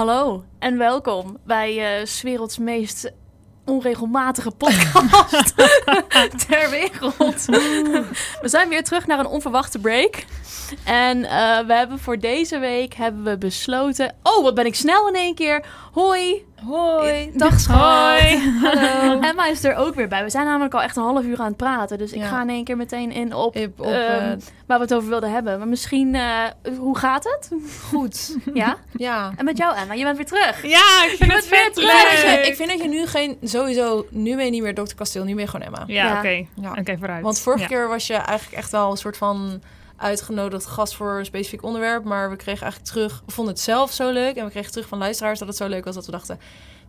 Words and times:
Hallo 0.00 0.44
en 0.58 0.78
welkom 0.78 1.38
bij 1.44 2.02
's 2.06 2.22
werelds 2.22 2.58
meest 2.58 3.12
onregelmatige 3.64 4.50
podcast 4.50 5.54
ter 6.46 6.70
wereld. 6.70 7.46
We 8.40 8.48
zijn 8.48 8.68
weer 8.68 8.84
terug 8.84 9.06
naar 9.06 9.18
een 9.18 9.26
onverwachte 9.26 9.78
break. 9.78 10.24
En 10.84 11.24
eh, 11.24 11.66
we 11.66 11.74
hebben 11.74 11.98
voor 11.98 12.18
deze 12.18 12.58
week 12.58 12.94
hebben 12.94 13.24
we 13.24 13.38
besloten... 13.38 14.14
Oh, 14.22 14.42
wat 14.42 14.54
ben 14.54 14.66
ik 14.66 14.74
snel 14.74 15.08
in 15.08 15.14
één 15.14 15.34
keer. 15.34 15.66
Hoi. 15.92 16.46
Hoi. 16.66 17.30
Dag 17.34 17.60
schat. 17.60 17.78
Hoi. 17.80 18.38
Hallo. 18.62 19.20
Emma 19.20 19.46
is 19.46 19.64
er 19.64 19.74
ook 19.76 19.94
weer 19.94 20.08
bij. 20.08 20.24
We 20.24 20.30
zijn 20.30 20.44
namelijk 20.46 20.74
al 20.74 20.82
echt 20.82 20.96
een 20.96 21.02
half 21.02 21.24
uur 21.24 21.38
aan 21.38 21.46
het 21.46 21.56
praten. 21.56 21.98
Dus 21.98 22.12
ik 22.12 22.20
Ja. 22.20 22.26
ga 22.28 22.42
in 22.42 22.48
één 22.48 22.64
keer 22.64 22.76
meteen 22.76 23.12
in 23.12 23.34
op, 23.34 23.56
Op, 23.56 23.80
ehm, 23.86 23.92
eh, 23.94 24.36
waar 24.66 24.78
we 24.78 24.84
het 24.84 24.94
over 24.94 25.08
wilden 25.08 25.32
hebben. 25.32 25.58
Maar 25.58 25.68
misschien, 25.68 26.14
eh, 26.14 26.44
hoe 26.78 26.98
gaat 26.98 27.24
het? 27.24 27.50
goed. 27.88 28.36
Ja? 28.54 28.76
Ja. 28.92 29.32
En 29.36 29.44
met 29.44 29.56
jou 29.58 29.76
Emma, 29.76 29.94
je 29.94 30.04
bent 30.04 30.16
weer 30.16 30.26
terug. 30.26 30.62
Ja, 30.66 31.04
ik 31.04 31.14
vind 31.18 31.30
Je 31.30 31.36
het 31.36 31.48
weer 31.48 31.70
leuk. 31.74 32.18
terug. 32.18 32.46
Ik 32.46 32.54
vind 32.56 32.68
dat 32.70 32.82
je 32.82 32.88
nu 32.88 33.06
geen... 33.06 33.38
Sowieso, 33.42 34.06
nu 34.10 34.36
ben 34.36 34.44
je 34.44 34.50
niet 34.50 34.62
meer 34.62 34.74
Dr. 34.74 34.94
Kasteel. 34.96 35.24
Nu 35.24 35.34
ben 35.34 35.44
je 35.44 35.50
gewoon 35.50 35.66
Emma. 35.66 35.84
Ja, 35.86 36.04
Ja. 36.06 36.18
oké. 36.18 36.28
Ja. 36.54 36.70
Oké, 36.78 36.96
vooruit. 36.98 37.22
Want 37.22 37.40
vorige 37.40 37.62
Ja. 37.62 37.68
keer 37.68 37.88
was 37.88 38.06
je 38.06 38.14
eigenlijk 38.14 38.58
echt 38.58 38.70
wel 38.70 38.90
een 38.90 38.96
soort 38.96 39.16
van 39.16 39.62
uitgenodigd 40.00 40.66
gast 40.66 40.94
voor 40.94 41.18
een 41.18 41.24
specifiek 41.24 41.62
onderwerp. 41.62 42.04
Maar 42.04 42.30
we 42.30 42.36
kregen 42.36 42.62
eigenlijk 42.62 42.92
terug... 42.92 43.22
We 43.26 43.32
vonden 43.32 43.54
het 43.54 43.62
zelf 43.62 43.92
zo 43.92 44.10
leuk. 44.12 44.36
En 44.36 44.44
we 44.44 44.50
kregen 44.50 44.70
terug 44.70 44.88
van 44.88 44.98
luisteraars 44.98 45.38
dat 45.38 45.48
het 45.48 45.56
zo 45.56 45.66
leuk 45.66 45.84
was 45.84 45.94
dat 45.94 46.06
we 46.06 46.12
dachten... 46.12 46.40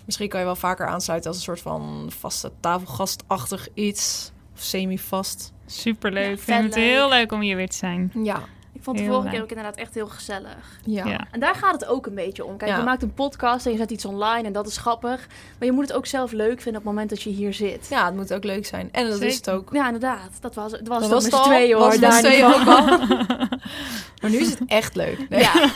Misschien 0.06 0.30
kan 0.30 0.40
je 0.40 0.46
wel 0.46 0.56
vaker 0.56 0.88
aansluiten 0.88 1.30
als 1.30 1.38
een 1.38 1.44
soort 1.44 1.62
van 1.62 2.12
vaste 2.20 2.52
tafelgastachtig 2.60 3.68
iets. 3.74 4.32
Of 4.54 4.62
semi-vast. 4.62 5.54
Superleuk. 5.66 6.26
Ja, 6.26 6.32
ik 6.32 6.40
vind 6.40 6.64
het 6.64 6.76
leuk. 6.76 6.84
heel 6.84 7.10
leuk 7.10 7.32
om 7.32 7.42
hier 7.42 7.56
weer 7.56 7.70
te 7.70 7.76
zijn. 7.76 8.12
Ja. 8.24 8.44
Ik 8.82 8.88
vond 8.88 8.98
de 9.00 9.04
Heel 9.04 9.14
vorige 9.14 9.32
keer 9.34 9.42
ook 9.44 9.50
inderdaad 9.50 9.76
echt 9.76 9.94
heel 9.94 10.08
gezellig. 10.08 10.80
Ja. 10.86 11.06
Ja. 11.06 11.28
En 11.32 11.40
daar 11.40 11.56
gaat 11.56 11.74
het 11.74 11.86
ook 11.86 12.06
een 12.06 12.16
beetje 12.16 12.46
om. 12.46 12.58
Kijk, 12.58 12.72
Ja. 12.72 12.78
je 12.78 12.84
maakt 12.84 13.02
een 13.04 13.14
podcast 13.14 13.66
en 13.66 13.72
je 13.72 13.78
zet 13.78 13.92
iets 13.92 14.06
online 14.06 14.48
en 14.48 14.54
dat 14.54 14.68
is 14.68 14.78
grappig. 14.78 15.28
Maar 15.60 15.68
je 15.68 15.72
moet 15.72 15.88
het 15.88 15.94
ook 15.98 16.06
zelf 16.06 16.32
leuk 16.32 16.62
vinden 16.62 16.82
op 16.82 16.84
het 16.84 16.84
moment 16.84 17.10
dat 17.10 17.22
je 17.22 17.30
hier 17.30 17.54
zit. 17.54 17.88
Ja, 17.90 18.06
het 18.06 18.16
moet 18.16 18.34
ook 18.34 18.44
leuk 18.44 18.66
zijn. 18.66 18.90
En 18.92 19.10
dat 19.10 19.22
is 19.22 19.36
het 19.36 19.50
ook. 19.50 19.70
Ja, 19.74 19.86
inderdaad. 19.86 20.30
Dat 20.40 20.56
was, 20.56 20.72
het 20.72 20.88
was 20.88 21.10
Dat 21.10 21.24
het 21.24 21.32
was 21.32 21.42
het 21.42 21.52
tweeën 21.52 21.76
hoor. 21.78 21.88
Was 21.88 22.00
daar 22.00 22.24
van. 22.24 22.54
ook 22.54 22.68
al? 22.68 23.00
Maar 24.22 24.30
nu 24.30 24.38
is 24.38 24.50
het 24.50 24.60
echt 24.68 24.96
leuk. 24.96 25.30
Nee. 25.30 25.40
Ja. 25.40 25.54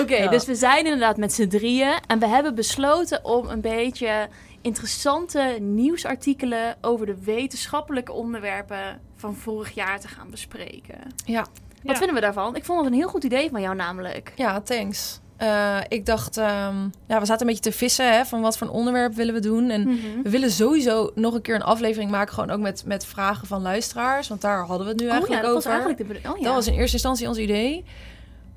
Oké, 0.00 0.16
Ja. 0.16 0.28
dus 0.28 0.44
we 0.44 0.54
zijn 0.54 0.84
inderdaad 0.84 1.16
met 1.16 1.32
z'n 1.32 1.48
drieën. 1.48 1.94
En 2.06 2.18
we 2.18 2.26
hebben 2.26 2.54
besloten 2.54 3.24
om 3.24 3.48
een 3.48 3.60
beetje 3.60 4.28
interessante 4.60 5.56
nieuwsartikelen 5.60 6.76
over 6.80 7.06
de 7.06 7.16
wetenschappelijke 7.24 8.12
onderwerpen 8.12 9.00
van 9.26 9.34
vorig 9.34 9.70
jaar 9.74 10.00
te 10.00 10.08
gaan 10.08 10.30
bespreken. 10.30 10.98
Ja. 11.24 11.40
Wat 11.40 11.94
Ja. 11.94 11.94
vinden 11.96 12.14
we 12.14 12.20
daarvan? 12.20 12.56
Ik 12.56 12.64
vond 12.64 12.78
het 12.78 12.88
een 12.88 12.98
heel 12.98 13.08
goed 13.08 13.24
idee 13.24 13.50
van 13.50 13.60
jou 13.60 13.74
namelijk. 13.76 14.32
Ja, 14.36 14.60
thanks. 14.60 15.20
Eh, 15.36 15.76
ik 15.88 16.06
dacht, 16.06 16.36
ehm, 16.36 16.76
ja, 17.06 17.20
we 17.20 17.26
zaten 17.26 17.40
een 17.40 17.46
beetje 17.54 17.70
te 17.70 17.76
vissen 17.76 18.12
hè, 18.12 18.24
van 18.24 18.40
wat 18.40 18.58
voor 18.58 18.66
een 18.66 18.72
onderwerp 18.72 19.14
willen 19.14 19.34
we 19.34 19.40
doen. 19.40 19.70
En 19.70 19.80
Mhm. 19.88 20.22
we 20.22 20.30
willen 20.30 20.50
sowieso 20.50 21.10
nog 21.14 21.34
een 21.34 21.42
keer 21.42 21.54
een 21.54 21.62
aflevering 21.62 22.10
maken, 22.10 22.34
gewoon 22.34 22.50
ook 22.50 22.60
met, 22.60 22.82
met 22.86 23.06
vragen 23.06 23.46
van 23.46 23.62
luisteraars. 23.62 24.28
Want 24.28 24.40
daar 24.40 24.58
hadden 24.66 24.86
we 24.86 24.92
het 24.92 25.00
nu 25.00 25.06
Oh 25.06 25.10
ja, 25.12 25.16
eigenlijk 25.16 25.42
dat 25.44 25.54
was 25.54 25.66
over. 25.66 25.70
eigenlijk 25.70 25.98
de 26.00 26.04
bedoeling. 26.06 26.34
Oh 26.34 26.38
ja. 26.40 26.44
Dat 26.46 26.54
was 26.54 26.66
in 26.66 26.72
eerste 26.72 26.92
instantie 26.92 27.28
ons 27.28 27.38
idee. 27.38 27.84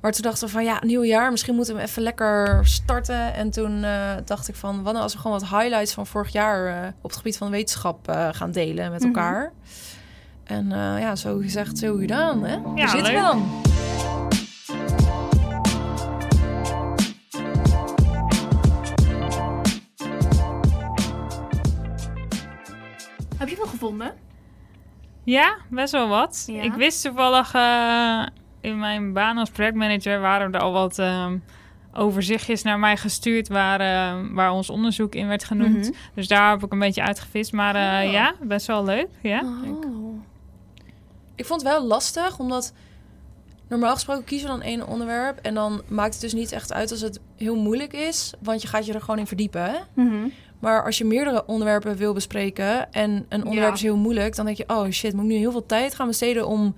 Maar 0.00 0.12
toen 0.12 0.22
dachten 0.22 0.46
we 0.46 0.52
van 0.52 0.64
ja, 0.64 0.78
nieuw 0.84 1.04
jaar, 1.04 1.30
misschien 1.30 1.54
moeten 1.54 1.74
we 1.76 1.82
even 1.82 2.02
lekker 2.02 2.60
starten. 2.66 3.34
En 3.34 3.50
toen 3.50 3.84
eh, 3.84 4.12
dacht 4.24 4.48
ik 4.48 4.54
van, 4.54 4.74
wat 4.82 4.92
nou 4.92 5.04
als 5.04 5.12
we 5.12 5.18
gewoon 5.20 5.38
wat 5.40 5.48
highlights 5.48 5.92
van 5.92 6.06
vorig 6.06 6.32
jaar 6.32 6.66
eh, 6.66 6.88
op 7.00 7.10
het 7.10 7.16
gebied 7.16 7.36
van 7.36 7.50
wetenschap 7.50 8.08
gaan 8.32 8.50
delen 8.52 8.90
met 8.90 8.98
Mhm. 9.00 9.08
elkaar. 9.08 9.52
En 10.50 10.72
eh, 10.72 11.00
ja, 11.00 11.16
zo 11.16 11.38
gezegd, 11.38 11.78
zo 11.78 11.96
gedaan. 11.96 12.44
Hè? 12.44 12.54
Ja, 12.54 12.60
Daar 12.74 12.88
zitten 12.88 13.12
we 13.12 13.18
leuk. 13.18 13.22
dan. 13.22 13.42
Heb 23.38 23.48
je 23.48 23.56
veel 23.56 23.66
gevonden? 23.66 24.12
Ja, 25.24 25.56
best 25.70 25.92
wel 25.92 26.08
wat. 26.08 26.44
Ja. 26.46 26.62
Ik 26.62 26.72
wist 26.72 27.02
toevallig 27.04 27.54
eh, 27.54 28.26
in 28.60 28.78
mijn 28.78 29.12
baan 29.12 29.38
als 29.38 29.50
projectmanager 29.50 30.20
waren 30.20 30.52
er 30.54 30.60
al 30.60 30.72
wat 30.72 30.98
ehm, 30.98 31.38
overzichtjes 31.94 32.62
naar 32.62 32.78
mij 32.78 32.96
gestuurd 32.96 33.48
waar, 33.48 33.80
eh, 33.80 34.20
waar 34.32 34.52
ons 34.52 34.70
onderzoek 34.70 35.14
in 35.14 35.28
werd 35.28 35.44
genoemd. 35.44 35.84
Mhm. 35.88 35.92
Dus 36.14 36.28
daar 36.28 36.50
heb 36.50 36.62
ik 36.62 36.72
een 36.72 36.78
beetje 36.78 37.02
uitgevist. 37.02 37.52
Maar 37.52 37.74
eh, 37.74 38.06
Oh. 38.06 38.12
ja, 38.12 38.34
best 38.42 38.66
wel 38.66 38.84
leuk. 38.84 39.08
Ja. 39.22 39.40
Oh. 39.44 40.20
Ik 41.40 41.46
vond 41.46 41.62
het 41.62 41.70
wel 41.70 41.84
lastig, 41.86 42.38
omdat 42.38 42.72
normaal 43.68 43.94
gesproken 43.94 44.24
kiezen 44.24 44.48
we 44.48 44.54
dan 44.54 44.62
één 44.62 44.86
onderwerp. 44.86 45.38
En 45.38 45.54
dan 45.54 45.82
maakt 45.88 46.12
het 46.12 46.22
dus 46.22 46.32
niet 46.32 46.52
echt 46.52 46.72
uit 46.72 46.90
als 46.90 47.00
het 47.00 47.20
heel 47.36 47.56
moeilijk 47.56 47.92
is, 47.92 48.32
want 48.40 48.62
je 48.62 48.68
gaat 48.68 48.86
je 48.86 48.92
er 48.92 49.00
gewoon 49.00 49.18
in 49.18 49.26
verdiepen. 49.26 49.62
Hè? 49.64 49.76
Mhm. 49.94 50.28
Maar 50.58 50.84
als 50.84 50.98
je 50.98 51.04
meerdere 51.04 51.46
onderwerpen 51.46 51.96
wil 51.96 52.12
bespreken 52.12 52.92
en 52.92 53.10
een 53.28 53.42
onderwerp 53.44 53.68
Ja. 53.68 53.74
is 53.74 53.82
heel 53.82 53.96
moeilijk, 53.96 54.36
dan 54.36 54.44
denk 54.44 54.56
je, 54.56 54.64
oh 54.66 54.90
shit, 54.90 55.12
moet 55.12 55.24
ik 55.24 55.30
nu 55.30 55.36
heel 55.36 55.50
veel 55.52 55.66
tijd 55.66 55.94
gaan 55.94 56.06
besteden 56.06 56.46
om 56.46 56.74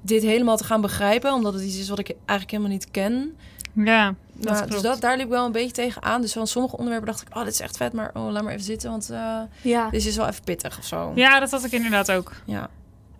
dit 0.00 0.22
helemaal 0.22 0.56
te 0.56 0.64
gaan 0.64 0.80
begrijpen, 0.80 1.32
omdat 1.32 1.54
het 1.54 1.62
iets 1.62 1.78
is 1.78 1.88
wat 1.88 1.98
ik 1.98 2.08
eigenlijk 2.16 2.50
helemaal 2.50 2.72
niet 2.72 2.90
ken. 2.90 3.36
Ja, 3.72 4.14
dat 4.32 4.68
dus 4.70 4.82
dat, 4.82 5.00
daar 5.00 5.16
liep 5.16 5.24
ik 5.26 5.30
wel 5.32 5.46
een 5.46 5.52
beetje 5.52 5.72
tegen 5.72 6.02
aan. 6.02 6.20
Dus 6.20 6.32
van 6.32 6.46
sommige 6.46 6.76
onderwerpen 6.76 7.08
dacht 7.08 7.22
ik, 7.22 7.36
oh, 7.36 7.44
dit 7.44 7.52
is 7.52 7.60
echt 7.60 7.76
vet, 7.76 7.92
maar 7.92 8.10
oh, 8.14 8.30
laat 8.30 8.42
maar 8.42 8.52
even 8.52 8.64
zitten, 8.64 8.90
want 8.90 9.10
eh, 9.10 9.40
Ja. 9.62 9.90
dit 9.90 10.06
is 10.06 10.16
wel 10.16 10.26
even 10.26 10.44
pittig 10.44 10.78
of 10.78 10.84
zo. 10.84 11.12
Ja, 11.14 11.40
dat 11.40 11.50
had 11.50 11.64
ik 11.64 11.72
inderdaad 11.72 12.10
ook. 12.10 12.32
Ja. 12.44 12.68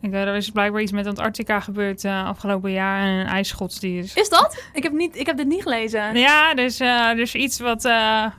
Ik, 0.01 0.13
eh, 0.13 0.21
er 0.21 0.37
is 0.37 0.51
blijkbaar 0.51 0.83
iets 0.83 0.93
met 0.93 1.07
Antarctica 1.07 1.61
gebeurd 1.61 2.05
eh, 2.05 2.27
afgelopen 2.27 2.71
jaar. 2.71 3.01
En 3.01 3.09
een 3.09 3.27
ijsgodsdier. 3.27 4.03
is 4.03 4.15
Is 4.15 4.29
dat? 4.29 4.63
Ik 4.73 4.83
heb, 4.83 4.93
niet, 4.93 5.17
ik 5.17 5.27
heb 5.27 5.37
dit 5.37 5.47
niet 5.47 5.63
gelezen. 5.63 6.17
Ja, 6.17 6.55
dus, 6.55 6.77
dus 7.17 7.35
iets 7.35 7.59
wat... 7.59 7.83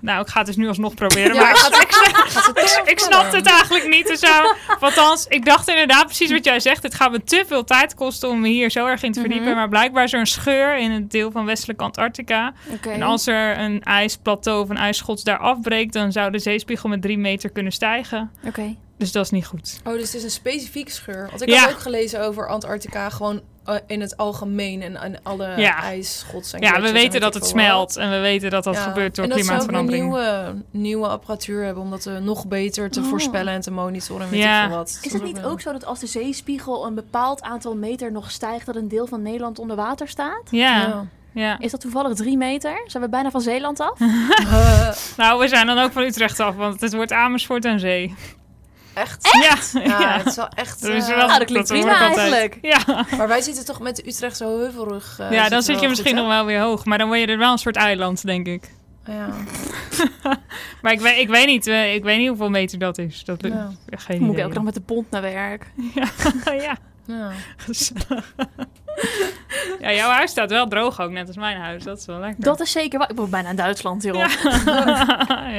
nou, 0.01 0.21
ik 0.21 0.27
ga 0.27 0.37
het 0.37 0.45
dus 0.45 0.55
nu 0.55 0.67
alsnog 0.67 0.93
proberen. 0.93 1.33
Ja, 1.33 1.41
maar 1.41 1.55
gaat 1.57 1.75
gaat 1.75 2.45
het 2.45 2.79
ik, 2.83 2.89
ik 2.89 2.99
snapte 2.99 3.35
het 3.35 3.47
eigenlijk 3.47 3.87
niet. 3.87 4.07
Dus, 4.07 4.23
uh, 4.23 4.53
althans, 4.79 5.25
ik 5.27 5.45
dacht 5.45 5.67
inderdaad 5.67 6.05
precies 6.05 6.31
wat 6.31 6.45
jij 6.45 6.59
zegt. 6.59 6.83
Het 6.83 6.95
gaat 6.95 7.11
me 7.11 7.23
te 7.23 7.43
veel 7.47 7.63
tijd 7.63 7.95
kosten 7.95 8.29
om 8.29 8.39
me 8.39 8.47
hier 8.47 8.71
zo 8.71 8.85
erg 8.85 9.03
in 9.03 9.11
te 9.11 9.19
verdiepen. 9.19 9.47
Mhm. 9.47 9.55
Maar 9.55 9.69
blijkbaar 9.69 10.03
is 10.03 10.13
er 10.13 10.19
een 10.19 10.27
scheur 10.27 10.77
in 10.77 10.91
het 10.91 11.11
deel 11.11 11.31
van 11.31 11.45
westelijk 11.45 11.81
Antarctica. 11.81 12.53
En 12.81 13.01
als 13.01 13.27
er 13.27 13.59
een 13.59 13.83
ijsplateau 13.83 14.61
of 14.61 14.69
een 14.69 14.77
ijsschots 14.77 15.23
daar 15.23 15.37
afbreekt... 15.37 15.93
dan 15.93 16.11
zou 16.11 16.31
de 16.31 16.39
zeespiegel 16.39 16.89
met 16.89 17.01
drie 17.01 17.17
meter 17.17 17.49
kunnen 17.49 17.71
stijgen. 17.71 18.31
Oké. 18.45 18.75
Dus 18.99 19.11
dat 19.11 19.23
is 19.25 19.31
niet 19.31 19.45
goed. 19.45 19.79
Oh, 19.83 19.93
dus 19.93 20.01
het 20.01 20.13
is 20.13 20.23
een 20.23 20.29
specifieke 20.31 20.91
scheur. 20.91 21.27
Want 21.29 21.41
ik 21.41 21.49
Ja. 21.49 21.59
had 21.59 21.71
ook 21.71 21.79
gelezen 21.79 22.21
over 22.25 22.47
Antarctica, 22.47 23.09
gewoon 23.09 23.41
eh, 23.65 23.75
in 23.87 24.01
het 24.01 24.17
algemeen 24.17 24.81
en, 24.81 24.95
en 24.95 25.19
alle 25.23 25.53
Ja. 25.57 25.81
ijsschots 25.81 26.53
en 26.53 26.61
Ja, 26.61 26.81
we 26.81 26.87
en 26.87 26.93
weten 26.93 27.21
dat 27.21 27.33
het 27.33 27.45
smelt. 27.45 27.97
En 27.97 28.09
we 28.11 28.17
weten 28.19 28.49
dat 28.49 28.63
dat 28.63 28.75
Ja. 28.75 28.81
gebeurt 28.81 29.15
door 29.15 29.23
en 29.23 29.29
dat 29.29 29.39
klimaatverandering. 29.39 30.03
Ook 30.05 30.09
nieuwe, 30.11 30.55
nieuwe 30.71 31.07
apparatuur 31.07 31.63
hebben 31.63 31.83
om 31.83 31.89
dat 31.89 32.05
eh, 32.05 32.17
nog 32.17 32.47
beter 32.47 32.89
te 32.89 32.99
Oh. 32.99 33.05
voorspellen 33.05 33.53
en 33.53 33.61
te 33.61 33.71
monitoren. 33.71 34.23
En 34.23 34.29
weet 34.29 34.39
Ja. 34.41 34.61
ik 34.63 34.67
veel 34.67 34.77
wat. 34.77 34.99
Is 35.01 35.13
het 35.13 35.23
niet 35.23 35.43
ook 35.43 35.61
zo 35.61 35.71
dat 35.71 35.85
als 35.85 35.99
de 35.99 36.07
zeespiegel 36.07 36.85
een 36.85 36.95
bepaald 36.95 37.41
aantal 37.41 37.75
meter 37.75 38.11
nog 38.11 38.31
stijgt, 38.31 38.65
dat 38.65 38.75
een 38.75 38.87
deel 38.87 39.07
van 39.07 39.21
Nederland 39.21 39.59
onder 39.59 39.75
water 39.75 40.07
staat? 40.07 40.41
Ja, 40.49 40.81
Ja. 40.81 41.05
ja. 41.33 41.59
Is 41.59 41.71
dat 41.71 41.81
toevallig 41.81 42.13
drie 42.15 42.37
meter? 42.37 42.83
Zijn 42.87 43.03
we 43.03 43.09
bijna 43.09 43.31
van 43.31 43.41
Zeeland 43.41 43.79
af? 43.79 43.99
Nou, 45.17 45.39
we 45.39 45.47
zijn 45.47 45.67
dan 45.67 45.77
ook 45.79 45.91
van 45.91 46.03
Utrecht 46.03 46.39
af, 46.39 46.55
want 46.55 46.81
het 46.81 46.93
wordt 46.93 47.11
Amersfoort 47.11 47.65
aan 47.65 47.79
zee. 47.79 48.15
Echt? 48.99 49.29
Ja, 49.41 49.81
Ja, 49.83 49.99
ja. 49.99 50.17
het 50.17 50.25
is 50.25 50.35
wel 50.35 50.47
echt... 50.55 50.81
Dus 50.81 51.07
Nou, 51.07 51.27
dat 51.37 51.43
klinkt 51.45 51.67
prima 51.67 51.99
eigenlijk. 51.99 52.57
Ja, 52.61 53.05
Maar 53.17 53.27
wij 53.27 53.41
zitten 53.41 53.65
toch 53.65 53.79
met 53.79 53.95
de 53.95 54.07
Utrechtse 54.07 54.43
heuvelrug. 54.45 55.19
eh, 55.19 55.31
ja 55.31 55.49
dan 55.49 55.61
zit 55.61 55.79
je 55.79 55.87
misschien 55.87 56.11
goed, 56.11 56.19
nog 56.19 56.27
wel 56.27 56.45
weer 56.45 56.59
hoog. 56.59 56.85
Maar 56.85 56.97
dan 56.97 57.07
word 57.07 57.19
je 57.19 57.25
er 57.25 57.37
wel 57.37 57.51
een 57.51 57.57
soort 57.57 57.75
eiland, 57.75 58.25
denk 58.25 58.47
ik. 58.47 58.69
Ja. 59.05 59.27
Maar 60.81 60.91
ik 60.91 60.99
weet, 60.99 61.17
ik 61.17 61.27
weet, 61.27 61.45
niet, 61.47 61.67
eh, 61.67 61.93
ik 61.93 62.03
weet 62.03 62.17
niet 62.17 62.27
hoeveel 62.27 62.49
meter 62.49 62.79
dat 62.79 62.97
is. 62.97 63.23
Dat 63.25 63.41
Ja. 63.41 63.71
ja. 63.89 63.97
Geen 63.97 64.21
Moet 64.21 64.33
ik 64.35 64.41
elke 64.41 64.53
dag 64.53 64.63
met 64.63 64.73
de 64.73 64.81
pont 64.81 65.09
naar 65.11 65.21
werk? 65.21 65.65
ja, 65.95 66.07
ja. 66.53 66.77
ja, 69.79 69.91
jouw 69.93 70.09
huis 70.09 70.31
staat 70.31 70.49
wel 70.49 70.67
droog 70.67 71.01
ook, 71.01 71.11
net 71.11 71.27
als 71.27 71.35
mijn 71.35 71.57
huis. 71.57 71.83
Dat 71.83 71.97
is 71.97 72.05
wel 72.05 72.19
lekker. 72.19 72.43
Dat 72.43 72.59
is 72.59 72.71
zeker 72.71 72.99
waar. 72.99 73.09
Ik 73.09 73.15
woon 73.15 73.29
bijna 73.29 73.49
in 73.49 73.55
Duitsland, 73.55 74.03
joh. 74.03 74.15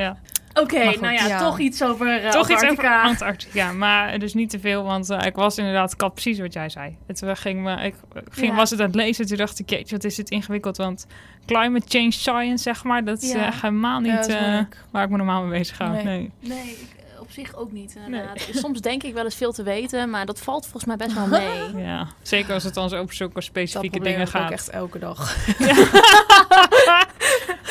ja. 0.03 0.17
Oké, 0.61 0.85
nou 1.01 1.13
ja, 1.15 1.27
ja. 1.27 1.39
toch 1.39 1.59
iets 1.59 1.83
over 1.83 2.23
uh, 2.25 2.31
Toch 2.31 2.51
iets 2.51 2.65
over 2.65 2.69
Antarctica. 2.69 3.03
Antarctica. 3.03 3.73
Maar 3.73 4.19
dus 4.19 4.35
niet 4.35 4.51
te 4.51 4.61
veel, 4.61 4.83
want 4.85 5.11
eh, 5.11 5.27
ik 5.27 5.35
was 5.35 5.59
inderdaad, 5.59 5.93
ik 5.93 6.01
had 6.01 6.13
precies 6.13 6.39
wat 6.39 6.53
jij 6.53 6.69
zei. 6.69 6.97
Het 7.07 7.23
ging 7.25 7.63
me, 7.63 7.83
ik 7.83 7.95
ging, 8.31 8.51
Ja. 8.51 8.57
was 8.57 8.71
het 8.71 8.81
aan 8.81 8.87
het 8.87 8.95
lezen, 8.95 9.27
toen 9.27 9.37
dacht 9.37 9.59
ik, 9.59 9.71
jeetje, 9.71 9.95
wat 9.97 10.05
is 10.05 10.15
dit 10.15 10.31
ingewikkeld. 10.31 10.77
Want 10.77 11.07
climate 11.47 11.87
change 11.89 12.11
science, 12.11 12.63
zeg 12.63 12.85
maar, 12.85 13.05
dat 13.05 13.23
is 13.23 13.33
Ja. 13.33 13.47
eh, 13.47 13.61
helemaal 13.63 14.03
Ja, 14.03 14.07
niet 14.17 14.29
dat 14.29 14.37
eh, 14.37 14.59
waar 14.91 15.05
ik 15.05 15.11
me 15.11 15.17
normaal 15.17 15.43
mee 15.43 15.59
bezig 15.59 15.79
hou. 15.79 15.93
Nee. 15.93 16.05
Nee. 16.05 16.31
Nee, 16.41 16.71
ik, 16.71 16.89
eh, 17.15 17.21
op 17.21 17.31
zich 17.31 17.57
ook 17.57 17.73
niet 17.73 17.97
inderdaad. 18.07 18.49
Soms 18.53 18.81
denk 18.81 19.03
ik 19.03 19.15
wel 19.15 19.25
eens 19.25 19.35
veel 19.35 19.53
te 19.53 19.63
weten, 19.63 20.11
maar 20.11 20.27
dat 20.27 20.41
valt 20.41 20.63
volgens 20.63 20.85
mij 20.85 20.97
best 20.97 21.15
wel 21.15 21.27
mee. 21.41 21.85
Ja, 21.85 22.07
zeker 22.23 22.55
als 22.55 22.65
het 22.65 22.75
dan 22.75 22.89
zo 22.89 23.01
op 23.01 23.13
zulke 23.13 23.35
Dat 23.35 23.43
specifieke 23.43 23.99
dingen 24.01 24.19
heb 24.19 24.29
ik 24.29 24.35
ook 24.35 24.41
gaat. 24.43 24.51
echt 24.51 24.69
elke 24.71 24.99
dag. 24.99 25.37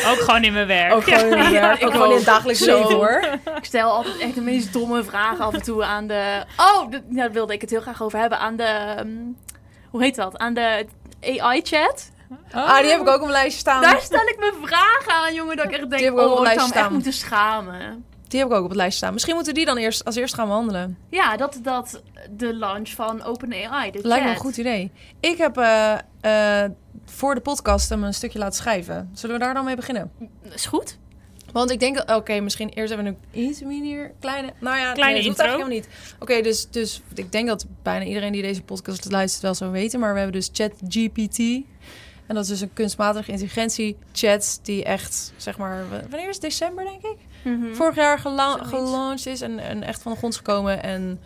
Ook 0.07 0.19
gewoon 0.19 0.43
in 0.43 0.53
mijn 0.53 0.67
werk. 0.67 0.93
Ook 0.93 1.03
gewoon 1.03 1.37
in, 1.37 1.51
Ja, 1.51 1.61
werk, 1.67 1.79
ik 1.79 1.85
ook 1.87 1.91
gewoon 1.91 2.09
in 2.09 2.15
het 2.15 2.25
dagelijks 2.25 2.61
Zo. 2.61 2.77
leven 2.81 2.95
hoor. 2.95 3.23
Ik 3.57 3.65
stel 3.65 3.91
altijd 3.91 4.17
echt 4.17 4.35
de 4.35 4.41
meest 4.41 4.73
domme 4.73 5.03
vragen 5.03 5.45
af 5.45 5.53
en 5.53 5.61
toe 5.61 5.83
aan 5.83 6.07
de... 6.07 6.43
Oh, 6.57 6.89
d- 6.91 7.01
daar 7.07 7.31
wilde 7.31 7.53
ik 7.53 7.61
het 7.61 7.69
heel 7.69 7.81
graag 7.81 8.01
over 8.03 8.19
hebben. 8.19 8.39
Aan 8.39 8.55
de... 8.55 8.63
ehm, 8.63 9.07
hoe 9.89 10.03
heet 10.03 10.15
dat? 10.15 10.37
Aan 10.37 10.53
de 10.53 10.85
AI-chat. 11.21 12.11
Ah, 12.51 12.79
die 12.79 12.89
heb 12.91 12.99
ik 13.01 13.07
ook 13.07 13.13
op 13.15 13.19
mijn 13.19 13.31
lijstje 13.31 13.59
staan. 13.59 13.81
Daar 13.81 14.01
stel 14.01 14.27
ik 14.27 14.35
me 14.39 14.53
vragen 14.63 15.13
aan, 15.25 15.33
jongen, 15.33 15.55
dat 15.57 15.65
ik 15.65 15.71
echt 15.71 15.89
denk, 15.89 16.01
heb 16.03 16.13
ik 16.13 16.19
ook 16.19 16.31
op 16.31 16.37
oh, 16.45 16.51
ik 16.51 16.59
zou 16.59 16.69
me 16.69 16.75
echt 16.75 16.89
moeten 16.89 17.13
schamen. 17.13 18.05
Die 18.27 18.39
heb 18.39 18.49
ik 18.49 18.55
ook 18.55 18.63
op 18.63 18.69
het 18.69 18.77
lijstje 18.77 18.97
staan. 18.97 19.13
Misschien 19.13 19.35
moeten 19.35 19.53
we 19.53 19.59
die 19.59 19.67
dan 19.67 19.77
eerst 19.77 20.05
als 20.05 20.15
eerst 20.15 20.33
gaan 20.33 20.47
behandelen. 20.47 20.97
Ja, 21.09 21.37
dat, 21.37 21.59
dat 21.63 22.01
de 22.31 22.53
launch 22.53 22.89
van 22.89 23.23
OpenAI, 23.23 23.91
de 23.91 23.99
Lijkt 24.03 24.23
me 24.25 24.29
een 24.31 24.37
goed 24.37 24.57
idee. 24.57 24.91
Ik 25.19 25.37
heb 25.37 25.57
eh, 25.57 25.93
eh, 26.63 26.69
voor 27.09 27.35
de 27.35 27.41
podcast 27.41 27.89
hem 27.89 28.03
een 28.03 28.13
stukje 28.13 28.39
laten 28.39 28.55
schrijven. 28.57 29.09
Zullen 29.13 29.35
we 29.37 29.41
daar 29.43 29.53
dan 29.53 29.65
mee 29.65 29.75
beginnen? 29.75 30.11
Is 30.53 30.65
goed. 30.65 30.97
Want 31.51 31.71
ik 31.71 31.79
denk 31.79 31.95
dat... 31.97 32.15
Oké, 32.17 32.39
misschien 32.39 32.69
eerst 32.69 32.93
hebben 32.93 33.13
we 33.31 33.37
een 33.37 33.45
iets 33.47 33.61
minder 33.61 34.11
kleine... 34.19 34.53
Nou 34.59 34.77
ja, 34.77 34.91
Kleine 34.93 35.13
nee, 35.19 35.21
dat 35.27 35.31
intro. 35.31 35.43
eigenlijk 35.43 35.71
helemaal 35.73 35.89
niet. 36.09 36.15
Oké, 36.19 36.41
dus, 36.41 36.69
dus 36.69 37.01
ik 37.15 37.31
denk 37.31 37.47
dat 37.47 37.65
bijna 37.83 38.05
iedereen 38.05 38.31
die 38.31 38.41
deze 38.41 38.61
podcast 38.61 39.11
luistert 39.11 39.43
wel 39.43 39.53
zou 39.55 39.71
weten. 39.71 39.99
Maar 39.99 40.13
we 40.13 40.19
hebben 40.19 40.39
dus 40.39 40.49
ChatGPT. 40.53 41.39
En 42.27 42.35
dat 42.35 42.43
is 42.43 42.49
dus 42.49 42.61
een 42.61 42.73
kunstmatige 42.73 43.31
intelligentie 43.31 43.97
chat 44.13 44.59
die 44.63 44.83
echt, 44.83 45.33
zeg 45.37 45.57
maar... 45.57 45.83
Wanneer 46.09 46.27
is 46.29 46.33
het? 46.35 46.41
December, 46.41 46.83
denk 46.83 47.01
ik? 47.03 47.17
Mhm. 47.43 47.73
vorig 47.73 47.95
jaar 47.95 48.19
gela- 48.19 48.51
Zoiets. 48.51 48.69
gelaunched 48.69 49.25
is 49.33 49.41
en, 49.41 49.59
en 49.59 49.83
echt 49.83 50.01
van 50.01 50.11
de 50.11 50.17
grond 50.17 50.35
gekomen. 50.35 50.83
En 50.83 51.19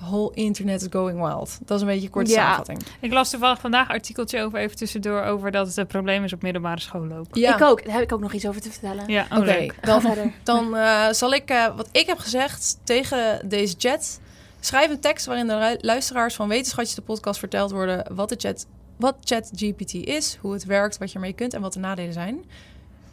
whole 0.00 0.34
internet 0.34 0.80
is 0.80 0.86
going 0.90 1.20
wild. 1.26 1.58
Dat 1.64 1.76
is 1.76 1.82
een 1.82 1.88
beetje 1.88 2.04
een 2.06 2.10
korte 2.12 2.30
Ja. 2.30 2.36
samenvatting. 2.36 2.82
Ik 3.00 3.12
las 3.12 3.30
toevallig 3.30 3.60
vandaag 3.60 3.88
een 3.88 3.94
artikeltje 3.94 4.42
over 4.42 4.58
even 4.58 4.76
tussendoor 4.76 5.22
over 5.22 5.50
dat 5.50 5.66
het 5.66 5.76
een 5.76 5.86
probleem 5.86 6.24
is 6.24 6.32
op 6.32 6.42
middelbare 6.42 6.80
scholen 6.80 7.16
ook. 7.18 7.26
Ja, 7.36 7.54
Ik 7.56 7.62
ook. 7.62 7.84
Daar 7.84 7.94
heb 7.94 8.02
ik 8.02 8.12
ook 8.12 8.20
nog 8.20 8.32
iets 8.32 8.46
over 8.46 8.60
te 8.60 8.70
vertellen. 8.70 9.08
Ja, 9.08 9.26
oh, 9.32 9.38
Oké. 9.38 9.66
Ga 9.66 9.86
dan, 9.86 10.00
verder. 10.00 10.32
dan 10.42 10.76
eh, 10.76 11.08
zal 11.10 11.32
ik 11.34 11.50
eh, 11.50 11.76
wat 11.76 11.88
ik 11.92 12.06
heb 12.06 12.18
gezegd 12.18 12.78
tegen 12.84 13.48
deze 13.48 13.74
chat. 13.78 14.20
Schrijf 14.60 14.90
een 14.90 15.00
tekst 15.00 15.26
waarin 15.26 15.46
de 15.46 15.54
lu- 15.56 15.78
luisteraars 15.86 16.34
van 16.34 16.48
Wetenschatjes 16.48 16.94
de 16.94 17.02
podcast 17.02 17.38
verteld 17.38 17.70
worden 17.70 18.14
wat 18.14 18.28
de 18.28 18.36
chat, 18.38 18.66
wat 18.96 19.16
ChatGPT 19.24 19.92
is, 19.94 20.38
hoe 20.40 20.52
het 20.52 20.64
werkt, 20.64 20.98
wat 20.98 21.08
je 21.08 21.14
ermee 21.14 21.32
kunt 21.32 21.54
en 21.54 21.60
wat 21.60 21.72
de 21.72 21.78
nadelen 21.78 22.12
zijn. 22.12 22.44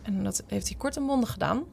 En 0.01 0.23
dat 0.23 0.43
heeft 0.47 0.67
hij 0.67 0.77
kort 0.77 0.97
en 0.97 1.05
bondig 1.05 1.31
gedaan. 1.31 1.63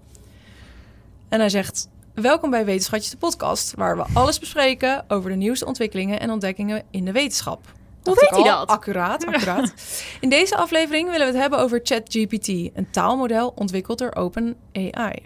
En 1.29 1.41
hij 1.41 1.49
zegt: 1.49 1.89
Welkom 2.15 2.51
bij 2.51 2.65
Wetenschatjes 2.65 3.11
de 3.11 3.17
podcast, 3.17 3.75
waar 3.77 3.97
we 3.97 4.05
alles 4.13 4.39
bespreken 4.39 5.05
over 5.09 5.31
de 5.31 5.37
nieuwste 5.37 5.67
ontwikkelingen 5.67 6.21
en 6.21 6.31
ontdekkingen 6.31 6.83
in 6.91 7.05
de 7.05 7.13
wetenschap. 7.13 7.73
Dacht 8.03 8.21
weet 8.21 8.31
hij 8.31 8.43
dat? 8.43 8.69
Accuraat, 8.69 9.25
accuraat. 9.27 9.75
In 10.21 10.29
deze 10.29 10.57
aflevering 10.57 11.11
willen 11.11 11.27
we 11.27 11.33
het 11.33 11.41
hebben 11.41 11.59
over 11.59 11.81
ChatGPT, 11.83 12.49
een 12.49 12.91
taalmodel 12.91 13.53
ontwikkeld 13.57 13.99
door 13.99 14.15
OpenAI. 14.15 15.23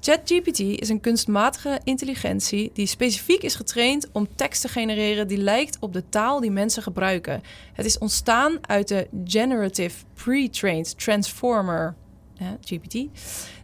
ChatGPT 0.00 0.58
is 0.58 0.88
een 0.88 1.00
kunstmatige 1.00 1.80
intelligentie 1.84 2.70
die 2.74 2.86
specifiek 2.86 3.42
is 3.42 3.54
getraind 3.54 4.08
om 4.12 4.28
tekst 4.34 4.60
te 4.60 4.68
genereren 4.68 5.28
die 5.28 5.38
lijkt 5.38 5.76
op 5.80 5.92
de 5.92 6.08
taal 6.08 6.40
die 6.40 6.50
mensen 6.50 6.82
gebruiken. 6.82 7.42
Het 7.72 7.86
is 7.86 7.98
ontstaan 7.98 8.58
uit 8.60 8.88
de 8.88 9.08
Generative 9.24 10.04
Pre-trained 10.14 10.98
Transformer, 10.98 11.94
GPT, 12.60 13.06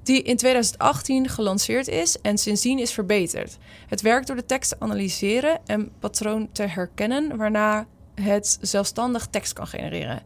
die 0.02 0.22
in 0.22 0.36
2018 0.36 1.28
gelanceerd 1.28 1.88
is 1.88 2.20
en 2.20 2.38
sindsdien 2.38 2.78
is 2.78 2.92
verbeterd. 2.92 3.58
Het 3.86 4.00
werkt 4.00 4.26
door 4.26 4.36
de 4.36 4.46
tekst 4.46 4.70
te 4.70 4.76
analyseren 4.78 5.60
en 5.66 5.90
patroon 5.98 6.48
te 6.52 6.62
herkennen, 6.62 7.36
waarna 7.36 7.86
het 8.14 8.58
zelfstandig 8.60 9.26
tekst 9.26 9.52
kan 9.52 9.66
genereren. 9.66 10.22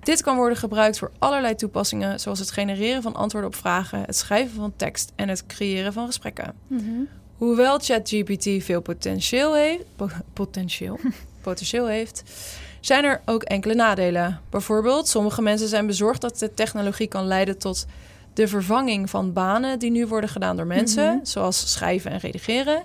Dit 0.00 0.22
kan 0.22 0.36
worden 0.36 0.58
gebruikt 0.58 0.98
voor 0.98 1.12
allerlei 1.18 1.54
toepassingen, 1.54 2.20
zoals 2.20 2.38
het 2.38 2.50
genereren 2.50 3.02
van 3.02 3.14
antwoorden 3.14 3.50
op 3.50 3.56
vragen, 3.56 4.00
het 4.00 4.16
schrijven 4.16 4.56
van 4.56 4.72
tekst 4.76 5.12
en 5.16 5.28
het 5.28 5.46
creëren 5.46 5.92
van 5.92 6.06
gesprekken. 6.06 6.54
Mhm. 6.66 7.02
Hoewel 7.36 7.78
ChatGPT 7.78 8.64
veel 8.64 8.80
potentieel 8.80 9.54
heeft, 9.54 9.84
po- 9.96 10.08
potentieel, 10.32 10.98
potentieel 11.40 11.86
heeft, 11.86 12.22
zijn 12.86 13.04
er 13.04 13.20
ook 13.24 13.42
enkele 13.42 13.74
nadelen. 13.74 14.40
Bijvoorbeeld, 14.50 15.08
sommige 15.08 15.42
mensen 15.42 15.68
zijn 15.68 15.86
bezorgd 15.86 16.20
dat 16.20 16.38
de 16.38 16.54
technologie 16.54 17.06
kan 17.06 17.26
leiden 17.26 17.58
tot 17.58 17.86
de 18.34 18.48
vervanging 18.48 19.10
van 19.10 19.32
banen 19.32 19.78
die 19.78 19.90
nu 19.90 20.06
worden 20.06 20.30
gedaan 20.30 20.56
door 20.56 20.66
mensen, 20.66 21.14
Mhm. 21.14 21.24
zoals 21.24 21.72
schrijven 21.72 22.10
en 22.10 22.18
redigeren. 22.18 22.82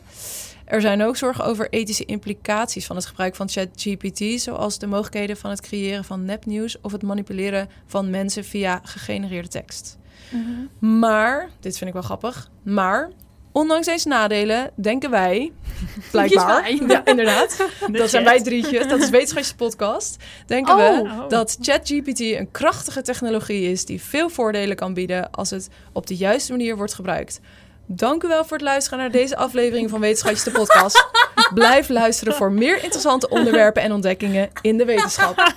Er 0.65 0.81
zijn 0.81 1.03
ook 1.03 1.17
zorgen 1.17 1.45
over 1.45 1.69
ethische 1.69 2.05
implicaties 2.05 2.85
van 2.85 2.95
het 2.95 3.05
gebruik 3.05 3.35
van 3.35 3.49
ChatGPT, 3.49 4.41
zoals 4.41 4.79
de 4.79 4.87
mogelijkheden 4.87 5.37
van 5.37 5.49
het 5.49 5.61
creëren 5.61 6.03
van 6.03 6.25
nepnieuws 6.25 6.81
of 6.81 6.91
het 6.91 7.01
manipuleren 7.01 7.69
van 7.85 8.09
mensen 8.09 8.43
via 8.45 8.81
gegenereerde 8.83 9.47
tekst. 9.47 9.97
Mhm. 10.29 10.97
Maar, 10.99 11.49
dit 11.59 11.77
vind 11.77 11.87
ik 11.89 11.93
wel 11.95 12.03
grappig, 12.05 12.49
maar 12.63 13.09
ondanks 13.51 13.85
deze 13.85 14.07
nadelen 14.07 14.71
denken 14.75 15.09
wij, 15.09 15.51
blijkbaar, 16.11 16.61
wij. 16.61 16.79
ja 16.87 17.05
inderdaad, 17.05 17.57
De 17.87 17.97
dat 17.97 18.09
zijn 18.09 18.23
wij 18.23 18.41
drietjes, 18.41 18.87
dat 18.87 18.99
is 19.01 19.09
Wetenschapsche 19.09 19.55
podcast, 19.55 20.15
denken 20.45 20.75
we 20.75 20.81
Oh. 21.11 21.29
dat 21.29 21.57
ChatGPT 21.61 22.19
een 22.19 22.51
krachtige 22.51 23.01
technologie 23.01 23.71
is 23.71 23.85
die 23.85 24.01
veel 24.01 24.29
voordelen 24.29 24.75
kan 24.75 24.93
bieden 24.93 25.31
als 25.31 25.49
het 25.49 25.69
op 25.93 26.07
de 26.07 26.15
juiste 26.15 26.51
manier 26.51 26.75
wordt 26.77 26.93
gebruikt. 26.93 27.39
Dank 27.85 28.23
u 28.23 28.27
wel 28.27 28.43
voor 28.45 28.57
het 28.57 28.65
luisteren 28.65 28.99
naar 28.99 29.11
deze 29.11 29.35
aflevering 29.37 29.89
van 29.89 29.99
Wetenschapjes 29.99 30.43
de 30.43 30.51
podcast. 30.51 31.09
Blijf 31.53 31.89
luisteren 31.89 32.33
voor 32.33 32.51
meer 32.51 32.83
interessante 32.83 33.29
onderwerpen 33.29 33.81
en 33.81 33.91
ontdekkingen 33.93 34.49
in 34.61 34.77
de 34.77 34.85
wetenschap. 34.85 35.53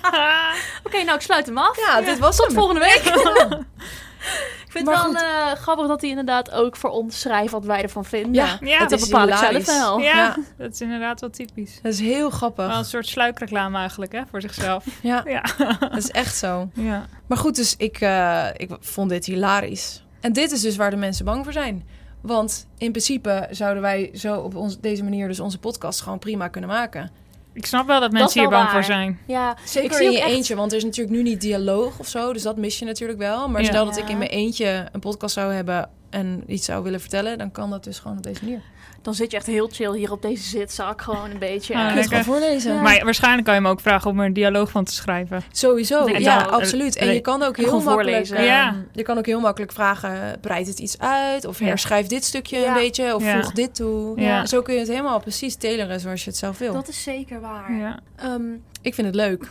Oké, 0.83 1.03
nou, 1.03 1.15
ik 1.15 1.21
sluit 1.21 1.45
hem 1.45 1.57
af. 1.57 1.77
Ja, 1.77 2.01
dit 2.01 2.19
was 2.19 2.35
Tot 2.35 2.45
hem. 2.45 2.55
volgende 2.55 2.79
week. 2.81 3.03
Ik 4.75 4.85
vind 4.85 4.95
Maar 4.95 5.03
het 5.05 5.21
wel 5.21 5.51
eh, 5.51 5.51
grappig 5.61 5.87
dat 5.87 6.01
hij 6.01 6.09
inderdaad 6.09 6.51
ook 6.51 6.75
voor 6.75 6.89
ons 6.89 7.19
schrijft 7.19 7.51
wat 7.51 7.65
wij 7.65 7.81
ervan 7.81 8.05
vinden. 8.05 8.57
Ja, 8.61 8.79
dat 8.79 8.91
is 8.91 9.05
bepaal 9.09 9.27
ik 9.27 9.35
zelf 9.35 9.65
wel. 9.65 9.99
Ja, 9.99 10.15
Ja. 10.15 10.35
dat 10.57 10.71
is 10.73 10.81
inderdaad 10.81 11.19
wel 11.21 11.29
typisch. 11.29 11.79
Dat 11.81 11.93
is 11.93 11.99
heel 11.99 12.29
grappig. 12.29 12.67
Wel 12.67 12.77
een 12.77 12.85
soort 12.85 13.07
sluikreclame 13.07 13.77
eigenlijk, 13.77 14.11
hè, 14.11 14.21
voor 14.29 14.41
zichzelf. 14.41 14.85
Ja, 15.01 15.23
Ja. 15.27 15.43
dat 15.79 15.97
is 15.97 16.11
echt 16.11 16.35
zo. 16.37 16.69
ja. 16.73 17.05
Maar 17.27 17.37
goed, 17.37 17.55
dus 17.55 17.75
ik, 17.77 18.01
eh, 18.01 18.45
ik 18.57 18.69
vond 18.79 19.09
dit 19.09 19.25
hilarisch. 19.25 20.03
En 20.21 20.33
dit 20.33 20.51
is 20.51 20.61
dus 20.61 20.75
waar 20.75 20.89
de 20.89 20.95
mensen 20.95 21.25
bang 21.25 21.43
voor 21.43 21.53
zijn. 21.53 21.87
Want 22.21 22.67
in 22.77 22.91
principe 22.91 23.47
zouden 23.51 23.81
wij 23.81 24.09
zo 24.13 24.35
op 24.39 24.55
ons, 24.55 24.79
deze 24.79 25.03
manier 25.03 25.27
dus 25.27 25.39
onze 25.39 25.59
podcast 25.59 26.01
gewoon 26.01 26.19
prima 26.19 26.47
kunnen 26.47 26.69
maken. 26.69 27.11
Ik 27.55 27.65
snap 27.65 27.87
wel 27.87 27.99
dat 27.99 28.11
mensen 28.11 28.39
hier 28.41 28.49
wel 28.49 28.59
bang 28.59 28.71
voor 28.71 28.83
zijn. 28.83 29.19
Ja, 29.27 29.55
Zeker 29.65 29.89
ik 29.89 29.95
zie 29.95 30.05
in 30.05 30.11
je 30.11 30.19
echt- 30.21 30.29
eentje, 30.29 30.55
want 30.55 30.71
er 30.71 30.77
is 30.77 30.83
natuurlijk 30.83 31.15
nu 31.15 31.23
niet 31.23 31.41
dialoog 31.41 31.99
of 31.99 32.07
zo. 32.07 32.33
Dus 32.33 32.41
dat 32.41 32.57
mis 32.57 32.79
je 32.79 32.85
natuurlijk 32.85 33.19
wel. 33.19 33.49
Maar 33.49 33.61
Ja. 33.61 33.67
stel 33.67 33.85
dat 33.85 33.95
Ja. 33.95 34.01
ik 34.03 34.09
in 34.09 34.17
mijn 34.17 34.29
eentje 34.29 34.87
een 34.91 34.99
podcast 34.99 35.33
zou 35.33 35.53
hebben 35.53 35.89
en 36.15 36.43
iets 36.47 36.65
zou 36.65 36.83
willen 36.83 36.99
vertellen, 37.01 37.37
dan 37.37 37.51
kan 37.51 37.69
dat 37.69 37.83
dus 37.83 37.99
gewoon 37.99 38.17
op 38.17 38.23
deze 38.23 38.43
manier. 38.43 38.61
Dan 39.01 39.13
zit 39.13 39.31
je 39.31 39.37
echt 39.37 39.45
heel 39.45 39.69
chill 39.71 39.95
hier 39.97 40.11
op 40.11 40.21
deze 40.21 40.43
zitzak. 40.43 41.01
Gewoon 41.01 41.29
een 41.31 41.39
beetje. 41.39 41.73
Ah, 41.73 41.79
eh, 41.79 41.85
Kun 41.87 41.95
je 41.95 41.99
het 42.01 42.09
gewoon 42.09 42.23
voorlezen? 42.23 42.73
Ja. 42.73 42.81
Maar 42.81 43.03
waarschijnlijk 43.03 43.45
kan 43.45 43.55
je 43.55 43.61
hem 43.61 43.69
ook 43.69 43.79
vragen 43.79 44.11
om 44.11 44.19
er 44.19 44.25
een 44.25 44.33
dialoog 44.33 44.69
van 44.69 44.83
te 44.83 44.93
schrijven. 44.93 45.43
Sowieso, 45.51 46.09
ja, 46.09 46.43
ook. 46.45 46.51
absoluut. 46.51 46.95
En 46.95 47.13
je 47.13 47.19
kan 47.19 47.43
ook 47.43 47.57
heel 47.57 47.65
makkelijk, 47.81 47.93
voorlezen. 48.11 48.37
ehm, 48.37 48.45
Ja. 48.45 48.75
je 48.93 49.03
kan 49.03 49.17
ook 49.17 49.25
heel 49.25 49.39
makkelijk 49.39 49.71
vragen: 49.71 50.39
breid 50.41 50.67
het 50.67 50.79
iets 50.79 50.99
uit, 50.99 51.45
of 51.45 51.59
Ja. 51.59 51.65
herschrijf 51.65 52.07
dit 52.07 52.23
stukje 52.23 52.59
Ja. 52.59 52.67
een 52.67 52.73
beetje, 52.73 53.15
of 53.15 53.23
Ja. 53.23 53.41
voeg 53.41 53.51
dit 53.51 53.75
toe. 53.75 54.19
Ja. 54.21 54.45
Zo 54.45 54.61
kun 54.61 54.73
je 54.73 54.79
het 54.79 54.89
helemaal 54.89 55.19
precies 55.19 55.55
teleren 55.55 55.99
zoals 55.99 56.23
je 56.23 56.29
het 56.29 56.39
zelf 56.39 56.57
wil. 56.57 56.73
Dat 56.73 56.87
is 56.87 57.03
zeker 57.03 57.41
waar. 57.41 57.73
Ja. 57.73 57.99
Ehm, 58.15 58.41
Ik 58.81 58.93
vind 58.93 59.07
het 59.07 59.15
leuk. 59.15 59.47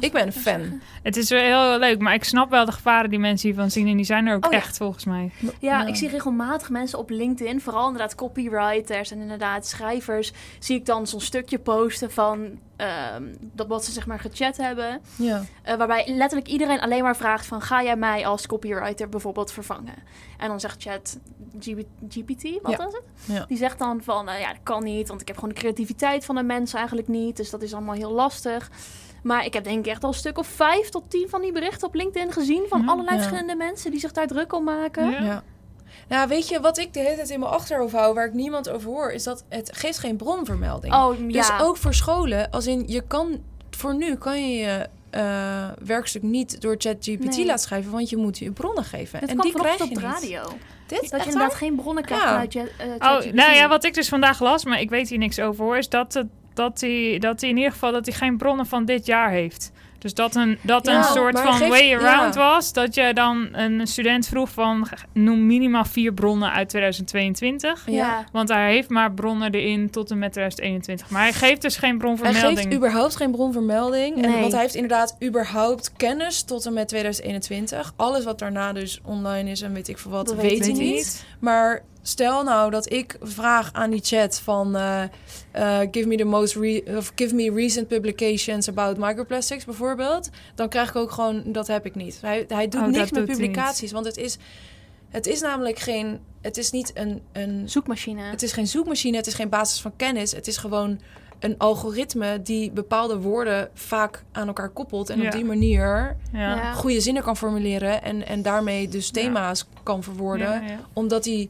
Ik 0.00 0.12
ben 0.12 0.26
een 0.26 0.32
fan. 0.32 0.80
Het 1.02 1.16
is 1.16 1.30
wel 1.30 1.40
heel 1.70 1.78
leuk, 1.78 1.98
maar 2.00 2.14
ik 2.14 2.24
snap 2.24 2.50
wel 2.50 2.64
de 2.64 2.72
gevaren 2.72 3.10
die 3.10 3.18
mensen 3.18 3.48
hiervan 3.48 3.70
zien. 3.70 3.86
En 3.88 3.96
die 3.96 4.04
zijn 4.04 4.26
er 4.26 4.34
ook 4.36 4.46
Oh, 4.46 4.52
ja. 4.52 4.58
echt, 4.58 4.76
volgens 4.76 5.04
mij. 5.04 5.30
ja, 5.40 5.50
Ja. 5.60 5.86
ik 5.86 5.96
zie 5.96 6.08
regelmatig 6.08 6.70
mensen 6.70 6.98
op 6.98 7.10
LinkedIn, 7.10 7.60
vooral 7.60 7.86
inderdaad 7.86 8.14
copywriters 8.14 9.10
en 9.10 9.20
inderdaad 9.20 9.66
schrijvers, 9.66 10.32
zie 10.58 10.76
ik 10.76 10.86
dan 10.86 11.06
zo'n 11.06 11.20
stukje 11.20 11.58
posten 11.58 12.10
van 12.10 12.58
ehm, 12.76 13.22
dat 13.40 13.66
wat 13.66 13.84
ze 13.84 13.92
zeg 13.92 14.06
maar 14.06 14.18
gechat 14.20 14.56
hebben. 14.56 15.00
Ja. 15.16 15.42
Eh, 15.62 15.76
waarbij 15.76 16.04
letterlijk 16.16 16.48
iedereen 16.50 16.80
alleen 16.80 17.02
maar 17.02 17.16
vraagt 17.16 17.46
van... 17.46 17.60
ga 17.62 17.82
jij 17.82 17.96
mij 17.96 18.26
als 18.26 18.46
copywriter 18.46 19.08
bijvoorbeeld 19.08 19.52
vervangen? 19.52 19.94
En 20.38 20.48
dan 20.48 20.60
zegt 20.60 20.82
chat 20.82 21.18
GB 21.60 21.82
GPT, 22.08 22.42
wat 22.62 22.72
Ja. 22.78 22.86
is 22.86 22.92
het? 22.92 23.02
Ja. 23.24 23.44
Die 23.48 23.56
zegt 23.58 23.78
dan 23.78 24.02
van... 24.02 24.28
eh, 24.28 24.40
ja, 24.40 24.48
dat 24.48 24.62
kan 24.62 24.84
niet, 24.84 25.08
want 25.08 25.20
ik 25.20 25.26
heb 25.28 25.36
gewoon 25.38 25.54
de 25.54 25.60
creativiteit 25.60 26.24
van 26.24 26.34
de 26.34 26.42
mensen 26.42 26.78
eigenlijk 26.78 27.08
niet. 27.08 27.36
Dus 27.36 27.50
dat 27.50 27.62
is 27.62 27.74
allemaal 27.74 27.94
heel 27.94 28.12
lastig. 28.12 28.70
Maar 29.22 29.44
ik 29.44 29.52
heb 29.54 29.64
denk 29.64 29.78
ik 29.78 29.86
echt 29.92 30.02
al 30.02 30.08
een 30.08 30.14
stuk 30.14 30.38
of 30.38 30.46
vijf 30.46 30.88
tot 30.88 31.10
tien 31.10 31.28
van 31.28 31.40
die 31.40 31.52
berichten 31.52 31.88
op 31.88 31.94
LinkedIn 31.94 32.32
gezien... 32.32 32.64
van 32.68 32.88
allerlei 32.88 33.16
Ja. 33.16 33.22
verschillende 33.22 33.56
mensen 33.56 33.90
die 33.90 34.00
zich 34.00 34.12
daar 34.12 34.26
druk 34.26 34.52
om 34.54 34.64
maken. 34.64 35.10
Ja. 35.10 35.22
ja. 35.22 35.42
Nou, 36.08 36.28
weet 36.28 36.48
je 36.48 36.60
wat 36.60 36.78
ik 36.78 36.92
de 36.92 37.00
hele 37.00 37.14
tijd 37.16 37.30
in 37.30 37.40
mijn 37.40 37.52
achterhoofd 37.52 37.94
hou, 37.94 38.14
waar 38.14 38.26
ik 38.26 38.32
niemand 38.32 38.68
over 38.70 38.88
hoor, 38.90 39.10
is 39.12 39.22
dat 39.22 39.44
het 39.48 39.70
geeft 39.76 39.98
geen 39.98 40.16
bronvermelding. 40.16 40.94
Oh, 40.94 41.18
ja. 41.18 41.26
Dus 41.26 41.50
ook 41.60 41.76
voor 41.76 41.94
scholen, 41.94 42.50
als 42.50 42.66
in 42.66 42.84
je 42.86 43.00
kan 43.06 43.40
voor 43.70 43.94
nu 43.96 44.16
kan 44.16 44.50
je 44.50 44.56
je 44.56 44.86
eh, 45.10 45.68
werkstuk 45.84 46.22
niet 46.22 46.60
door 46.60 46.74
ChatGPT 46.78 47.36
Nee. 47.36 47.46
laten 47.46 47.62
schrijven, 47.62 47.92
want 47.92 48.10
je 48.10 48.16
moet 48.16 48.38
je 48.38 48.50
bronnen 48.52 48.84
geven. 48.84 49.20
Dit 49.20 49.28
en 49.28 49.36
kwam 49.36 49.50
die 49.50 49.60
krijg 49.60 49.78
je 49.78 49.84
op 49.84 49.94
de 49.94 50.00
radio. 50.00 50.42
Dit 50.86 51.00
Dat 51.00 51.10
je 51.10 51.16
inderdaad 51.16 51.34
waar? 51.48 51.50
geen 51.58 51.76
bronnen 51.76 52.04
krijgt 52.04 52.24
Ja. 52.24 52.30
vanuit 52.30 52.52
Jet- 52.52 52.72
eh, 52.78 52.86
Oh, 52.86 52.94
ChatGPT. 52.98 53.34
nou 53.34 53.52
ja, 53.52 53.68
wat 53.68 53.84
ik 53.84 53.94
dus 53.94 54.08
vandaag 54.08 54.40
las, 54.40 54.64
maar 54.64 54.80
ik 54.80 54.90
weet 54.90 55.08
hier 55.08 55.18
niks 55.18 55.40
over 55.40 55.64
hoor, 55.64 55.76
is 55.78 55.88
dat, 55.88 56.14
het- 56.14 56.26
dat 56.58 56.80
hij 56.80 57.16
dat 57.18 57.40
hij 57.40 57.50
in 57.50 57.56
ieder 57.56 57.72
geval 57.72 57.92
dat 57.92 58.06
hij 58.06 58.14
geen 58.14 58.36
bronnen 58.36 58.66
van 58.66 58.84
dit 58.84 59.06
jaar 59.06 59.30
heeft. 59.30 59.72
Dus 59.98 60.14
dat 60.14 60.34
een, 60.34 60.58
dat 60.62 60.86
Ja, 60.86 60.96
een 60.98 61.04
soort 61.04 61.40
van 61.40 61.52
geeft- 61.54 61.70
way 61.70 61.94
around 61.94 62.34
ja. 62.34 62.40
was. 62.52 62.72
Dat 62.72 62.94
je 62.94 63.10
dan 63.14 63.48
een 63.52 63.86
student 63.86 64.26
vroeg 64.26 64.50
van 64.50 64.88
noem 65.12 65.46
minimaal 65.46 65.84
vier 65.84 66.12
bronnen 66.12 66.50
uit 66.52 66.68
2022. 66.68 67.82
Ja. 67.86 68.24
Want 68.32 68.48
hij 68.48 68.72
heeft 68.72 68.88
maar 68.88 69.12
bronnen 69.12 69.52
erin 69.54 69.90
tot 69.90 70.10
en 70.10 70.18
met 70.18 70.32
2021. 70.32 71.10
Maar 71.10 71.22
hij 71.22 71.32
geeft 71.32 71.62
dus 71.62 71.76
geen 71.76 71.88
Hij 71.90 71.98
bronvermelding. 71.98 72.58
geeft 72.58 72.74
überhaupt 72.74 73.16
geen 73.16 73.30
bronvermelding. 73.30 74.24
En, 74.24 74.40
want 74.40 74.52
hij 74.52 74.60
heeft 74.60 74.74
inderdaad 74.74 75.16
überhaupt 75.24 75.92
kennis 75.96 76.42
tot 76.42 76.66
en 76.66 76.72
met 76.72 76.88
2021. 76.88 77.92
Alles 77.96 78.24
wat 78.24 78.38
daarna 78.38 78.72
dus 78.72 79.00
online 79.04 79.50
is 79.50 79.62
en 79.62 79.72
weet 79.72 79.88
ik 79.88 79.98
veel 79.98 80.10
wat, 80.10 80.26
Dat 80.26 80.34
weet, 80.34 80.50
weet 80.50 80.58
hij 80.60 80.68
hij 80.70 80.78
niet. 80.84 80.94
niet. 80.94 81.24
Maar 81.40 81.82
stel 82.02 82.42
nou 82.42 82.70
dat 82.70 82.92
ik 82.92 83.16
vraag 83.22 83.72
aan 83.72 83.90
die 83.90 84.00
chat 84.04 84.40
van... 84.40 84.76
eh, 84.76 85.02
eh, 85.50 85.88
give, 85.90 86.06
me 86.08 86.16
the 86.16 86.24
most 86.24 86.54
re- 86.56 86.82
of 86.96 87.12
give 87.14 87.34
me 87.34 87.50
recent 87.52 87.88
publications 87.88 88.68
about 88.68 88.96
microplastics 88.98 89.64
bijvoorbeeld. 89.64 90.30
Dan 90.54 90.68
krijg 90.68 90.88
ik 90.88 90.96
ook 90.96 91.10
gewoon, 91.10 91.42
dat 91.46 91.66
heb 91.66 91.86
ik 91.86 91.94
niet. 91.94 92.18
Hij, 92.20 92.44
hij 92.48 92.68
doet 92.68 92.80
Oh, 92.80 92.86
niks 92.86 92.98
met 92.98 93.08
doet 93.14 93.14
hij 93.14 93.24
niet. 93.26 93.36
publicaties. 93.36 93.92
Want 93.92 94.06
het 94.06 94.16
is, 94.16 94.36
het 95.08 95.26
is 95.26 95.40
namelijk 95.40 95.78
geen... 95.78 96.18
Het 96.40 96.56
is 96.56 96.70
niet 96.70 96.90
een... 96.94 97.22
een 97.32 97.68
Zoekmachine. 97.68 98.22
het 98.22 98.42
is 98.42 98.52
geen 98.52 98.66
zoekmachine, 98.66 99.16
het 99.16 99.26
is 99.26 99.34
geen 99.34 99.48
basis 99.48 99.80
van 99.80 99.92
kennis. 99.96 100.32
Het 100.32 100.46
is 100.46 100.56
gewoon 100.56 101.00
een 101.38 101.58
algoritme 101.58 102.42
die 102.42 102.70
bepaalde 102.70 103.18
woorden 103.18 103.68
vaak 103.74 104.24
aan 104.32 104.46
elkaar 104.46 104.68
koppelt. 104.68 105.10
En 105.10 105.20
Ja. 105.20 105.26
op 105.26 105.32
die 105.32 105.44
manier 105.44 106.16
ja. 106.32 106.72
Goede 106.72 107.00
zinnen 107.00 107.22
kan 107.22 107.36
formuleren. 107.36 108.02
En, 108.02 108.26
en 108.26 108.42
daarmee 108.42 108.88
dus 108.88 109.10
thema's 109.10 109.66
kan 109.82 110.02
verwoorden. 110.02 110.46
Ja, 110.52 110.60
ja. 110.68 110.80
Omdat 110.92 111.24
hij 111.24 111.48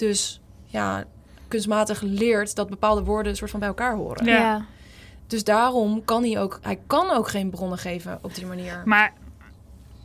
dus 0.00 0.40
ja, 0.64 1.04
kunstmatig 1.48 2.00
leert 2.00 2.54
dat 2.54 2.68
bepaalde 2.68 3.02
woorden 3.02 3.32
een 3.32 3.38
soort 3.38 3.50
van 3.50 3.60
bij 3.60 3.68
elkaar 3.68 3.94
horen. 3.94 4.26
Ja. 4.26 4.32
ja. 4.32 4.66
Dus 5.26 5.44
daarom 5.44 6.04
kan 6.04 6.22
hij 6.22 6.40
ook, 6.40 6.58
hij 6.62 6.78
kan 6.86 7.10
ook 7.10 7.28
geen 7.28 7.50
bronnen 7.50 7.78
geven 7.78 8.18
op 8.22 8.34
die 8.34 8.46
manier. 8.46 8.82
Maar 8.84 9.12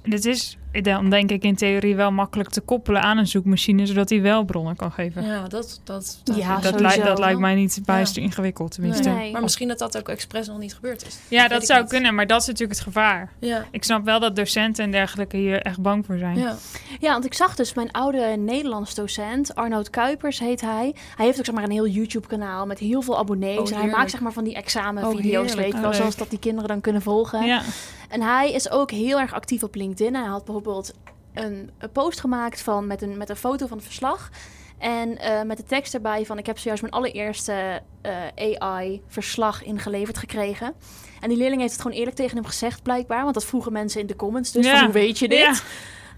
dit 0.03 0.25
is 0.25 0.57
dan 0.81 1.09
denk 1.09 1.31
ik 1.31 1.43
in 1.43 1.55
theorie 1.55 1.95
wel 1.95 2.11
makkelijk 2.11 2.49
te 2.49 2.61
koppelen 2.61 3.01
aan 3.01 3.17
een 3.17 3.27
zoekmachine, 3.27 3.85
zodat 3.85 4.09
hij 4.09 4.21
wel 4.21 4.43
bronnen 4.43 4.75
kan 4.75 4.91
geven. 4.91 5.23
Ja, 5.25 5.47
dat, 5.47 5.81
dat, 5.83 6.21
Ja, 6.23 6.53
dat, 6.55 6.63
sowieso. 6.63 6.81
lijkt, 6.81 7.03
dat 7.05 7.19
lijkt 7.19 7.39
mij 7.39 7.55
niet 7.55 7.79
bijster 7.85 8.21
Ja. 8.21 8.27
ingewikkeld, 8.27 8.71
tenminste. 8.71 9.09
Nee. 9.09 9.31
Maar 9.31 9.41
misschien 9.41 9.67
dat 9.67 9.79
dat 9.79 9.97
ook 9.97 10.09
expres 10.09 10.47
nog 10.47 10.57
niet 10.59 10.73
gebeurd 10.75 11.07
is. 11.07 11.17
Ja, 11.27 11.47
dat 11.47 11.65
zou 11.65 11.79
niet. 11.81 11.89
kunnen, 11.89 12.15
maar 12.15 12.27
dat 12.27 12.41
is 12.41 12.47
natuurlijk 12.47 12.77
het 12.79 12.87
gevaar. 12.87 13.31
Ja, 13.39 13.65
Ik 13.71 13.83
snap 13.83 14.05
wel 14.05 14.19
dat 14.19 14.35
docenten 14.35 14.83
en 14.83 14.91
dergelijke 14.91 15.37
hier 15.37 15.61
echt 15.61 15.81
bang 15.81 16.05
voor 16.05 16.17
zijn. 16.17 16.37
ja. 16.37 16.55
Ja, 16.99 17.11
want 17.11 17.25
ik 17.25 17.33
zag 17.33 17.55
dus 17.55 17.73
mijn 17.73 17.91
oude 17.91 18.35
Nederlands 18.37 18.95
docent, 18.95 19.55
Arnoud 19.55 19.89
Kuipers 19.89 20.39
heet 20.39 20.61
hij. 20.61 20.95
Hij 21.15 21.25
heeft 21.25 21.37
ook 21.39 21.45
zeg 21.45 21.55
maar 21.55 21.63
een 21.63 21.71
heel 21.71 21.87
YouTube 21.87 22.27
kanaal 22.27 22.65
met 22.65 22.79
heel 22.79 23.01
veel 23.01 23.17
abonnees. 23.17 23.57
Oh, 23.59 23.71
en 23.71 23.75
hij 23.75 23.89
maakt 23.89 24.11
zeg 24.11 24.19
maar 24.19 24.31
van 24.33 24.43
die 24.43 24.55
examenvideo's, 24.55 25.15
Oh, 25.15 25.21
heerlijk. 25.31 25.55
weet 25.55 25.73
je 25.73 25.79
wel, 25.79 25.89
Oh, 25.89 25.95
zoals 25.95 26.15
dat 26.15 26.29
die 26.29 26.39
kinderen 26.39 26.67
dan 26.67 26.81
kunnen 26.81 27.01
volgen. 27.01 27.45
Ja. 27.45 27.61
En 28.09 28.21
hij 28.21 28.51
is 28.51 28.69
ook 28.69 28.91
heel 28.91 29.19
erg 29.19 29.33
actief 29.33 29.63
op 29.63 29.75
LinkedIn. 29.75 30.15
Hij 30.15 30.27
had 30.27 30.45
bijvoorbeeld 30.45 30.93
een, 31.33 31.69
een 31.77 31.91
post 31.91 32.19
gemaakt 32.19 32.61
van, 32.61 32.87
met, 32.87 33.01
een, 33.01 33.17
met 33.17 33.29
een 33.29 33.35
foto 33.35 33.67
van 33.67 33.77
het 33.77 33.85
verslag. 33.85 34.29
En 34.77 35.17
eh, 35.17 35.41
met 35.41 35.57
de 35.57 35.63
tekst 35.63 35.93
erbij 35.93 36.25
van... 36.25 36.37
ik 36.37 36.45
heb 36.45 36.57
zojuist 36.57 36.81
mijn 36.81 36.93
allereerste 36.93 37.81
eh, 38.01 38.55
AI-verslag 38.57 39.63
ingeleverd 39.63 40.17
gekregen. 40.17 40.73
En 41.21 41.29
die 41.29 41.37
leerling 41.37 41.61
heeft 41.61 41.73
het 41.73 41.81
gewoon 41.81 41.97
eerlijk 41.97 42.15
tegen 42.15 42.35
hem 42.35 42.45
gezegd 42.45 42.83
blijkbaar. 42.83 43.21
Want 43.21 43.33
dat 43.33 43.45
vroegen 43.45 43.71
mensen 43.71 44.01
in 44.01 44.07
de 44.07 44.15
comments. 44.15 44.51
Dus 44.51 44.65
Ja. 44.65 44.75
van, 44.75 44.83
hoe 44.83 44.93
weet 44.93 45.19
je 45.19 45.27
dit? 45.27 45.63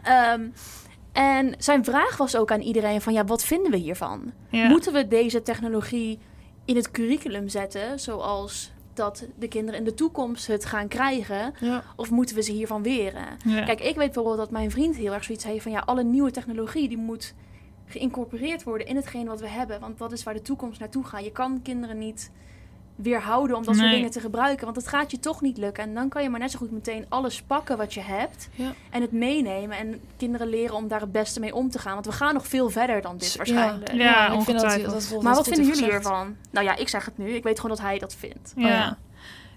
Ja. 0.03 0.34
Ehm, 0.34 0.48
en 1.12 1.56
zijn 1.58 1.84
vraag 1.84 2.17
was 2.17 2.36
ook 2.36 2.51
aan 2.51 2.62
iedereen 2.62 3.01
van... 3.01 3.13
ja, 3.13 3.25
wat 3.25 3.44
vinden 3.44 3.72
we 3.72 3.77
hiervan? 3.77 4.32
Ja. 4.50 4.67
Moeten 4.67 4.94
we 4.94 5.08
deze 5.08 5.41
technologie 5.41 6.20
in 6.65 6.75
het 6.75 6.91
curriculum 6.91 7.50
zetten... 7.50 8.00
zoals 8.00 8.72
dat 8.98 9.27
de 9.39 9.48
kinderen 9.48 9.80
in 9.80 9.86
de 9.86 9.94
toekomst 9.94 10.48
het 10.48 10.66
gaan 10.66 10.88
krijgen... 10.88 11.54
ja. 11.60 11.84
Of 11.96 12.12
moeten 12.12 12.36
we 12.36 12.42
ze 12.42 12.51
hiervan 12.51 12.84
weren? 12.84 13.25
Ja. 13.46 13.63
Kijk, 13.66 13.80
ik 13.80 13.96
weet 13.96 13.96
bijvoorbeeld 13.96 14.38
dat 14.38 14.51
mijn 14.51 14.72
vriend 14.72 14.96
heel 14.96 15.13
erg 15.13 15.24
zoiets 15.24 15.44
heeft 15.44 15.63
van 15.63 15.72
ja, 15.72 15.84
alle 15.86 16.04
nieuwe 16.04 16.32
technologie 16.32 16.88
die 16.88 16.98
moet 16.98 17.34
geïncorporeerd 17.86 18.63
worden 18.63 18.88
in 18.88 18.96
hetgeen 18.96 19.27
wat 19.27 19.39
we 19.39 19.48
hebben. 19.48 19.80
Want 19.80 19.98
dat 19.98 20.12
is 20.12 20.24
waar 20.24 20.34
de 20.34 20.42
toekomst 20.42 20.80
naartoe 20.80 21.04
gaat. 21.04 21.24
Je 21.24 21.32
kan 21.32 21.62
kinderen 21.62 21.98
niet 21.98 22.32
weerhouden 22.98 23.58
om 23.58 23.63
dat 23.66 23.75
soort 23.75 23.89
dingen 23.92 24.12
te 24.12 24.20
gebruiken. 24.20 24.66
Want 24.66 24.77
het 24.77 24.88
gaat 24.88 25.12
je 25.12 25.20
toch 25.20 25.42
niet 25.42 25.58
lukken. 25.58 25.84
En 25.84 25.94
dan 25.94 26.10
kan 26.10 26.24
je 26.24 26.30
maar 26.30 26.39
net 26.39 26.51
zo 26.51 26.58
goed 26.58 26.72
meteen 26.72 27.06
alles 27.10 27.42
pakken 27.42 27.77
wat 27.77 27.94
je 27.94 28.01
hebt. 28.01 28.50
Ja. 28.56 28.74
En 28.89 29.01
het 29.01 29.12
meenemen. 29.12 29.77
En 29.77 30.01
kinderen 30.18 30.48
leren 30.48 30.75
om 30.75 30.88
daar 30.88 31.01
het 31.01 31.12
beste 31.12 31.39
mee 31.39 31.56
om 31.56 31.70
te 31.70 31.80
gaan. 31.80 31.94
Want 31.94 32.06
we 32.06 32.12
gaan 32.12 32.34
nog 32.34 32.48
veel 32.48 32.70
verder 32.70 33.01
dan 33.01 33.18
dit 33.18 33.32
Ja. 33.32 33.38
waarschijnlijk. 33.38 33.92
Ja, 33.94 34.27
ik 34.27 34.42
vind 34.42 34.46
dat, 34.46 34.63
ongetwijfeld. 34.63 35.10
dat, 35.10 35.22
Maar 35.24 35.36
wat 35.36 35.48
vinden 35.48 35.66
jullie 35.66 35.84
gezegd. 35.84 36.04
hiervan? 36.04 36.36
Nou 36.51 36.66
ja, 36.66 36.75
ik 36.75 36.88
zeg 36.89 37.06
het 37.06 37.18
nu. 37.18 37.30
Ik 37.30 37.44
weet 37.44 37.60
gewoon 37.60 37.75
dat 37.75 37.86
hij 37.86 38.00
dat 38.00 38.16
vindt. 38.16 38.54
Ja. 38.56 38.63
Oh, 38.63 38.70
ja. 38.70 38.98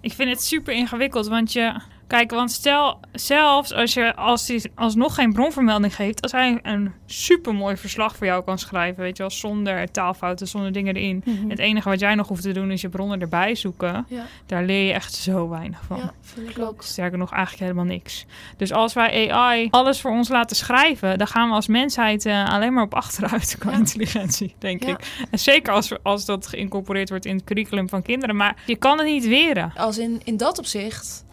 Ik 0.00 0.12
vind 0.12 0.30
het 0.30 0.42
super 0.44 0.74
ingewikkeld, 0.74 1.28
want 1.28 1.52
je... 1.52 1.80
Kijk, 2.10 2.30
want 2.30 2.50
stel, 2.50 3.00
zelfs 3.12 3.72
als 3.72 3.94
je 3.94 4.16
als 4.16 4.48
hij 4.48 4.62
alsnog 4.74 5.14
geen 5.14 5.32
bronvermelding 5.32 5.94
geeft... 5.94 6.22
als 6.22 6.32
hij 6.32 6.58
een 6.62 6.92
super 7.06 7.54
mooi 7.54 7.76
verslag 7.76 8.16
voor 8.16 8.26
jou 8.26 8.44
kan 8.44 8.58
schrijven... 8.58 9.02
weet 9.02 9.16
je 9.16 9.22
wel, 9.22 9.30
zonder 9.30 9.90
taalfouten, 9.90 10.46
zonder 10.48 10.72
dingen 10.72 10.94
erin... 10.96 11.24
Het 11.48 11.58
enige 11.58 11.88
wat 11.88 12.00
jij 12.00 12.14
nog 12.14 12.28
hoeft 12.28 12.42
te 12.42 12.52
doen 12.52 12.70
is 12.70 12.80
je 12.80 12.88
bronnen 12.88 13.20
erbij 13.20 13.54
zoeken. 13.54 14.06
Ja. 14.08 14.24
Daar 14.46 14.64
leer 14.64 14.86
je 14.86 14.92
echt 14.92 15.14
zo 15.14 15.48
weinig 15.48 15.80
van. 15.86 15.96
Ja, 15.96 16.12
vind 16.20 16.50
ik 16.50 16.58
ook. 16.58 16.82
Sterker 16.82 17.18
nog, 17.18 17.30
eigenlijk 17.32 17.62
helemaal 17.62 17.84
niks. 17.84 18.26
Dus 18.56 18.72
als 18.72 18.92
wij 18.92 19.32
AI 19.32 19.68
alles 19.70 20.00
voor 20.00 20.10
ons 20.10 20.28
laten 20.28 20.56
schrijven, 20.56 21.18
dan 21.18 21.26
gaan 21.26 21.48
we 21.48 21.54
als 21.54 21.66
mensheid 21.66 22.26
eh, 22.26 22.52
alleen 22.52 22.72
maar 22.72 22.84
op 22.84 22.94
achteruit 22.94 23.56
qua 23.58 23.70
Ja. 23.70 23.76
intelligentie, 23.76 24.54
denk 24.58 24.82
Ja. 24.84 24.88
ik. 24.88 25.24
En 25.30 25.38
zeker 25.38 25.72
als, 25.72 25.92
als 26.02 26.24
dat 26.24 26.46
geïncorporeerd 26.46 27.08
wordt 27.08 27.24
in 27.24 27.34
het 27.36 27.44
curriculum 27.44 27.88
van 27.88 28.02
kinderen. 28.02 28.36
Maar 28.36 28.56
je 28.66 28.76
kan 28.76 28.98
het 28.98 29.06
niet 29.06 29.26
weren. 29.26 29.72
Als 29.76 29.98
in, 29.98 30.20
in 30.24 30.36
dat 30.36 30.58
opzicht 30.58 31.24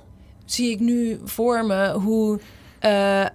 zie 0.51 0.71
ik 0.71 0.79
nu 0.79 1.19
voor 1.23 1.65
me 1.65 1.91
hoe 1.91 2.39
eh, 2.79 3.25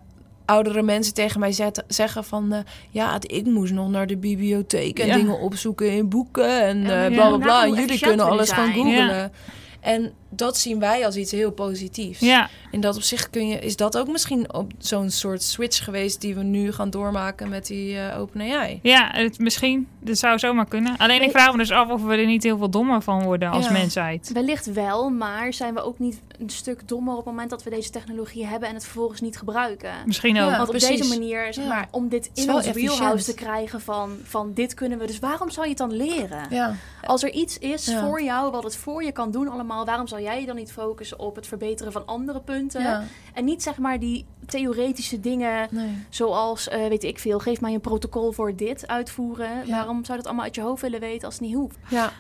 oudere 0.45 0.83
mensen 0.83 1.15
tegen 1.15 1.41
mij 1.41 1.53
zetten, 1.53 1.85
zeggen 1.89 2.25
van... 2.25 2.53
eh, 2.53 2.59
ja, 2.91 3.19
ik 3.21 3.45
moest 3.47 3.73
nog 3.73 3.89
naar 3.89 4.07
de 4.07 4.17
bibliotheek 4.17 4.99
en 4.99 5.07
Ja. 5.07 5.15
dingen 5.15 5.39
opzoeken 5.41 5.91
in 5.93 6.09
boeken 6.09 6.63
en 6.63 6.79
ja. 6.83 6.87
bla 6.87 7.09
bla 7.09 7.29
Nou, 7.29 7.41
bla. 7.43 7.65
En 7.65 7.75
jullie 7.75 7.99
kunnen 8.01 8.27
alles 8.27 8.53
gaan 8.53 8.73
zijn. 8.73 8.77
googlen. 8.79 9.33
En 9.81 10.13
dat 10.35 10.57
zien 10.59 10.79
wij 10.79 11.05
als 11.07 11.17
iets 11.17 11.31
heel 11.31 11.51
positiefs. 11.51 12.21
Ja, 12.21 12.49
In 12.71 12.81
dat 12.81 12.97
opzicht 12.97 13.31
kun 13.31 13.49
je, 13.49 13.59
is 13.59 13.77
dat 13.77 13.97
ook 13.99 14.09
misschien 14.09 14.53
op 14.55 14.73
zo'n 14.79 15.11
soort 15.11 15.43
switch 15.43 15.85
geweest... 15.85 16.21
die 16.21 16.35
we 16.35 16.43
nu 16.43 16.73
gaan 16.73 16.91
doormaken 16.91 17.49
met 17.49 17.67
die 17.67 17.99
eh 17.99 18.21
OpenAI. 18.21 18.79
ja 18.83 19.09
het, 19.13 19.39
misschien. 19.39 19.89
Dat 20.01 20.19
zou 20.19 20.39
zomaar 20.39 20.67
kunnen. 20.67 20.97
Alleen 20.97 21.23
ik 21.23 21.31
vraag 21.31 21.53
me 21.53 21.59
dus 21.59 21.71
af 21.71 21.89
of 21.91 22.03
we 22.03 22.17
er 22.17 22.27
niet 22.27 22.43
heel 22.43 22.59
veel 22.59 22.71
dommer 22.71 23.03
van 23.03 23.23
worden 23.23 23.51
als 23.51 23.67
Ja. 23.67 23.73
mensheid. 23.73 24.31
Wellicht 24.33 24.73
wel, 24.73 25.11
maar 25.11 25.53
zijn 25.53 25.75
we 25.75 25.83
ook 25.83 25.99
niet 25.99 26.21
een 26.39 26.51
stuk 26.51 26.89
dommer 26.89 27.13
op 27.13 27.19
het 27.19 27.27
moment 27.29 27.51
dat 27.51 27.63
we 27.63 27.71
deze 27.71 27.91
technologie 27.91 28.47
hebben 28.47 28.69
en 28.69 28.75
het 28.75 28.85
vervolgens 28.85 29.21
niet 29.21 29.39
gebruiken? 29.39 29.91
Misschien 30.07 30.39
ook. 30.41 30.51
Ja. 30.51 30.57
Want 30.57 30.69
op 30.69 30.77
precies. 30.77 30.99
deze 31.01 31.19
manier, 31.19 31.55
zeg 31.55 31.65
Ja. 31.65 31.71
maar, 31.71 31.89
om 31.91 32.09
dit 32.09 32.31
in 32.35 32.51
ons 32.53 32.67
efficiënt. 32.67 32.75
wheelhouse 32.95 33.25
te 33.25 33.35
krijgen 33.35 33.81
van, 33.81 34.17
van 34.23 34.51
dit 34.55 34.75
kunnen 34.75 34.99
we. 34.99 35.07
Dus 35.07 35.19
waarom 35.19 35.51
zou 35.51 35.63
je 35.65 35.69
het 35.71 35.79
dan 35.79 35.93
leren? 35.97 36.47
Ja, 36.51 36.75
Als 37.05 37.23
er 37.23 37.31
iets 37.31 37.59
is 37.59 37.87
Ja. 37.87 38.05
voor 38.07 38.23
jou 38.23 38.51
wat 38.51 38.63
het 38.65 38.77
voor 38.77 39.03
je 39.05 39.13
kan 39.13 39.31
doen 39.31 39.49
allemaal, 39.49 39.85
waarom 39.85 40.07
zou 40.07 40.22
jij 40.23 40.41
je 40.41 40.47
dan 40.47 40.57
niet 40.57 40.73
focussen 40.73 41.19
op 41.19 41.37
het 41.37 41.47
verbeteren 41.47 41.93
van 41.93 42.07
andere 42.07 42.41
punten? 42.41 42.83
ja. 42.83 43.05
En 43.35 43.45
niet 43.45 43.63
zeg 43.63 43.79
maar 43.79 43.99
die 43.99 44.27
theoretische 44.47 45.21
dingen 45.21 45.69
Nee. 45.71 46.05
zoals, 46.09 46.69
eh, 46.69 46.87
weet 46.89 47.05
ik 47.05 47.19
veel, 47.19 47.39
geef 47.39 47.61
mij 47.61 47.75
een 47.75 47.81
protocol 47.81 48.33
voor 48.33 48.57
dit 48.57 48.87
uitvoeren. 48.89 49.67
Ja. 49.67 49.77
Waarom 49.77 50.05
zou 50.05 50.17
dat 50.19 50.27
allemaal 50.27 50.45
uit 50.45 50.55
je 50.55 50.61
hoofd 50.61 50.83
willen 50.83 51.01
weten 51.01 51.25
als 51.25 51.35
het 51.35 51.43
niet 51.45 51.55
hoeft? 51.55 51.77
Ja. 51.89 52.13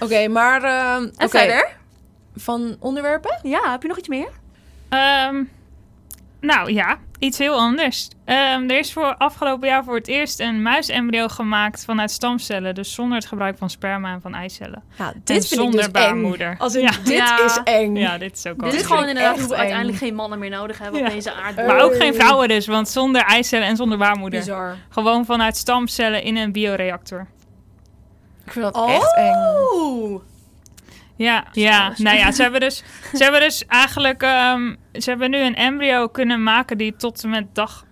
Oké, 0.00 0.28
maar... 0.28 0.62
eh, 0.62 0.94
En 0.94 1.12
oké, 1.14 1.28
verder? 1.28 1.76
Van 2.34 2.76
onderwerpen? 2.80 3.38
Ja, 3.42 3.70
heb 3.70 3.82
je 3.82 3.88
nog 3.88 3.98
iets 3.98 4.08
meer? 4.08 4.28
Ehm, 4.88 5.44
nou 6.40 6.72
ja, 6.72 6.98
iets 7.18 7.38
heel 7.38 7.54
anders. 7.54 8.08
Ehm, 8.24 8.70
er 8.70 8.78
is 8.78 8.92
voor 8.92 9.14
afgelopen 9.16 9.68
jaar 9.68 9.84
voor 9.84 9.94
het 9.96 10.08
eerst 10.08 10.40
een 10.40 10.62
muisembryo 10.62 11.28
gemaakt 11.28 11.84
vanuit 11.84 12.10
stamcellen. 12.10 12.74
Dus 12.74 12.94
zonder 12.94 13.16
het 13.18 13.26
gebruik 13.26 13.58
van 13.58 13.70
sperma 13.70 14.12
en 14.12 14.20
van 14.20 14.34
eicellen. 14.34 14.82
Ja, 14.98 15.06
en 15.12 15.20
dit 15.24 15.48
vind 15.48 15.60
zonder 15.60 15.84
ik 15.84 15.92
dus 15.92 16.02
baarmoeder. 16.02 16.50
eng. 16.50 16.58
Als 16.58 16.74
in, 16.74 16.82
Ja. 16.82 16.90
dit 17.04 17.16
Ja. 17.16 17.44
is 17.44 17.60
eng. 17.64 17.96
Ja, 17.96 18.18
dit 18.18 18.36
is 18.36 18.46
ook 18.46 18.62
al. 18.62 18.70
Dit 18.70 18.80
is 18.80 18.86
gewoon 18.86 19.08
inderdaad 19.08 19.38
hoe 19.38 19.48
we 19.48 19.56
uiteindelijk 19.56 19.98
geen 19.98 20.14
mannen 20.14 20.38
meer 20.38 20.50
nodig 20.50 20.78
hebben 20.78 21.00
Ja. 21.00 21.06
op 21.06 21.12
deze 21.12 21.32
aardbol. 21.32 21.66
Maar 21.66 21.80
ook 21.80 21.96
geen 21.96 22.14
vrouwen 22.14 22.48
dus, 22.48 22.66
want 22.66 22.88
zonder 22.88 23.22
eicellen 23.22 23.66
en 23.66 23.76
zonder 23.76 23.98
baarmoeder. 23.98 24.38
Bizar. 24.40 24.76
Gewoon 24.88 25.24
vanuit 25.24 25.56
stamcellen 25.56 26.22
in 26.22 26.36
een 26.36 26.52
bioreactor. 26.52 27.26
Ik 28.44 28.52
vind 28.52 28.64
dat 28.64 28.74
Oh. 28.76 28.90
echt 28.92 29.16
eng. 29.16 29.34
Oeh. 29.74 30.20
Ja, 31.16 31.44
ja. 31.52 31.92
nou 31.96 32.16
ja, 32.16 32.32
ze 32.32 32.42
hebben 32.42 32.60
dus, 32.60 32.84
ze 33.14 33.22
hebben 33.22 33.40
dus 33.40 33.66
eigenlijk, 33.66 34.22
ehm, 34.22 34.74
ze 34.98 35.10
hebben 35.10 35.30
nu 35.30 35.38
een 35.38 35.54
embryo 35.54 36.08
kunnen 36.08 36.42
maken 36.42 36.78
die 36.78 36.96
tot 36.96 37.24
en 37.24 37.30
met 37.30 37.54
dag 37.54 37.84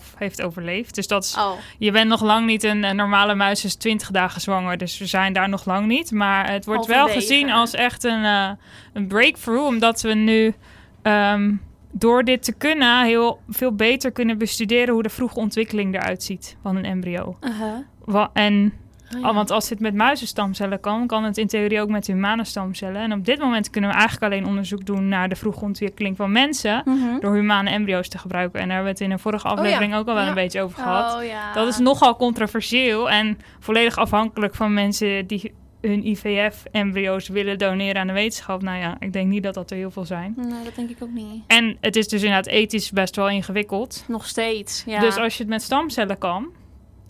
8,5 0.00 0.14
heeft 0.18 0.42
overleefd. 0.42 0.94
Dus 0.94 1.06
dat 1.06 1.24
is, 1.24 1.36
Oh. 1.36 1.52
je 1.78 1.90
bent 1.92 2.08
nog 2.08 2.22
lang 2.22 2.46
niet 2.46 2.62
een, 2.62 2.82
een 2.84 2.96
normale 2.96 3.34
muis 3.34 3.64
is 3.64 3.74
20 3.74 4.10
dagen 4.10 4.40
zwanger, 4.40 4.78
dus 4.78 4.98
we 4.98 5.06
zijn 5.06 5.32
daar 5.32 5.48
nog 5.48 5.64
lang 5.64 5.86
niet. 5.86 6.10
Maar 6.10 6.50
het 6.50 6.64
wordt 6.64 6.86
wel 6.86 7.08
gezien 7.08 7.50
als 7.50 7.72
echt 7.74 8.04
een, 8.04 8.24
eh, 8.24 8.50
een 8.92 9.06
breakthrough, 9.06 9.66
omdat 9.66 10.00
we 10.00 10.14
nu 10.14 10.54
ehm, 11.02 11.54
door 11.92 12.24
dit 12.24 12.42
te 12.42 12.52
kunnen 12.52 13.04
heel 13.04 13.40
veel 13.48 13.72
beter 13.74 14.12
kunnen 14.12 14.38
bestuderen 14.38 14.94
hoe 14.94 15.02
de 15.02 15.08
vroege 15.08 15.38
ontwikkeling 15.38 15.94
eruit 15.94 16.22
ziet 16.22 16.56
van 16.62 16.76
een 16.76 16.84
embryo. 16.84 17.36
Uh-huh. 17.40 17.72
Wa- 18.04 18.30
en 18.32 18.72
Oh, 19.14 19.20
ja. 19.20 19.34
Want 19.34 19.50
als 19.50 19.68
dit 19.68 19.80
met 19.80 19.94
muizenstamcellen 19.94 20.80
kan, 20.80 21.06
kan 21.06 21.24
het 21.24 21.38
in 21.38 21.46
theorie 21.46 21.80
ook 21.80 21.88
met 21.88 22.06
humane 22.06 22.44
stamcellen. 22.44 23.02
En 23.02 23.12
op 23.12 23.24
dit 23.24 23.38
moment 23.38 23.70
kunnen 23.70 23.90
we 23.90 23.96
eigenlijk 23.96 24.32
alleen 24.32 24.46
onderzoek 24.46 24.86
doen 24.86 25.08
naar 25.08 25.28
de 25.28 25.36
vroege 25.36 25.60
ontwikkeling 25.64 26.16
van 26.16 26.32
mensen. 26.32 26.82
Mhm. 26.84 27.20
Door 27.20 27.34
humane 27.34 27.70
embryo's 27.70 28.08
te 28.08 28.18
gebruiken. 28.18 28.60
En 28.60 28.66
daar 28.68 28.76
hebben 28.76 28.92
we 28.94 28.98
het 28.98 29.08
in 29.08 29.14
een 29.14 29.22
vorige 29.22 29.48
aflevering 29.48 29.94
ook 29.94 30.08
al 30.08 30.14
wel 30.14 30.22
Ja. 30.22 30.28
een 30.28 30.34
beetje 30.34 30.60
over 30.62 30.78
gehad. 30.82 31.14
Oh, 31.16 31.24
ja. 31.24 31.52
Dat 31.52 31.68
is 31.68 31.78
nogal 31.78 32.16
controversieel 32.16 33.10
en 33.10 33.38
volledig 33.60 33.96
afhankelijk 33.96 34.54
van 34.54 34.74
mensen 34.74 35.26
die 35.26 35.52
hun 35.80 36.06
IVF-embryo's 36.06 37.28
willen 37.28 37.58
doneren 37.58 38.00
aan 38.00 38.06
de 38.06 38.12
wetenschap. 38.12 38.62
Nou 38.62 38.78
ja, 38.78 38.96
ik 38.98 39.12
denk 39.12 39.28
niet 39.28 39.42
dat 39.42 39.54
dat 39.54 39.70
er 39.70 39.76
heel 39.76 39.90
veel 39.90 40.04
zijn. 40.04 40.34
Nee, 40.36 40.64
dat 40.64 40.74
denk 40.74 40.90
ik 40.90 40.96
ook 41.02 41.10
niet. 41.12 41.42
En 41.46 41.76
het 41.80 41.96
is 41.96 42.08
dus 42.08 42.22
inderdaad 42.22 42.46
ethisch 42.52 42.90
best 42.90 43.16
wel 43.16 43.28
ingewikkeld. 43.28 44.04
Nog 44.08 44.26
steeds, 44.26 44.82
ja. 44.86 45.00
Dus 45.00 45.16
als 45.16 45.32
je 45.36 45.42
het 45.42 45.48
met 45.52 45.62
stamcellen 45.62 46.18
kan, 46.18 46.46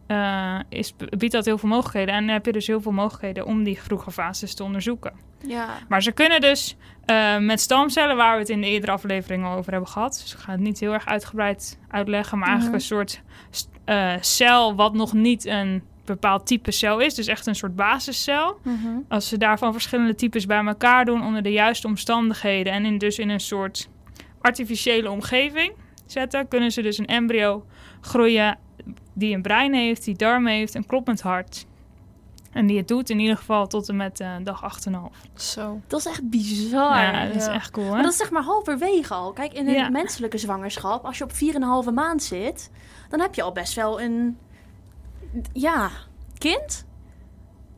eh, 0.07 0.59
is, 0.69 0.95
biedt 1.19 1.33
dat 1.33 1.45
heel 1.45 1.59
veel 1.59 1.69
mogelijkheden. 1.69 2.15
En 2.15 2.25
dan 2.25 2.35
heb 2.35 2.47
je 2.47 2.53
dus 2.53 2.67
heel 2.67 2.81
veel 2.81 2.93
mogelijkheden 2.93 3.47
om 3.47 3.65
die 3.65 3.83
vroege 3.83 4.11
fases 4.11 4.55
te 4.55 4.65
onderzoeken. 4.65 5.13
Ja. 5.47 5.69
Maar 5.89 6.03
ze 6.03 6.13
kunnen 6.13 6.41
dus 6.41 6.77
eh, 7.05 7.39
met 7.39 7.61
stamcellen, 7.61 8.17
waar 8.17 8.33
we 8.35 8.39
het 8.39 8.49
in 8.49 8.61
de 8.61 8.67
eerdere 8.67 8.93
afleveringen 8.93 9.51
over 9.51 9.73
hebben 9.73 9.91
gehad. 9.91 10.21
Dus 10.23 10.33
ik 10.35 10.39
ga 10.39 10.53
het 10.53 10.61
niet 10.61 10.81
heel 10.81 10.93
erg 10.93 11.07
uitgebreid 11.07 11.79
uitleggen, 11.89 12.39
maar 12.39 12.49
eigenlijk 12.49 12.83
Mhm. 12.85 12.93
een 12.93 13.05
soort 13.05 13.23
eh, 13.85 14.13
cel 14.21 14.75
wat 14.75 14.95
nog 14.95 15.13
niet 15.13 15.45
een 15.47 15.83
bepaald 16.05 16.47
type 16.47 16.71
cel 16.71 16.99
is. 17.01 17.15
Dus 17.15 17.27
echt 17.27 17.47
een 17.47 17.55
soort 17.55 17.77
basiscel. 17.77 18.59
Mhm. 18.63 18.89
Als 19.09 19.29
ze 19.29 19.37
daarvan 19.39 19.73
verschillende 19.73 20.15
types 20.15 20.47
bij 20.47 20.65
elkaar 20.65 21.05
doen 21.05 21.23
onder 21.25 21.43
de 21.43 21.53
juiste 21.53 21.87
omstandigheden 21.87 22.73
en 22.73 22.85
in, 22.85 22.99
dus 22.99 23.19
in 23.19 23.29
een 23.29 23.41
soort 23.41 23.89
artificiële 24.41 25.11
omgeving 25.11 25.73
zetten, 26.07 26.49
kunnen 26.49 26.71
ze 26.73 26.83
dus 26.83 26.99
een 26.99 27.07
embryo 27.07 27.67
groeien 28.01 28.59
die 29.15 29.35
een 29.35 29.43
brein 29.43 29.75
heeft, 29.75 30.05
die 30.05 30.17
darm 30.17 30.47
heeft, 30.47 30.75
een 30.75 30.87
kloppend 30.87 31.21
hart. 31.21 31.67
En 32.53 32.67
die 32.67 32.77
het 32.77 32.89
doet 32.89 33.11
in 33.11 33.19
ieder 33.19 33.37
geval 33.37 33.67
tot 33.67 33.89
en 33.89 33.97
met 33.97 34.21
eh, 34.21 34.35
dag 34.43 34.63
8,5. 34.63 34.99
Zo. 35.35 35.81
Dat 35.87 36.01
is 36.01 36.07
echt 36.07 36.31
bizar. 36.31 36.97
Ja, 37.03 37.27
dat 37.27 37.35
is 37.37 37.45
Ja. 37.45 37.53
echt 37.53 37.71
cool, 37.71 37.87
hè? 37.87 37.93
Maar 37.93 38.03
dat 38.03 38.13
is 38.13 38.19
zeg 38.19 38.31
maar 38.31 38.43
halverwege 38.43 39.15
al. 39.15 39.33
Kijk, 39.33 39.53
in 39.53 39.69
een 39.69 39.75
Ja. 39.75 39.89
menselijke 39.89 40.39
zwangerschap, 40.39 41.05
als 41.05 41.19
je 41.19 41.25
op 41.25 41.33
4,5 41.33 41.91
maand 41.93 42.23
zit, 42.23 42.71
dan 43.09 43.21
heb 43.21 43.35
je 43.35 43.43
al 43.43 43.53
best 43.53 43.75
wel 43.75 44.01
een. 44.01 44.39
Ja, 45.53 45.91
kind? 46.39 46.87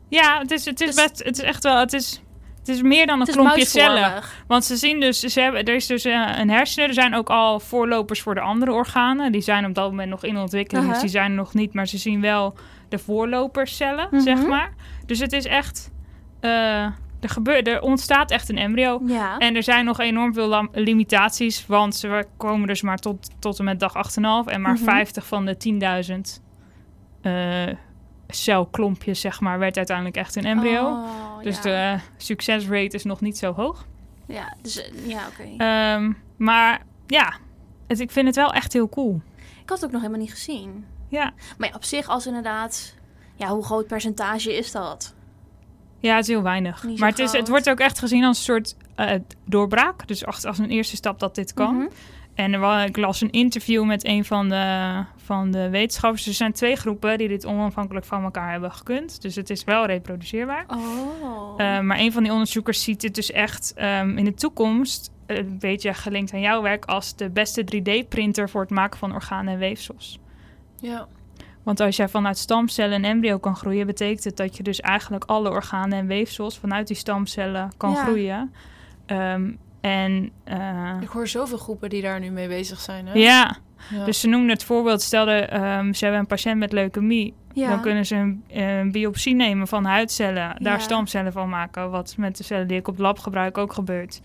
Ja, 0.07 0.39
het 0.39 0.51
is, 0.51 0.65
het 0.65 0.81
is 0.81 0.95
Dus- 0.95 1.05
best, 1.05 1.23
het 1.23 1.37
is 1.37 1.43
echt 1.43 1.63
wel, 1.63 1.77
het 1.79 1.93
is, 1.93 2.21
het 2.67 2.75
is 2.75 2.81
meer 2.81 3.05
dan 3.05 3.19
een 3.19 3.25
klompje 3.27 3.65
cellen. 3.65 4.21
Want 4.47 4.65
ze 4.65 4.75
zien 4.75 4.99
dus, 4.99 5.19
ze 5.19 5.41
hebben, 5.41 5.63
er 5.63 5.75
is 5.75 5.87
dus 5.87 6.05
eh, 6.05 6.29
een 6.37 6.49
hersenen. 6.49 6.87
Er 6.87 6.93
zijn 6.93 7.15
ook 7.15 7.29
al 7.29 7.59
voorlopers 7.59 8.21
voor 8.21 8.33
de 8.35 8.41
andere 8.41 8.71
organen. 8.71 9.31
Die 9.31 9.41
zijn 9.41 9.65
op 9.65 9.73
dat 9.75 9.89
moment 9.89 10.09
nog 10.09 10.23
in 10.23 10.37
ontwikkeling, 10.37 10.89
dus 10.91 10.99
die 10.99 11.09
zijn 11.09 11.29
er 11.31 11.37
nog 11.37 11.53
niet. 11.53 11.73
Maar 11.73 11.87
ze 11.87 11.97
zien 11.97 12.21
wel 12.21 12.55
de 12.89 12.97
voorloperscellen, 12.97 14.07
Mhm. 14.11 14.21
zeg 14.21 14.45
maar. 14.47 14.73
Dus 15.05 15.19
het 15.19 15.33
is 15.33 15.45
echt, 15.45 15.91
eh, 16.39 16.83
er, 17.19 17.29
gebeurt, 17.29 17.67
er 17.67 17.81
ontstaat 17.81 18.31
echt 18.31 18.49
een 18.49 18.57
embryo. 18.57 19.01
Ja. 19.05 19.37
En 19.37 19.55
er 19.55 19.63
zijn 19.63 19.85
nog 19.85 19.99
enorm 19.99 20.33
veel 20.33 20.67
limitaties, 20.71 21.65
want 21.67 21.95
ze 21.95 22.25
komen 22.37 22.67
dus 22.67 22.81
maar 22.81 22.97
tot, 22.97 23.29
tot 23.39 23.59
en 23.59 23.65
met 23.65 23.79
dag 23.79 23.95
8,5. 23.95 24.47
En 24.47 24.61
maar 24.61 24.73
Mhm. 24.73 24.83
50 24.83 25.25
van 25.25 25.45
de 25.45 25.57
10.000 25.57 26.41
celklompjes, 28.27 29.21
zeg 29.21 29.39
maar, 29.39 29.59
werd 29.59 29.77
uiteindelijk 29.77 30.17
echt 30.17 30.35
een 30.35 30.45
embryo. 30.45 30.87
Oh, 30.87 31.43
dus 31.43 31.55
ja. 31.55 31.61
de 31.61 31.99
succesrate 32.17 32.95
is 32.95 33.03
nog 33.03 33.21
niet 33.21 33.37
zo 33.37 33.53
hoog. 33.53 33.85
Ja, 34.25 34.55
dus, 34.61 34.89
ja 35.05 35.27
oké. 35.27 35.63
Ehm, 35.63 36.11
maar 36.37 36.81
ja, 37.07 37.33
het, 37.87 37.99
ik 37.99 38.11
vind 38.11 38.27
het 38.27 38.35
wel 38.35 38.53
echt 38.53 38.73
heel 38.73 38.89
cool. 38.89 39.21
ik 39.61 39.69
had 39.69 39.77
het 39.77 39.85
ook 39.85 39.91
nog 39.91 40.01
helemaal 40.01 40.21
niet 40.21 40.33
gezien. 40.33 40.85
Ja, 41.09 41.33
Maar 41.57 41.69
ja, 41.69 41.75
op 41.75 41.83
zich 41.83 42.07
als 42.07 42.27
inderdaad... 42.27 42.95
Ja, 43.35 43.47
hoe 43.47 43.63
groot 43.63 43.87
percentage 43.87 44.57
is 44.57 44.71
dat? 44.71 45.15
ja 45.99 46.15
het 46.15 46.23
is 46.23 46.27
heel 46.27 46.43
weinig. 46.43 46.83
Maar 46.97 47.09
het, 47.09 47.19
is, 47.19 47.31
het 47.31 47.47
wordt 47.47 47.69
ook 47.69 47.79
echt 47.79 47.99
gezien 47.99 48.23
als 48.23 48.37
een 48.37 48.43
soort 48.43 48.75
eh, 48.95 49.19
doorbraak. 49.45 50.07
Dus 50.07 50.25
als, 50.25 50.45
als 50.45 50.57
een 50.57 50.69
eerste 50.69 50.95
stap 50.95 51.19
dat 51.19 51.35
dit 51.35 51.53
kan. 51.53 51.75
Mhm. 51.75 51.87
En 52.37 52.53
ik 52.85 52.97
las 52.97 53.21
een 53.21 53.29
interview 53.31 53.85
met 53.85 54.05
een 54.05 54.25
van 54.25 54.49
de, 54.49 55.03
van 55.15 55.51
de 55.51 55.69
wetenschappers. 55.69 56.27
Er 56.27 56.33
zijn 56.33 56.51
twee 56.51 56.75
groepen 56.75 57.17
die 57.17 57.27
dit 57.27 57.45
onafhankelijk 57.45 58.05
van 58.05 58.23
elkaar 58.23 58.51
hebben 58.51 58.71
gekund. 58.71 59.21
Dus 59.21 59.35
het 59.35 59.49
is 59.49 59.63
wel 59.63 59.85
reproduceerbaar. 59.85 60.65
Oh. 60.67 61.53
Eh, 61.57 61.79
maar 61.79 61.99
een 61.99 62.11
van 62.11 62.23
die 62.23 62.31
onderzoekers 62.31 62.83
ziet 62.83 63.01
het 63.01 63.15
dus 63.15 63.31
echt 63.31 63.73
ehm, 63.75 64.17
in 64.17 64.25
de 64.25 64.33
toekomst... 64.33 65.11
eh, 65.25 65.37
een 65.37 65.59
beetje 65.59 65.93
gelinkt 65.93 66.33
aan 66.33 66.39
jouw 66.39 66.61
werk... 66.61 66.85
als 66.85 67.15
de 67.15 67.29
beste 67.29 67.63
3D-printer 67.75 68.49
voor 68.49 68.61
het 68.61 68.69
maken 68.69 68.99
van 68.99 69.13
organen 69.13 69.53
en 69.53 69.59
weefsels. 69.59 70.19
Ja. 70.79 71.07
Want 71.63 71.79
als 71.79 71.95
jij 71.95 72.09
vanuit 72.09 72.37
stamcellen 72.37 72.93
een 72.95 73.05
embryo 73.11 73.37
kan 73.37 73.55
groeien... 73.55 73.85
betekent 73.85 74.23
het 74.23 74.37
dat 74.37 74.57
je 74.57 74.63
dus 74.63 74.79
eigenlijk 74.81 75.23
alle 75.23 75.49
organen 75.49 75.97
en 75.99 76.07
weefsels... 76.07 76.57
vanuit 76.57 76.87
die 76.87 76.95
stamcellen 76.97 77.71
kan 77.77 77.91
Ja. 77.91 78.03
groeien. 78.03 78.53
Ehm, 79.05 79.51
en 79.87 80.31
uh, 80.47 81.01
Ik 81.01 81.07
hoor 81.07 81.27
zoveel 81.27 81.57
groepen 81.57 81.89
die 81.89 82.01
daar 82.01 82.19
nu 82.19 82.29
mee 82.29 82.47
bezig 82.47 82.79
zijn. 82.79 83.07
Hè? 83.07 83.13
ja, 83.13 83.57
Ja. 83.89 84.05
dus 84.05 84.19
ze 84.19 84.27
noemden 84.27 84.49
het 84.49 84.63
voorbeeld... 84.63 85.01
stel 85.01 85.27
um, 85.29 85.93
ze 85.93 86.03
hebben 86.03 86.21
een 86.21 86.27
patiënt 86.27 86.57
met 86.57 86.71
leukemie... 86.71 87.33
ja. 87.53 87.69
Dan 87.69 87.81
kunnen 87.81 88.05
ze 88.05 88.15
een, 88.15 88.43
een, 88.49 88.91
biopsie 88.91 89.35
nemen 89.35 89.67
van 89.67 89.85
huidcellen, 89.85 90.55
daar 90.59 90.77
Ja. 90.77 90.79
stamcellen 90.79 91.31
van 91.31 91.49
maken, 91.49 91.91
wat 91.91 92.15
met 92.17 92.37
de 92.37 92.43
cellen 92.43 92.67
die 92.67 92.77
ik 92.77 92.87
op 92.87 92.97
lab 92.97 93.19
gebruik 93.19 93.57
ook 93.57 93.73
gebeurt. 93.73 94.21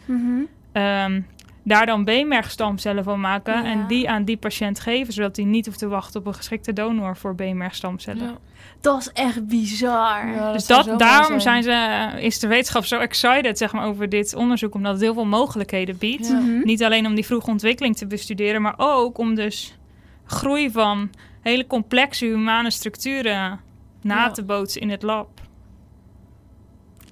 Um, 0.73 1.27
daar 1.65 1.87
dan 1.87 2.05
beenmergstamcellen 2.05 3.05
van 3.05 3.21
maken 3.21 3.63
Ja. 3.65 3.71
en 3.71 3.87
die 3.87 4.11
aan 4.11 4.25
die 4.25 4.37
patiënt 4.37 4.81
geven, 4.81 5.13
zodat 5.13 5.37
hij 5.37 5.45
niet 5.45 5.67
hoeft 5.67 5.79
te 5.79 5.89
wachten 5.89 6.21
op 6.21 6.27
een 6.27 6.35
geschikte 6.35 6.73
donor 6.73 7.17
voor 7.17 7.35
beenmergstamcellen. 7.35 8.23
Ja. 8.27 8.39
Dat 8.81 9.01
is 9.01 9.09
echt 9.13 9.47
bizar. 9.47 10.29
Ja, 10.29 10.53
Dus 10.53 10.67
dat, 10.67 10.99
daarom 10.99 11.41
zijn. 11.41 11.63
zijn 11.63 12.13
ze, 12.15 12.21
is 12.21 12.39
de 12.39 12.47
wetenschap 12.47 12.85
zo 12.85 12.99
excited 12.99 13.59
zeg 13.59 13.73
maar, 13.73 13.87
over 13.87 14.09
dit 14.09 14.35
onderzoek, 14.35 14.75
omdat 14.75 14.93
het 14.93 15.01
heel 15.03 15.15
veel 15.15 15.25
mogelijkheden 15.25 15.99
biedt. 15.99 16.27
Ja. 16.29 16.39
Mhm. 16.39 16.61
Niet 16.65 16.85
alleen 16.85 17.07
om 17.07 17.15
die 17.15 17.27
vroege 17.27 17.51
ontwikkeling 17.51 17.97
te 17.97 18.07
bestuderen, 18.07 18.63
maar 18.63 18.75
ook 18.77 19.19
om 19.19 19.35
dus 19.35 19.77
groei 20.25 20.71
van 20.71 21.11
hele 21.41 21.67
complexe 21.67 22.25
humane 22.27 22.71
structuren 22.71 23.61
na 24.03 24.15
Ja. 24.25 24.31
te 24.31 24.43
bootsen 24.45 24.81
in 24.81 24.91
het 24.91 25.03
lab. 25.03 25.29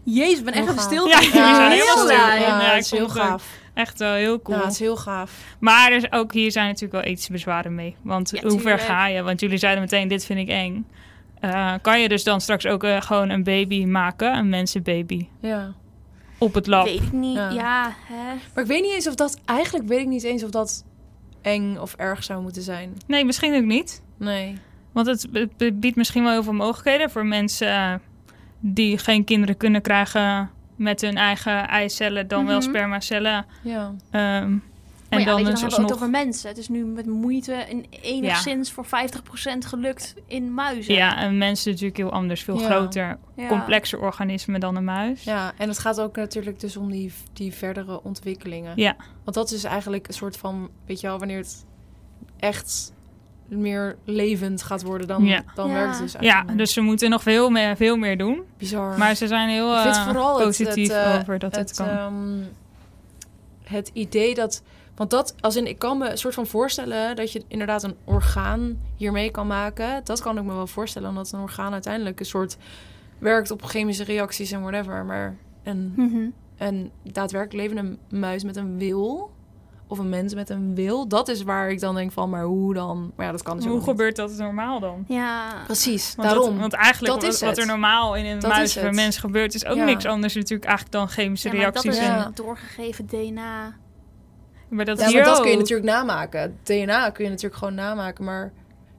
Jezus, 0.05 0.39
ik 0.39 0.45
ben 0.45 0.55
echt 0.55 0.67
Heel 0.67 0.79
stil. 0.79 1.07
Ja, 1.09 1.21
Ja, 1.33 1.69
heel-. 1.69 2.11
Ja, 2.11 2.35
Ja, 2.35 2.63
ik 2.69 2.75
het 2.75 2.85
is 2.85 2.91
heel 2.91 3.01
het 3.01 3.11
ook 3.11 3.17
gaaf. 3.17 3.59
Echt 3.81 3.99
wel 3.99 4.15
heel 4.15 4.43
cool. 4.43 4.59
Ja, 4.59 4.63
het 4.65 4.73
is 4.73 4.79
heel 4.79 4.97
gaaf. 4.97 5.33
Maar 5.59 5.91
er 5.91 5.97
is 5.97 6.13
ook 6.13 6.33
hier 6.33 6.53
zijn 6.53 6.67
natuurlijk 6.67 6.93
wel 6.93 7.03
ethische 7.13 7.33
bezwaren 7.33 7.75
mee. 7.75 7.97
Want 8.03 8.31
Ja, 8.31 8.49
hoe 8.49 8.61
ver 8.61 8.79
ga 8.79 9.07
je? 9.07 9.23
Want 9.23 9.41
jullie 9.41 9.59
zeiden 9.59 9.83
meteen, 9.83 10.09
dit 10.09 10.25
vind 10.25 10.39
ik 10.39 10.49
eng. 10.49 10.87
Eh, 11.41 11.75
kan 11.83 12.01
je 12.01 12.09
dus 12.09 12.25
dan 12.25 12.41
straks 12.41 12.67
ook 12.67 12.85
eh, 12.85 13.01
gewoon 13.01 13.29
een 13.31 13.43
baby 13.45 13.85
maken, 13.85 14.37
een 14.37 14.49
mensenbaby, 14.49 15.27
Ja. 15.41 15.73
op 16.39 16.55
het 16.55 16.67
lab? 16.67 16.85
Weet 16.85 17.03
ik 17.03 17.13
niet. 17.13 17.37
Ja. 17.37 17.51
Ja, 17.51 17.95
hè? 18.03 18.25
Maar 18.55 18.63
ik 18.65 18.71
weet 18.71 18.83
niet 18.83 18.93
eens 18.93 19.09
of 19.09 19.15
dat... 19.15 19.41
Eigenlijk 19.45 19.89
weet 19.89 20.01
ik 20.01 20.07
niet 20.07 20.23
eens 20.25 20.45
of 20.45 20.51
dat 20.51 20.85
eng 21.43 21.77
of 21.77 21.95
erg 21.95 22.25
zou 22.25 22.43
moeten 22.43 22.63
zijn. 22.63 22.93
Nee, 23.07 23.25
misschien 23.25 23.55
ook 23.55 23.65
niet. 23.65 24.03
Nee. 24.17 24.59
Want 24.93 25.07
het, 25.07 25.29
het 25.59 25.81
biedt 25.81 25.97
misschien 25.97 26.23
wel 26.23 26.33
heel 26.33 26.43
veel 26.43 26.53
mogelijkheden 26.53 27.11
voor 27.11 27.27
mensen 27.27 27.69
eh, 27.69 27.95
die 28.61 28.99
geen 28.99 29.25
kinderen 29.25 29.57
kunnen 29.57 29.83
krijgen 29.83 30.51
met 30.81 31.01
hun 31.01 31.17
eigen 31.17 31.69
eicellen, 31.69 32.29
dan 32.29 32.47
wel 32.47 32.59
Mhm. 32.61 32.69
spermacellen. 32.69 33.47
Ja. 33.63 33.95
Ehm, 34.11 34.23
en 35.09 35.19
ja, 35.19 35.25
dan 35.25 35.25
weet 35.25 35.25
je, 35.25 35.25
dan 35.25 35.37
hebben 35.37 35.45
we 35.45 35.51
het 35.51 35.63
alsnog... 35.63 35.93
over 35.93 36.11
mensen. 36.11 36.49
Het 36.49 36.59
is 36.59 36.69
nu 36.69 36.85
met 36.85 37.07
moeite 37.07 37.53
in, 37.69 37.87
enigszins 38.03 38.73
voor 38.73 38.85
50% 38.87 39.65
gelukt 39.67 40.15
in 40.27 40.55
muizen. 40.55 40.95
Ja, 40.95 41.25
een 41.25 41.39
mens 41.39 41.59
is 41.59 41.65
natuurlijk 41.65 41.97
heel 41.97 42.13
anders, 42.13 42.43
veel 42.43 42.61
Ja. 42.61 42.67
groter, 42.67 43.19
complexer 43.49 44.01
organisme 44.01 44.59
dan 44.59 44.77
een 44.77 44.85
muis. 44.85 45.23
ja, 45.25 45.53
en 45.59 45.69
het 45.69 45.79
gaat 45.79 46.01
ook 46.01 46.17
natuurlijk 46.17 46.61
dus 46.61 46.77
om 46.77 46.91
die, 46.91 47.13
die 47.33 47.53
verdere 47.55 48.03
ontwikkelingen. 48.03 48.73
Ja. 48.77 48.97
Want 49.25 49.37
dat 49.37 49.51
is 49.51 49.65
eigenlijk 49.65 50.09
een 50.09 50.15
soort 50.15 50.37
van... 50.37 50.71
Weet 50.87 51.01
je 51.01 51.07
wel, 51.07 51.19
wanneer 51.19 51.39
het 51.39 51.65
echt 52.39 52.93
meer 53.51 53.97
levend 54.05 54.63
gaat 54.63 54.83
worden, 54.83 55.07
dan, 55.07 55.25
Ja. 55.25 55.43
dan 55.55 55.69
Ja. 55.69 55.75
werkt 55.75 55.93
het 55.93 56.03
dus 56.03 56.13
Ja, 56.13 56.19
eigenlijk. 56.19 56.59
dus 56.59 56.73
ze 56.73 56.81
moeten 56.81 57.11
nog 57.11 57.23
veel 57.23 57.51
meer, 57.51 57.77
veel 57.77 57.97
meer 57.97 58.19
doen. 58.19 58.43
Bizar. 58.59 58.99
Maar 58.99 59.15
ze 59.15 59.27
zijn 59.27 59.49
heel 59.49 59.75
eh, 59.75 59.85
het- 60.07 60.13
positief 60.45 60.89
het, 60.89 60.97
eh, 61.07 61.17
over 61.21 61.39
dat 61.39 61.57
het, 61.57 61.69
het 61.69 61.79
kan. 61.79 61.89
ehm, 61.89 62.39
het 63.63 63.91
idee 63.93 64.35
dat... 64.35 64.63
Want 64.95 65.11
dat, 65.13 65.35
als 65.41 65.57
in, 65.57 65.67
ik 65.67 65.79
kan 65.79 65.99
me 65.99 66.11
een 66.11 66.19
soort 66.19 66.35
van 66.35 66.47
voorstellen 66.47 67.17
dat 67.17 67.33
je 67.33 67.43
inderdaad 67.49 67.83
een 67.83 67.97
orgaan 68.05 68.79
hiermee 68.97 69.31
kan 69.31 69.47
maken. 69.47 70.01
Dat 70.05 70.21
kan 70.21 70.39
ik 70.39 70.45
me 70.45 70.53
wel 70.55 70.67
voorstellen, 70.67 71.09
omdat 71.09 71.33
een 71.33 71.41
orgaan 71.41 71.73
uiteindelijk 71.73 72.21
een 72.21 72.27
soort 72.27 72.57
werkt 73.19 73.51
op 73.51 73.63
chemische 73.65 74.05
reacties 74.05 74.53
en 74.53 74.61
whatever. 74.63 75.05
Maar 75.05 75.37
een, 75.63 75.93
Mhm. 75.97 76.19
een 76.59 76.91
daadwerkelijk 77.03 77.69
levende 77.69 77.97
muis 78.11 78.45
met 78.45 78.57
een 78.57 78.79
wil, 78.79 79.31
of 79.91 79.99
een 79.99 80.09
mens 80.09 80.35
met 80.35 80.51
een 80.51 80.75
wil, 80.75 81.09
dat 81.09 81.29
is 81.29 81.43
waar 81.43 81.71
ik 81.71 81.81
dan 81.81 81.95
denk 81.95 82.13
van, 82.13 82.31
maar 82.31 82.45
hoe 82.45 82.75
dan? 82.75 83.13
Maar 83.17 83.27
ja, 83.27 83.33
dat 83.33 83.43
kan 83.43 83.57
dus 83.57 83.65
Hoe 83.65 83.75
niet. 83.75 83.85
gebeurt 83.85 84.17
dat 84.17 84.37
normaal 84.37 84.81
dan? 84.81 85.05
Ja. 85.09 85.47
Precies, 85.65 86.15
Want 86.17 86.29
daarom. 86.29 86.51
dat- 86.51 86.61
want 86.61 86.73
eigenlijk 86.73 87.13
Dat 87.15 87.23
wat, 87.23 87.33
is 87.35 87.41
wat 87.41 87.59
er 87.59 87.67
normaal 87.67 88.17
in 88.17 88.27
een 88.27 88.39
Dat 88.39 88.51
muis 88.51 88.77
is 88.77 88.83
of 88.83 88.89
een 88.89 88.95
mens 88.95 89.17
gebeurt, 89.19 89.55
is 89.55 89.67
ook 89.67 89.77
Ja. 89.77 89.85
niks 89.85 90.05
anders 90.07 90.35
natuurlijk 90.35 90.65
eigenlijk 90.65 90.97
dan 90.97 91.09
chemische 91.09 91.49
Ja, 91.49 91.55
maar 91.55 91.73
dat 91.73 91.83
reacties. 91.85 92.03
is 92.03 92.09
en, 92.09 92.31
doorgegeven 92.35 93.07
DNA. 93.07 93.73
maar 94.69 94.85
dat 94.85 94.99
ja, 94.99 95.07
is 95.07 95.13
hier 95.13 95.25
dat 95.25 95.41
kun 95.41 95.51
je 95.51 95.57
natuurlijk 95.57 95.89
namaken. 95.89 96.59
DNA 96.63 97.11
kun 97.11 97.25
je 97.25 97.31
natuurlijk 97.31 97.59
gewoon 97.59 97.75
namaken, 97.75 98.25
maar 98.25 98.53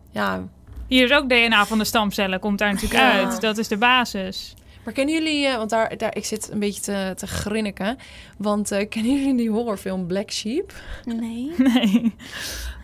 ja, 0.09 0.43
Hier 0.87 1.03
is 1.03 1.11
ook 1.11 1.29
DNA 1.29 1.65
van 1.65 1.77
de 1.77 1.83
stamcellen, 1.83 2.39
komt 2.39 2.57
daar 2.59 2.73
natuurlijk 2.73 3.01
Ja. 3.01 3.11
uit. 3.11 3.41
Dat 3.41 3.57
is 3.57 3.67
de 3.67 3.77
basis. 3.77 4.53
Maar 4.83 4.93
kennen 4.93 5.15
jullie, 5.15 5.47
eh, 5.47 5.55
want 5.55 5.69
daar, 5.69 5.97
daar, 5.97 6.15
ik 6.15 6.25
zit 6.25 6.51
een 6.51 6.59
beetje 6.59 6.81
te, 6.81 7.13
te 7.15 7.27
grinniken. 7.27 7.97
Want 8.37 8.71
eh, 8.71 8.89
kennen 8.89 9.17
jullie 9.19 9.35
die 9.35 9.49
horrorfilm 9.49 10.07
Black 10.07 10.31
Sheep? 10.31 10.73
Nee. 11.05 11.51
Nee. 11.71 12.15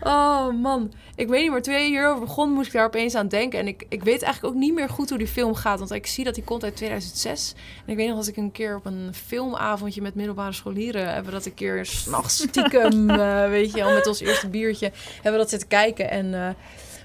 Oh 0.00 0.52
man, 0.62 0.92
ik 1.14 1.28
weet 1.28 1.42
niet, 1.42 1.50
maar 1.50 1.62
toen 1.62 1.74
jij 1.74 1.86
hierover 1.86 2.20
begon, 2.20 2.50
moest 2.50 2.66
ik 2.66 2.72
daar 2.72 2.86
opeens 2.86 3.14
aan 3.14 3.28
denken. 3.28 3.58
En 3.58 3.66
ik, 3.66 3.84
ik 3.88 4.02
weet 4.02 4.22
eigenlijk 4.22 4.54
ook 4.54 4.60
niet 4.60 4.74
meer 4.74 4.88
goed 4.88 5.08
hoe 5.08 5.18
die 5.18 5.26
film 5.26 5.54
gaat. 5.54 5.78
Want 5.78 5.90
ik 5.90 6.06
zie 6.06 6.24
dat 6.24 6.34
die 6.34 6.44
komt 6.44 6.64
uit 6.64 6.76
2006. 6.76 7.54
En 7.86 7.92
ik 7.92 7.96
weet 7.96 8.08
nog 8.08 8.16
als 8.16 8.28
ik 8.28 8.36
een 8.36 8.52
keer 8.52 8.76
op 8.76 8.86
een 8.86 9.14
filmavondje 9.14 10.02
met 10.02 10.14
middelbare 10.14 10.52
scholieren... 10.52 11.12
hebben 11.12 11.32
dat 11.32 11.46
een 11.46 11.54
keer 11.54 11.86
s'nachts 11.86 12.38
stiekem, 12.48 13.10
eh, 13.10 13.48
weet 13.48 13.72
je, 13.72 13.84
al 13.84 13.92
met 13.92 14.06
ons 14.06 14.20
eerste 14.20 14.48
biertje... 14.48 14.90
hebben 15.14 15.32
we 15.32 15.38
dat 15.38 15.50
zitten 15.50 15.68
kijken 15.68 16.10
en... 16.10 16.56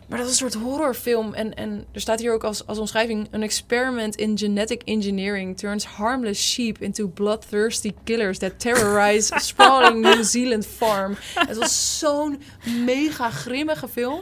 maar 0.07 0.17
dat 0.17 0.27
is 0.27 0.31
een 0.41 0.49
soort 0.49 0.63
horrorfilm. 0.63 1.33
En, 1.33 1.53
en 1.53 1.85
er 1.91 2.01
staat 2.01 2.19
hier 2.19 2.33
ook 2.33 2.43
als, 2.43 2.67
als 2.67 2.77
omschrijving... 2.77 3.27
An 3.31 3.41
experiment 3.41 4.15
in 4.15 4.37
genetic 4.37 4.81
engineering 4.85 5.57
turns 5.57 5.85
harmless 5.85 6.51
sheep 6.51 6.77
into 6.81 7.07
bloodthirsty 7.07 7.91
killers... 8.03 8.37
that 8.37 8.59
terrorize 8.59 9.33
a 9.33 9.39
sprawling 9.51 10.01
New 10.01 10.23
Zealand 10.23 10.65
farm. 10.65 11.15
Het 11.35 11.57
was 11.57 11.99
zo'n 11.99 12.41
mega 12.85 13.29
grimmige 13.29 13.87
film. 13.87 14.21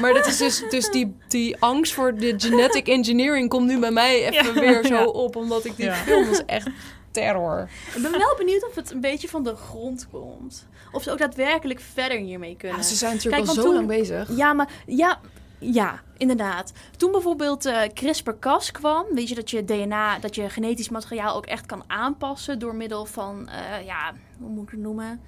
Maar 0.00 0.12
dat 0.14 0.26
is 0.26 0.36
dus, 0.36 0.62
dus 0.70 0.90
die, 0.90 1.14
die 1.28 1.56
angst 1.58 1.92
voor 1.92 2.14
de 2.14 2.34
genetic 2.36 2.88
engineering... 2.88 3.48
komt 3.48 3.66
nu 3.66 3.78
bij 3.78 3.90
mij 3.90 4.28
even 4.28 4.54
Ja. 4.54 4.60
weer 4.60 4.86
zo 4.86 4.94
Ja. 4.94 5.04
op. 5.06 5.36
Omdat 5.36 5.64
ik 5.64 5.76
die 5.76 5.84
Ja. 5.86 5.94
film 5.94 6.28
was 6.28 6.44
echt 6.46 6.68
terror. 7.12 7.68
Ik 7.94 8.02
ben 8.02 8.10
wel 8.10 8.34
benieuwd 8.36 8.66
of 8.68 8.74
het 8.74 8.90
een 8.90 9.00
beetje 9.00 9.28
van 9.28 9.42
de 9.44 9.54
grond 9.56 10.08
komt. 10.10 10.66
Of 10.92 11.02
ze 11.02 11.10
ook 11.10 11.18
daadwerkelijk 11.18 11.80
verder 11.80 12.18
hiermee 12.18 12.56
kunnen. 12.56 12.78
Ja, 12.78 12.82
ze 12.84 12.94
zijn 12.94 13.14
natuurlijk 13.14 13.44
Kijk, 13.44 13.56
al 13.56 13.62
zo 13.62 13.68
toen- 13.68 13.74
lang 13.74 13.86
bezig. 13.86 14.36
Ja, 14.36 14.52
maar 14.52 14.68
ja, 14.86 15.20
ja, 15.58 16.00
inderdaad. 16.16 16.72
Toen 16.96 17.12
bijvoorbeeld 17.12 17.64
eh 17.66 17.80
CRISPR-Cas 17.94 18.70
kwam, 18.70 19.04
weet 19.14 19.28
je 19.28 19.34
dat 19.34 19.50
je 19.50 19.64
DNA, 19.64 20.18
dat 20.18 20.34
je 20.34 20.48
genetisch 20.50 20.88
materiaal 20.88 21.36
ook 21.36 21.46
echt 21.46 21.66
kan 21.66 21.84
aanpassen 21.86 22.58
door 22.58 22.74
middel 22.74 23.04
van, 23.06 23.48
eh, 23.48 23.86
ja, 23.86 24.12
hoe 24.38 24.48
moet 24.48 24.64
ik 24.64 24.70
het 24.70 24.80
noemen? 24.80 25.20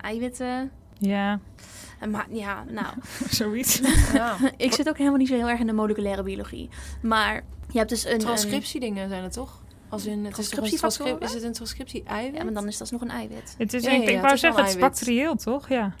Eiwitten. 0.00 0.70
Ja, 0.98 1.40
En 2.00 2.10
maar 2.10 2.26
ja, 2.30 2.64
nou, 2.68 2.86
zoiets. 3.30 3.80
Ja. 4.12 4.36
ik 4.56 4.72
zit 4.72 4.88
ook 4.88 4.96
helemaal 4.98 5.18
niet 5.18 5.28
zo 5.28 5.34
heel 5.34 5.48
erg 5.48 5.60
in 5.60 5.66
de 5.66 5.72
moleculaire 5.72 6.22
biologie. 6.22 6.68
Maar 7.02 7.44
je 7.70 7.78
hebt 7.78 7.90
dus 7.90 8.04
een... 8.04 8.12
een- 8.12 8.18
Transcriptiedingen 8.18 9.08
zijn 9.08 9.22
het 9.22 9.32
toch? 9.32 9.62
Als 9.96 10.06
in, 10.06 10.24
het 10.24 10.38
is, 10.38 10.48
Transcriptiefactoren? 10.48 11.18
het 11.34 11.42
een 11.42 11.52
transcriptie-eiwit? 11.52 12.36
ja, 12.36 12.44
maar 12.44 12.52
dan 12.52 12.66
is 12.66 12.78
dat 12.78 12.90
nog 12.90 13.00
een 13.00 13.10
eiwit. 13.10 13.54
Het 13.58 13.72
is, 13.74 13.82
Ja, 13.84 13.90
ik, 13.90 13.96
ja, 13.96 14.02
ik 14.02 14.08
ja, 14.08 14.14
wou 14.14 14.26
het 14.26 14.34
is 14.34 14.40
wel 14.40 14.50
zeggen, 14.52 14.62
het 14.64 14.74
is 14.74 14.80
bacterieel, 14.80 15.34
toch? 15.36 15.68
Ja. 15.68 15.94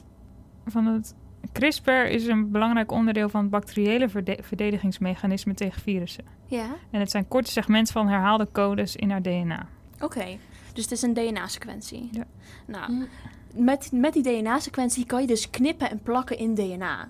Van 0.66 0.86
het, 0.86 1.14
CRISPR 1.52 1.90
is 1.90 2.26
een 2.26 2.50
belangrijk 2.50 2.90
onderdeel 2.92 3.28
van 3.28 3.40
het 3.40 3.50
bacteriële 3.50 4.08
verde- 4.08 4.38
verdedigingsmechanisme 4.42 5.54
tegen 5.54 5.82
virussen. 5.82 6.24
Ja, 6.46 6.66
En 6.90 7.00
het 7.00 7.10
zijn 7.10 7.28
korte 7.28 7.50
segmenten 7.50 7.92
van 7.92 8.08
herhaalde 8.08 8.48
codes 8.52 8.96
in 8.96 9.10
haar 9.10 9.22
DNA. 9.22 9.66
oké. 10.00 10.24
Dus 10.72 10.82
het 10.84 10.92
is 10.92 11.02
een 11.02 11.14
DNA-sequentie. 11.14 12.08
Ja. 12.12 12.24
Nou, 12.66 12.92
Hm. 12.92 13.64
met, 13.64 13.92
met 13.92 14.12
die 14.12 14.22
DNA-sequentie 14.22 15.06
kan 15.06 15.20
je 15.20 15.26
dus 15.26 15.50
knippen 15.50 15.90
en 15.90 16.00
plakken 16.02 16.38
in 16.38 16.54
DNA. 16.54 17.08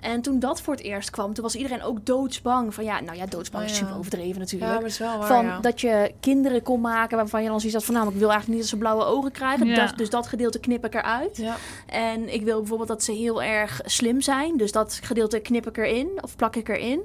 En 0.00 0.20
toen 0.20 0.38
dat 0.38 0.60
voor 0.60 0.74
het 0.74 0.82
eerst 0.82 1.10
kwam, 1.10 1.34
toen 1.34 1.44
was 1.44 1.54
iedereen 1.54 1.82
ook 1.82 2.06
doodsbang. 2.06 2.74
Van 2.74 2.84
ja, 2.84 3.00
nou 3.00 3.16
ja, 3.16 3.26
doodsbang 3.26 3.64
Oh 3.64 3.70
is 3.70 3.78
ja. 3.78 3.84
super 3.84 3.98
overdreven 3.98 4.32
Ja, 4.32 4.38
natuurlijk. 4.38 4.70
maar 4.70 4.82
het 4.82 4.90
is 4.90 4.98
wel 4.98 5.18
waar, 5.18 5.26
van 5.26 5.44
ja. 5.44 5.60
dat 5.60 5.80
je 5.80 6.12
kinderen 6.20 6.62
kon 6.62 6.80
maken 6.80 7.16
waarvan 7.16 7.42
je 7.42 7.48
dan 7.48 7.58
zoiets 7.58 7.76
had 7.76 7.84
van... 7.84 7.94
nou, 7.94 8.06
maar 8.06 8.14
ik 8.14 8.20
wil 8.20 8.30
eigenlijk 8.30 8.60
niet 8.60 8.70
dat 8.70 8.78
ze 8.78 8.84
blauwe 8.84 9.04
ogen 9.04 9.32
krijgen. 9.32 9.66
Ja. 9.66 9.86
Dat, 9.86 9.98
dus 9.98 10.10
dat 10.10 10.26
gedeelte 10.26 10.58
knip 10.58 10.84
ik 10.84 10.94
eruit. 10.94 11.36
Ja. 11.36 11.56
En 11.86 12.32
ik 12.34 12.42
wil 12.42 12.58
bijvoorbeeld 12.58 12.88
dat 12.88 13.02
ze 13.02 13.12
heel 13.12 13.42
erg 13.42 13.80
slim 13.84 14.20
zijn. 14.20 14.56
Dus 14.56 14.72
dat 14.72 14.98
gedeelte 15.02 15.38
knip 15.38 15.66
ik 15.66 15.76
erin 15.76 16.08
of 16.20 16.36
plak 16.36 16.56
ik 16.56 16.68
erin. 16.68 17.00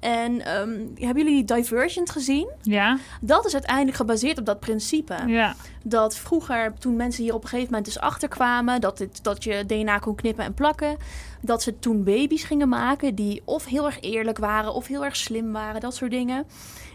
En 0.00 0.44
ehm, 0.44 0.86
hebben 0.94 1.24
jullie 1.24 1.44
Divergent 1.44 2.10
gezien? 2.10 2.48
Ja, 2.62 2.98
Dat 3.20 3.46
is 3.46 3.52
uiteindelijk 3.52 3.96
gebaseerd 3.96 4.38
op 4.38 4.46
dat 4.46 4.60
principe. 4.60 5.14
ja. 5.26 5.54
Dat 5.82 6.16
vroeger, 6.16 6.74
toen 6.78 6.96
mensen 6.96 7.22
hier 7.24 7.34
op 7.34 7.42
een 7.42 7.48
gegeven 7.48 7.70
moment 7.70 7.84
dus 7.84 8.00
achterkwamen... 8.00 8.80
Dat, 8.80 8.98
het, 8.98 9.18
dat 9.22 9.44
je 9.44 9.64
DNA 9.66 9.98
kon 9.98 10.14
knippen 10.14 10.44
en 10.44 10.54
plakken... 10.54 10.96
dat 11.40 11.62
ze 11.62 11.78
toen 11.78 12.04
baby's 12.04 12.44
gingen 12.44 12.68
maken 12.68 13.14
die 13.14 13.42
of 13.44 13.64
heel 13.64 13.86
erg 13.86 14.00
eerlijk 14.00 14.38
waren... 14.38 14.74
of 14.74 14.86
heel 14.86 15.04
erg 15.04 15.16
slim 15.16 15.52
waren, 15.52 15.80
dat 15.80 15.94
soort 15.94 16.10
dingen. 16.10 16.46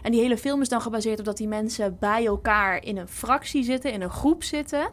En 0.02 0.12
die 0.12 0.20
hele 0.20 0.38
film 0.38 0.60
is 0.60 0.68
dan 0.68 0.80
gebaseerd 0.80 1.18
op 1.18 1.24
dat 1.24 1.36
die 1.36 1.48
mensen 1.48 1.96
bij 2.00 2.26
elkaar... 2.26 2.84
in 2.84 2.96
een 2.96 3.08
fractie 3.08 3.64
zitten, 3.64 3.92
in 3.92 4.02
een 4.02 4.10
groep 4.10 4.44
zitten... 4.44 4.88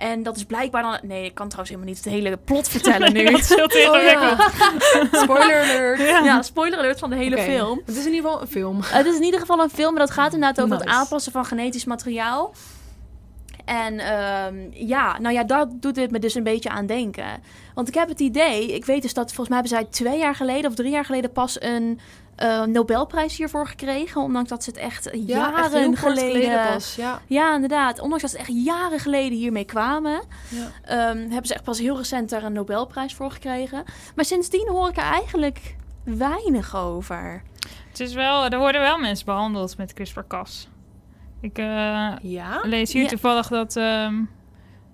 En 0.00 0.22
dat 0.22 0.36
is 0.36 0.44
blijkbaar 0.44 0.82
dan... 0.82 0.98
Nee, 1.02 1.24
ik 1.24 1.34
kan 1.34 1.48
trouwens 1.48 1.70
helemaal 1.70 1.94
niet 1.94 2.04
het 2.04 2.12
hele 2.12 2.36
plot 2.36 2.68
vertellen 2.68 3.12
nu. 3.16 3.24
Dat 3.24 3.40
is 3.40 3.48
heel 3.48 3.66
te 3.66 3.86
Oh, 3.88 3.94
ingewikkeld. 3.94 4.38
ja. 5.12 5.22
Spoiler 5.24 5.62
alert. 5.62 5.98
ja. 6.24 6.42
spoiler 6.42 6.78
alert 6.78 6.98
van 6.98 7.10
de 7.10 7.16
hele 7.16 7.38
film. 7.38 7.82
Het 7.86 7.96
is 7.96 8.06
in 8.06 8.12
ieder 8.12 8.30
geval 8.30 8.40
een 8.40 8.48
film. 8.48 8.80
Het 8.84 9.06
is 9.06 9.16
in 9.16 9.22
ieder 9.22 9.40
geval 9.40 9.60
een 9.60 9.70
film, 9.70 9.90
maar 9.94 10.06
dat 10.06 10.10
gaat 10.14 10.32
inderdaad 10.34 10.64
over 10.64 10.76
het 10.76 10.86
aanpassen 10.86 11.32
van 11.32 11.44
genetisch 11.44 11.84
materiaal. 11.84 12.54
En 13.64 13.98
ehm, 13.98 14.54
ja, 14.72 15.18
nou 15.18 15.34
ja, 15.34 15.44
daar 15.44 15.66
doet 15.70 15.94
dit 15.94 16.10
me 16.10 16.18
dus 16.18 16.34
een 16.34 16.42
beetje 16.42 16.68
aan 16.70 16.86
denken. 16.86 17.42
Want 17.74 17.88
ik 17.88 17.94
heb 17.94 18.08
het 18.08 18.20
idee, 18.20 18.74
ik 18.74 18.84
weet 18.84 19.02
dus 19.02 19.14
dat 19.14 19.32
volgens 19.32 19.48
mij 19.48 19.58
hebben 19.58 19.78
zij 19.78 19.86
twee 19.90 20.18
jaar 20.18 20.34
geleden 20.34 20.70
of 20.70 20.76
drie 20.76 20.90
jaar 20.90 21.04
geleden 21.04 21.32
pas 21.32 21.62
een 21.62 22.00
eh, 22.36 22.62
Nobelprijs 22.64 23.36
hiervoor 23.36 23.66
gekregen. 23.66 24.20
Ondanks 24.20 24.48
dat 24.48 24.64
ze 24.64 24.70
het 24.70 24.78
echt 24.78 25.10
jaren 25.12 25.58
echt 25.64 25.72
heel 25.72 25.86
kort 25.86 25.98
geleden. 25.98 26.66
pas. 26.72 26.94
Ja. 26.94 27.20
Ja, 27.26 27.54
inderdaad. 27.54 28.00
Ondanks 28.00 28.22
dat 28.22 28.30
ze 28.32 28.38
echt 28.38 28.64
jaren 28.64 28.98
geleden 28.98 29.38
hiermee 29.38 29.64
kwamen, 29.64 30.22
Ja. 30.48 30.66
ehm, 30.84 31.18
hebben 31.18 31.46
ze 31.46 31.54
echt 31.54 31.64
pas 31.64 31.78
heel 31.78 31.96
recent 31.96 32.30
daar 32.30 32.42
een 32.42 32.52
Nobelprijs 32.52 33.14
voor 33.14 33.30
gekregen. 33.30 33.84
Maar 34.14 34.24
sindsdien 34.24 34.68
hoor 34.68 34.88
ik 34.88 34.96
er 34.96 35.02
eigenlijk 35.02 35.76
weinig 36.04 36.76
over. 36.76 37.42
Het 37.88 38.00
is 38.00 38.14
wel, 38.14 38.44
er 38.46 38.58
worden 38.58 38.80
wel 38.80 38.98
mensen 38.98 39.24
behandeld 39.26 39.76
met 39.76 39.92
CRISPR-Cas. 39.92 40.68
Ik 41.40 41.58
eh, 41.58 42.12
Ja? 42.22 42.60
lees 42.62 42.92
hier 42.92 43.02
Ja. 43.02 43.08
toevallig 43.08 43.48
dat 43.48 43.76
ehm, 43.76 44.14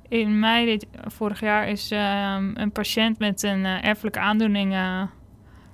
in 0.09 0.39
mei 0.39 0.65
dit, 0.67 0.87
vorig 1.07 1.41
jaar 1.41 1.69
is 1.69 1.91
ehm, 1.91 2.51
een 2.55 2.73
patiënt 2.73 3.19
met 3.19 3.43
een 3.43 3.65
eh, 3.65 3.85
erfelijke 3.85 4.19
aandoening 4.21 4.75
eh, 4.75 5.03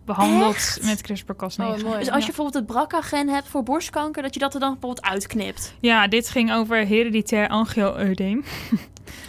behandeld 0.04 0.54
Echt? 0.54 0.84
met 0.84 1.02
CRISPR-Cas9. 1.10 1.84
Oh. 1.84 1.98
Dus 1.98 2.10
als 2.10 2.26
je 2.26 2.32
bijvoorbeeld 2.32 2.54
het 2.54 2.66
BRCA-gen 2.66 3.28
hebt 3.28 3.48
voor 3.48 3.62
borstkanker, 3.62 4.22
dat 4.22 4.34
je 4.34 4.40
dat 4.40 4.54
er 4.54 4.60
dan 4.60 4.72
bijvoorbeeld 4.72 5.06
uitknipt. 5.06 5.74
Ja, 5.80 6.06
dit 6.08 6.28
ging 6.28 6.52
over 6.52 6.76
hereditair 6.86 7.48
angioeudeem. 7.48 8.44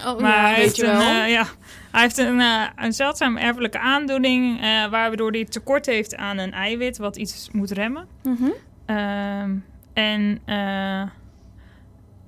Oh, 0.05 0.19
Maar 0.19 0.41
hij 0.41 0.49
weet 0.55 0.63
heeft, 0.63 0.75
je 0.75 0.85
een, 0.85 0.97
wel. 0.97 1.07
eh, 1.23 1.29
ja, 1.31 1.45
hij 1.91 2.01
heeft 2.01 2.17
een, 2.17 2.39
eh, 2.39 2.63
een 2.75 2.93
zeldzame 2.93 3.39
erfelijke 3.39 3.79
aandoening... 3.79 4.61
eh, 4.61 4.85
waardoor 4.89 5.31
hij 5.31 5.45
tekort 5.45 5.85
heeft 5.85 6.15
aan 6.15 6.37
een 6.37 6.51
eiwit 6.51 6.97
wat 6.97 7.15
iets 7.17 7.49
moet 7.51 7.71
remmen. 7.71 8.07
Mhm. 8.23 8.49
Ehm, 8.85 9.51
en 9.93 10.39
eh, 10.45 11.01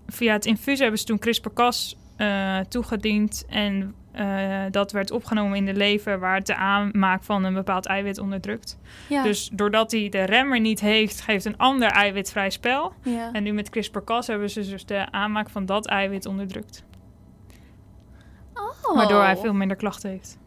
via 0.07 0.33
het 0.33 0.45
infuus 0.45 0.79
hebben 0.79 0.99
ze 0.99 1.05
toen 1.05 1.19
CRISPR-Cas 1.19 1.97
eh, 2.17 2.59
toegediend. 2.59 3.45
En 3.49 3.95
eh, 4.15 4.71
dat 4.71 4.91
werd 4.91 5.11
opgenomen 5.11 5.57
in 5.57 5.65
de 5.65 5.73
lever, 5.73 6.19
waar 6.19 6.35
het 6.35 6.45
de 6.47 6.55
aanmaak 6.55 7.23
van 7.23 7.43
een 7.43 7.53
bepaald 7.53 7.85
eiwit 7.85 8.17
onderdrukt. 8.17 8.77
Ja. 9.09 9.23
Dus 9.23 9.49
doordat 9.53 9.91
hij 9.91 10.09
de 10.09 10.23
remmer 10.23 10.59
niet 10.59 10.79
heeft, 10.79 11.21
geeft 11.21 11.45
een 11.45 11.57
ander 11.57 11.87
eiwit 11.89 12.31
vrij 12.31 12.49
spel. 12.49 12.93
ja. 13.03 13.29
En 13.31 13.43
nu 13.43 13.51
met 13.53 13.69
CRISPR-Cas 13.69 14.27
hebben 14.27 14.49
ze 14.49 14.69
dus 14.69 14.85
de 14.85 15.11
aanmaak 15.11 15.49
van 15.49 15.65
dat 15.65 15.87
eiwit 15.87 16.25
onderdrukt. 16.25 16.83
Oh, 18.53 18.95
Waardoor 18.95 19.21
hij 19.23 19.37
veel 19.37 19.53
minder 19.53 19.77
klachten 19.77 20.09
heeft. 20.09 20.37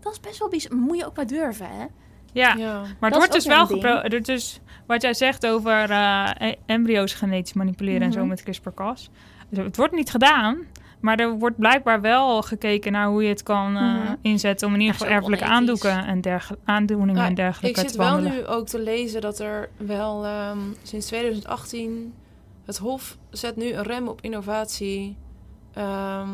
Dat 0.00 0.12
is 0.12 0.20
best 0.20 0.38
wel 0.38 0.48
bizar. 0.48 0.76
Moet 0.76 0.98
je 0.98 1.06
ook 1.06 1.16
maar 1.16 1.26
durven, 1.26 1.66
hè? 1.66 1.84
Ja, 2.32 2.54
Ja. 2.54 2.72
maar 2.80 2.86
het 2.90 3.00
Dat 3.00 3.16
wordt 3.16 3.32
dus 3.32 3.46
wel 3.46 3.60
een 3.60 3.66
ding. 3.68 3.82
gepro... 4.02 4.18
Dus 4.18 4.60
wat 4.86 5.02
jij 5.02 5.14
zegt 5.14 5.46
over 5.46 5.90
eh, 5.90 6.30
e- 6.38 6.54
embryo's 6.66 7.14
genetisch 7.14 7.52
manipuleren 7.52 8.02
en 8.02 8.12
zo 8.12 8.18
Mhm. 8.18 8.28
met 8.28 8.42
CRISPR-Cas. 8.42 9.10
Dus 9.48 9.64
het 9.64 9.76
wordt 9.76 9.94
niet 9.94 10.10
gedaan, 10.10 10.58
maar 11.00 11.18
er 11.18 11.38
wordt 11.38 11.56
blijkbaar 11.58 12.00
wel 12.00 12.42
gekeken 12.42 12.92
naar 12.92 13.08
hoe 13.08 13.22
je 13.22 13.28
het 13.28 13.42
kan 13.42 13.76
eh, 13.76 13.82
Mhm. 13.82 14.14
inzetten 14.22 14.66
om 14.68 14.74
in 14.74 14.80
ieder 14.80 14.94
geval 14.96 15.12
erfelijke 15.12 15.44
aandoeken 15.44 16.04
en 16.06 16.22
aandoeningen 16.64 17.22
Ja, 17.22 17.26
en 17.28 17.34
dergelijke 17.34 17.80
Ik 17.80 17.86
zit 17.86 17.92
te 17.92 17.98
wel 17.98 18.06
behandelen. 18.06 18.38
nu 18.38 18.46
ook 18.46 18.66
te 18.66 18.80
lezen 18.82 19.20
dat 19.20 19.38
er 19.38 19.68
wel 19.76 20.24
ehm, 20.24 20.58
sinds 20.82 21.06
2018 21.06 22.14
het 22.64 22.78
Hof 22.78 23.16
zet 23.30 23.56
nu 23.56 23.72
een 23.72 23.82
rem 23.82 24.08
op 24.08 24.20
innovatie. 24.20 25.16
Ehm 25.74 26.28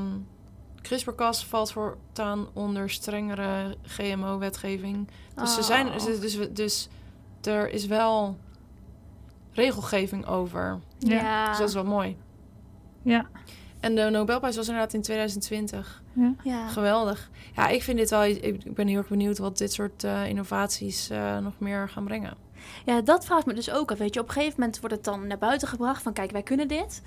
CRISPR-Cas 0.83 1.45
valt 1.47 1.73
voortaan 1.73 2.47
onder 2.53 2.91
strengere 2.91 3.77
GMO-wetgeving. 3.83 5.09
Dus, 5.35 5.55
ze 5.55 5.63
zijn, 5.63 5.87
Oh. 5.87 5.93
dus, 6.05 6.21
dus, 6.21 6.39
dus 6.53 6.89
er 7.43 7.71
is 7.71 7.87
wel 7.87 8.37
regelgeving 9.53 10.27
over. 10.27 10.79
Ja. 10.99 11.15
Ja. 11.15 11.49
Dus 11.49 11.59
dat 11.59 11.69
is 11.69 11.75
wel 11.75 11.85
mooi. 11.85 12.17
Ja, 13.03 13.27
En 13.85 13.95
de 13.95 14.11
Nobelprijs 14.11 14.57
was 14.57 14.67
inderdaad 14.67 14.95
in 14.95 15.03
2020. 15.03 16.03
ja. 16.13 16.35
ja. 16.43 16.69
Geweldig. 16.69 17.31
Ja, 17.57 17.69
ik 17.69 17.83
vind 17.83 17.99
dit 17.99 18.11
wel... 18.11 18.25
Ik 18.25 18.43
ik 18.43 18.75
ben 18.75 18.87
heel 18.87 18.99
erg 18.99 19.09
benieuwd 19.09 19.39
wat 19.39 19.59
dit 19.59 19.73
soort 19.73 20.05
eh, 20.05 20.29
innovaties 20.29 21.11
eh, 21.11 21.39
nog 21.39 21.53
meer 21.59 21.89
gaan 21.89 22.05
brengen. 22.05 22.37
ja, 22.85 23.01
dat 23.01 23.25
vraagt 23.25 23.47
me 23.47 23.55
dus 23.55 23.71
ook 23.71 23.91
af. 23.91 23.99
Weet 23.99 24.15
je, 24.15 24.21
op 24.21 24.27
een 24.27 24.33
gegeven 24.33 24.55
moment 24.61 24.81
wordt 24.81 24.95
het 24.95 25.05
dan 25.05 25.27
naar 25.27 25.39
buiten 25.39 25.69
gebracht 25.69 26.03
van... 26.03 26.13
kijk, 26.13 26.31
wij 26.31 26.43
kunnen 26.43 26.69
dit. 26.69 27.03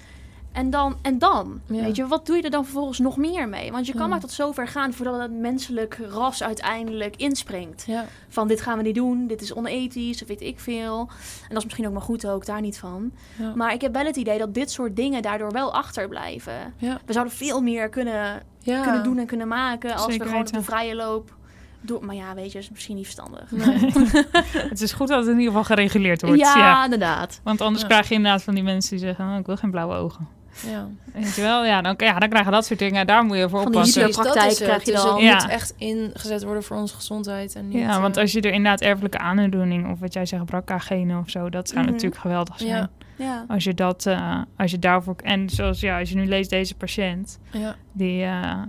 En 0.52 0.70
dan, 0.70 0.96
en 1.02 1.18
dan? 1.20 1.60
Ja. 1.66 1.82
Weet 1.84 1.96
je, 1.96 2.08
wat 2.08 2.26
doe 2.26 2.36
je 2.36 2.42
er 2.42 2.50
dan 2.50 2.64
vervolgens 2.64 3.00
nog 3.00 3.18
meer 3.18 3.50
mee? 3.50 3.72
Want 3.72 3.86
je 3.86 3.92
kan 3.92 4.02
Ja. 4.02 4.08
maar 4.08 4.20
tot 4.20 4.32
zover 4.32 4.68
gaan 4.68 4.94
voordat 4.94 5.20
het 5.22 5.32
menselijk 5.32 6.00
ras 6.10 6.44
uiteindelijk 6.44 7.16
inspringt. 7.16 7.84
Ja. 7.88 8.06
Van 8.30 8.48
dit 8.48 8.62
gaan 8.62 8.78
we 8.78 8.84
niet 8.84 8.96
doen, 8.96 9.28
dit 9.28 9.42
is 9.42 9.54
onethisch, 9.54 10.22
of 10.22 10.28
weet 10.28 10.42
ik 10.42 10.60
veel. 10.60 11.00
En 11.42 11.48
dat 11.50 11.58
is 11.58 11.64
misschien 11.64 11.88
ook 11.88 11.94
maar 11.94 12.02
goed 12.02 12.28
ook, 12.28 12.46
daar 12.46 12.62
niet 12.62 12.78
van. 12.80 13.12
Maar 13.56 13.74
ik 13.74 13.82
heb 13.82 13.94
wel 13.94 14.06
het 14.06 14.16
idee 14.16 14.38
dat 14.38 14.54
dit 14.54 14.72
soort 14.72 14.96
dingen 14.96 15.22
daardoor 15.22 15.52
wel 15.52 15.74
achterblijven. 15.74 16.74
We 17.06 17.14
zouden 17.14 17.34
veel 17.36 17.62
meer 17.62 17.90
kunnen, 17.90 18.42
kunnen 18.64 19.04
doen 19.04 19.18
en 19.18 19.26
kunnen 19.26 19.48
maken 19.48 19.94
als 19.94 20.02
Zeker 20.04 20.20
we 20.20 20.26
gewoon 20.32 20.46
op 20.48 20.54
de 20.54 20.62
vrije 20.64 20.96
loop 20.96 21.36
doen. 21.82 22.06
Maar 22.06 22.16
ja, 22.16 22.34
weet 22.36 22.52
je, 22.52 22.58
is 22.60 22.70
misschien 22.70 22.96
niet 22.96 23.04
verstandig. 23.04 23.52
Nee. 23.52 23.92
Het 24.70 24.82
is 24.82 24.94
goed 24.94 25.08
dat 25.08 25.18
het 25.18 25.26
in 25.28 25.32
ieder 25.40 25.48
geval 25.48 25.64
gereguleerd 25.64 26.22
wordt. 26.22 26.40
ja, 26.40 26.58
Ja. 26.58 26.84
inderdaad. 26.84 27.40
Want 27.44 27.62
anders 27.62 27.82
Ja. 27.82 27.88
krijg 27.88 28.08
je 28.10 28.14
inderdaad 28.16 28.44
van 28.44 28.54
die 28.54 28.64
mensen 28.64 28.90
die 28.98 29.06
zeggen... 29.06 29.30
Oh, 29.32 29.38
ik 29.40 29.46
wil 29.46 29.58
geen 29.58 29.72
blauwe 29.72 29.96
ogen. 29.96 30.28
Ja. 30.66 30.88
Weet 31.14 31.36
je 31.36 31.42
wel? 31.42 31.66
Ja, 31.66 31.82
dan, 31.82 31.94
ja, 31.98 32.20
dan 32.20 32.30
krijgen 32.30 32.52
dat 32.52 32.66
soort 32.66 32.80
dingen. 32.80 33.08
Daar 33.08 33.24
moet 33.24 33.38
je 33.38 33.50
voor 33.50 33.62
Van 33.62 33.72
die 33.72 33.80
oppassen. 33.80 34.06
Hitler- 34.06 34.24
praktijk 34.24 34.56
krijg 34.56 34.84
je 34.84 34.92
Dus 34.92 35.02
dan. 35.04 35.14
het 35.14 35.24
Ja. 35.24 35.34
moet 35.34 35.48
echt 35.50 35.74
ingezet 35.78 36.44
worden 36.44 36.64
voor 36.64 36.78
onze 36.78 36.96
gezondheid. 36.96 37.56
En 37.56 37.68
niet, 37.68 37.78
Ja, 37.78 38.02
want 38.02 38.16
eh, 38.16 38.22
als 38.22 38.32
je 38.32 38.42
er 38.42 38.52
inderdaad 38.52 38.82
erfelijke 38.82 39.18
aandoening... 39.18 39.92
of 39.92 40.00
wat 40.00 40.14
jij 40.14 40.26
zegt, 40.26 40.46
BRCA-genen 40.46 41.20
of 41.20 41.30
zo... 41.30 41.50
dat 41.50 41.68
zou 41.70 41.82
Mhm. 41.82 41.92
natuurlijk 41.92 42.22
geweldig 42.22 42.58
zijn. 42.60 42.70
Ja. 42.72 42.90
Ja. 43.18 43.46
Als 43.48 43.64
je 43.64 43.74
dat, 43.74 44.06
eh, 44.06 44.42
als 44.58 44.72
je 44.72 44.80
daarvoor... 44.80 45.16
En 45.24 45.50
zoals, 45.50 45.80
ja, 45.80 46.00
als 46.00 46.10
je 46.10 46.16
nu 46.16 46.26
leest 46.28 46.50
deze 46.50 46.76
patiënt... 46.76 47.40
Ja. 47.52 47.76
Die, 47.92 48.24
eh, 48.24 48.62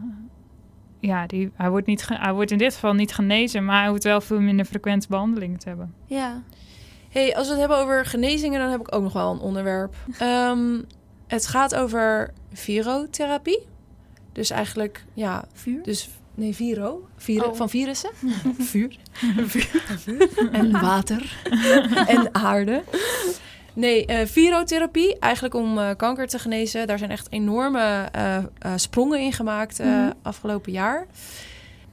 ja, 1.01 1.27
die, 1.27 1.51
hij, 1.55 1.71
wordt 1.71 1.87
niet 1.87 2.03
ge- 2.03 2.19
hij 2.21 2.33
wordt 2.33 2.51
in 2.51 2.59
dit 2.59 2.75
geval 2.75 2.93
niet 2.95 3.15
genezen... 3.15 3.65
maar 3.65 3.81
hij 3.81 3.89
hoeft 3.91 4.05
wel 4.05 4.21
veel 4.21 4.41
minder 4.41 4.65
frequente 4.65 5.07
behandelingen 5.09 5.59
te 5.59 5.69
hebben. 5.69 5.95
ja. 6.07 6.43
Hey, 7.09 7.37
als 7.37 7.45
we 7.47 7.51
het 7.53 7.61
hebben 7.61 7.79
over 7.79 8.07
genezingen, 8.07 8.61
dan 8.61 8.71
heb 8.71 8.81
ik 8.81 8.95
ook 8.95 9.03
nog 9.03 9.13
wel 9.13 9.33
een 9.33 9.39
onderwerp. 9.39 9.95
Ehm, 10.19 10.81
het 11.29 11.47
gaat 11.47 11.75
over 11.75 12.33
virotherapie. 12.53 13.67
Dus 14.33 14.51
eigenlijk, 14.51 15.05
ja, 15.15 15.45
Vuur? 15.53 15.83
dus 15.83 16.09
nee, 16.35 16.55
viro, 16.55 17.09
Oh. 17.39 17.55
van 17.55 17.69
virussen. 17.71 18.11
Vuur. 18.59 18.97
en 20.53 20.71
water 20.71 21.37
en 22.07 22.35
aarde. 22.35 22.83
Nee, 23.73 24.07
eh, 24.07 24.27
virotherapie, 24.27 25.19
eigenlijk 25.19 25.55
om 25.55 25.79
eh, 25.79 25.91
kanker 25.97 26.27
te 26.27 26.39
genezen. 26.39 26.87
Daar 26.87 26.99
zijn 26.99 27.11
echt 27.11 27.27
enorme 27.31 28.09
eh, 28.13 28.45
sprongen 28.77 29.21
in 29.21 29.33
gemaakt 29.33 29.79
Mhm. 29.79 30.11
afgelopen 30.23 30.73
jaar. 30.73 31.07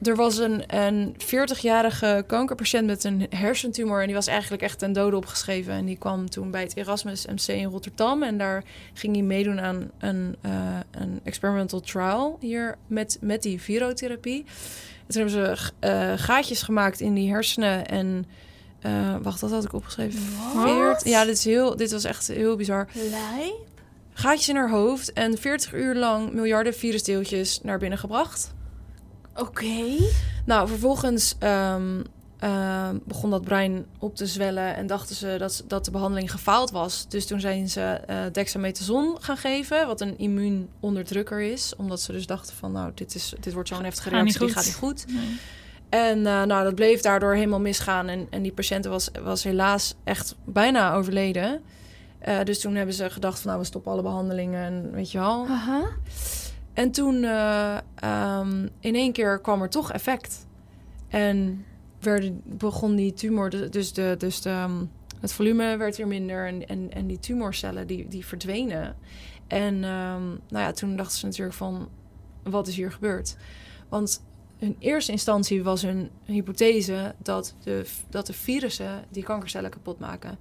Er 0.02 0.16
was 0.16 0.38
een, 0.38 0.76
een 0.76 1.14
40-jarige 1.24 2.24
kankerpatiënt 2.26 2.86
met 2.86 3.04
een 3.04 3.26
hersentumor. 3.30 4.00
En 4.00 4.06
die 4.06 4.14
was 4.14 4.26
eigenlijk 4.26 4.62
echt 4.62 4.78
ten 4.78 4.92
dode 4.92 5.16
opgeschreven. 5.16 5.72
En 5.72 5.84
die 5.84 5.96
kwam 5.96 6.30
toen 6.30 6.50
bij 6.50 6.62
het 6.62 6.76
Erasmus 6.76 7.26
MC 7.26 7.46
in 7.46 7.64
Rotterdam. 7.64 8.22
En 8.22 8.38
daar 8.38 8.64
ging 8.94 9.14
hij 9.14 9.24
meedoen 9.24 9.60
aan 9.60 9.90
een, 9.98 10.36
eh, 10.40 10.52
een 10.90 11.20
experimental 11.24 11.80
trial 11.80 12.36
hier 12.40 12.76
met, 12.86 13.18
met 13.20 13.42
die 13.42 13.60
virotherapie. 13.60 14.44
En 15.06 15.12
toen 15.14 15.22
hebben 15.28 15.56
ze 15.56 15.72
eh, 15.78 16.12
gaatjes 16.16 16.62
gemaakt 16.62 17.00
in 17.00 17.14
die 17.14 17.30
hersenen. 17.30 17.86
En 17.86 18.26
eh, 18.80 19.16
wacht, 19.22 19.40
dat 19.40 19.50
had 19.50 19.64
ik 19.64 19.72
opgeschreven. 19.72 20.20
Veert- 20.56 21.04
Ja, 21.04 21.24
dit, 21.24 21.36
is 21.36 21.44
heel, 21.44 21.76
dit 21.76 21.90
was 21.92 22.04
echt 22.04 22.26
heel 22.26 22.56
bizar. 22.56 22.88
Lijp? 22.92 23.54
Gaatjes 24.12 24.48
in 24.48 24.56
haar 24.56 24.70
hoofd 24.70 25.12
en 25.12 25.38
40 25.38 25.74
uur 25.74 25.94
lang 25.94 26.32
miljarden 26.32 26.74
virusdeeltjes 26.74 27.60
naar 27.62 27.78
binnen 27.78 27.98
gebracht. 27.98 28.54
Oké. 29.36 29.96
Nou, 30.44 30.68
vervolgens 30.68 31.34
ehm, 31.38 32.02
ehm, 32.38 32.98
begon 33.04 33.30
dat 33.30 33.42
brein 33.42 33.86
op 33.98 34.16
te 34.16 34.26
zwellen 34.26 34.76
en 34.76 34.86
dachten 34.86 35.16
ze 35.16 35.34
dat, 35.38 35.64
dat 35.66 35.84
de 35.84 35.90
behandeling 35.90 36.30
gefaald 36.30 36.70
was. 36.70 37.08
Dus 37.08 37.26
toen 37.26 37.40
zijn 37.40 37.68
ze 37.68 37.80
eh 37.80 38.16
dexamethason 38.32 39.16
gaan 39.20 39.36
geven, 39.36 39.86
wat 39.86 40.00
een 40.00 40.18
immuunonderdrukker 40.18 41.40
is. 41.40 41.76
Omdat 41.76 42.00
ze 42.00 42.12
dus 42.12 42.26
dachten 42.26 42.56
van, 42.56 42.72
nou, 42.72 42.90
dit, 42.94 43.14
is, 43.14 43.34
dit 43.40 43.52
wordt 43.52 43.68
zo'n 43.68 43.84
heftige 43.84 44.08
reactie, 44.08 44.38
die 44.38 44.48
gaat 44.48 44.64
niet 44.64 44.74
goed. 44.74 45.04
En 45.88 46.26
eh, 46.26 46.42
nou, 46.42 46.64
dat 46.64 46.74
bleef 46.74 47.00
daardoor 47.00 47.34
helemaal 47.34 47.60
misgaan. 47.60 48.08
En, 48.08 48.26
en 48.30 48.42
die 48.42 48.52
patiënt 48.52 48.84
was, 48.84 49.10
was 49.22 49.42
helaas 49.42 49.94
echt 50.04 50.34
bijna 50.44 50.94
overleden. 50.94 51.62
Eh, 52.18 52.42
dus 52.44 52.60
toen 52.60 52.74
hebben 52.74 52.94
ze 52.94 53.10
gedacht 53.10 53.38
van, 53.38 53.46
nou, 53.48 53.60
we 53.60 53.66
stoppen 53.66 53.92
alle 53.92 54.02
behandelingen 54.02 54.64
en 54.64 54.90
weet 54.92 55.10
je 55.10 55.18
wel. 55.18 55.46
Aha. 55.48 55.82
En 56.76 56.90
toen 56.90 57.24
eh, 57.24 57.76
ehm, 57.94 58.68
in 58.80 58.94
één 58.94 59.12
keer 59.12 59.40
kwam 59.40 59.62
er 59.62 59.68
toch 59.68 59.92
effect. 59.92 60.46
En 61.08 61.64
begon 62.44 62.94
die 62.94 63.12
tumor, 63.12 63.70
dus, 63.70 63.92
de, 63.92 64.14
dus 64.18 64.40
de, 64.40 64.48
ehm, 64.48 64.84
het 65.20 65.32
volume 65.32 65.76
werd 65.76 65.96
weer 65.96 66.06
minder 66.06 66.46
en, 66.46 66.68
en, 66.68 66.92
en 66.92 67.06
die 67.06 67.18
tumorcellen 67.18 67.86
die, 67.86 68.08
die 68.08 68.26
verdwenen. 68.26 68.96
En 69.46 69.74
ehm, 69.74 70.24
nou 70.28 70.38
ja, 70.64 70.72
toen 70.72 70.96
dachten 70.96 71.18
ze 71.18 71.26
natuurlijk 71.26 71.56
van, 71.56 71.88
wat 72.42 72.68
is 72.68 72.76
hier 72.76 72.92
gebeurd? 72.92 73.36
Want 73.88 74.22
in 74.58 74.76
eerste 74.78 75.12
instantie 75.12 75.62
was 75.62 75.82
hun 75.82 76.10
hypothese 76.24 77.14
dat 77.18 77.54
de, 77.62 77.86
dat 78.08 78.26
de 78.26 78.32
virussen 78.32 79.04
die 79.08 79.22
kankercellen 79.22 79.70
kapot 79.70 79.98
maken. 79.98 80.38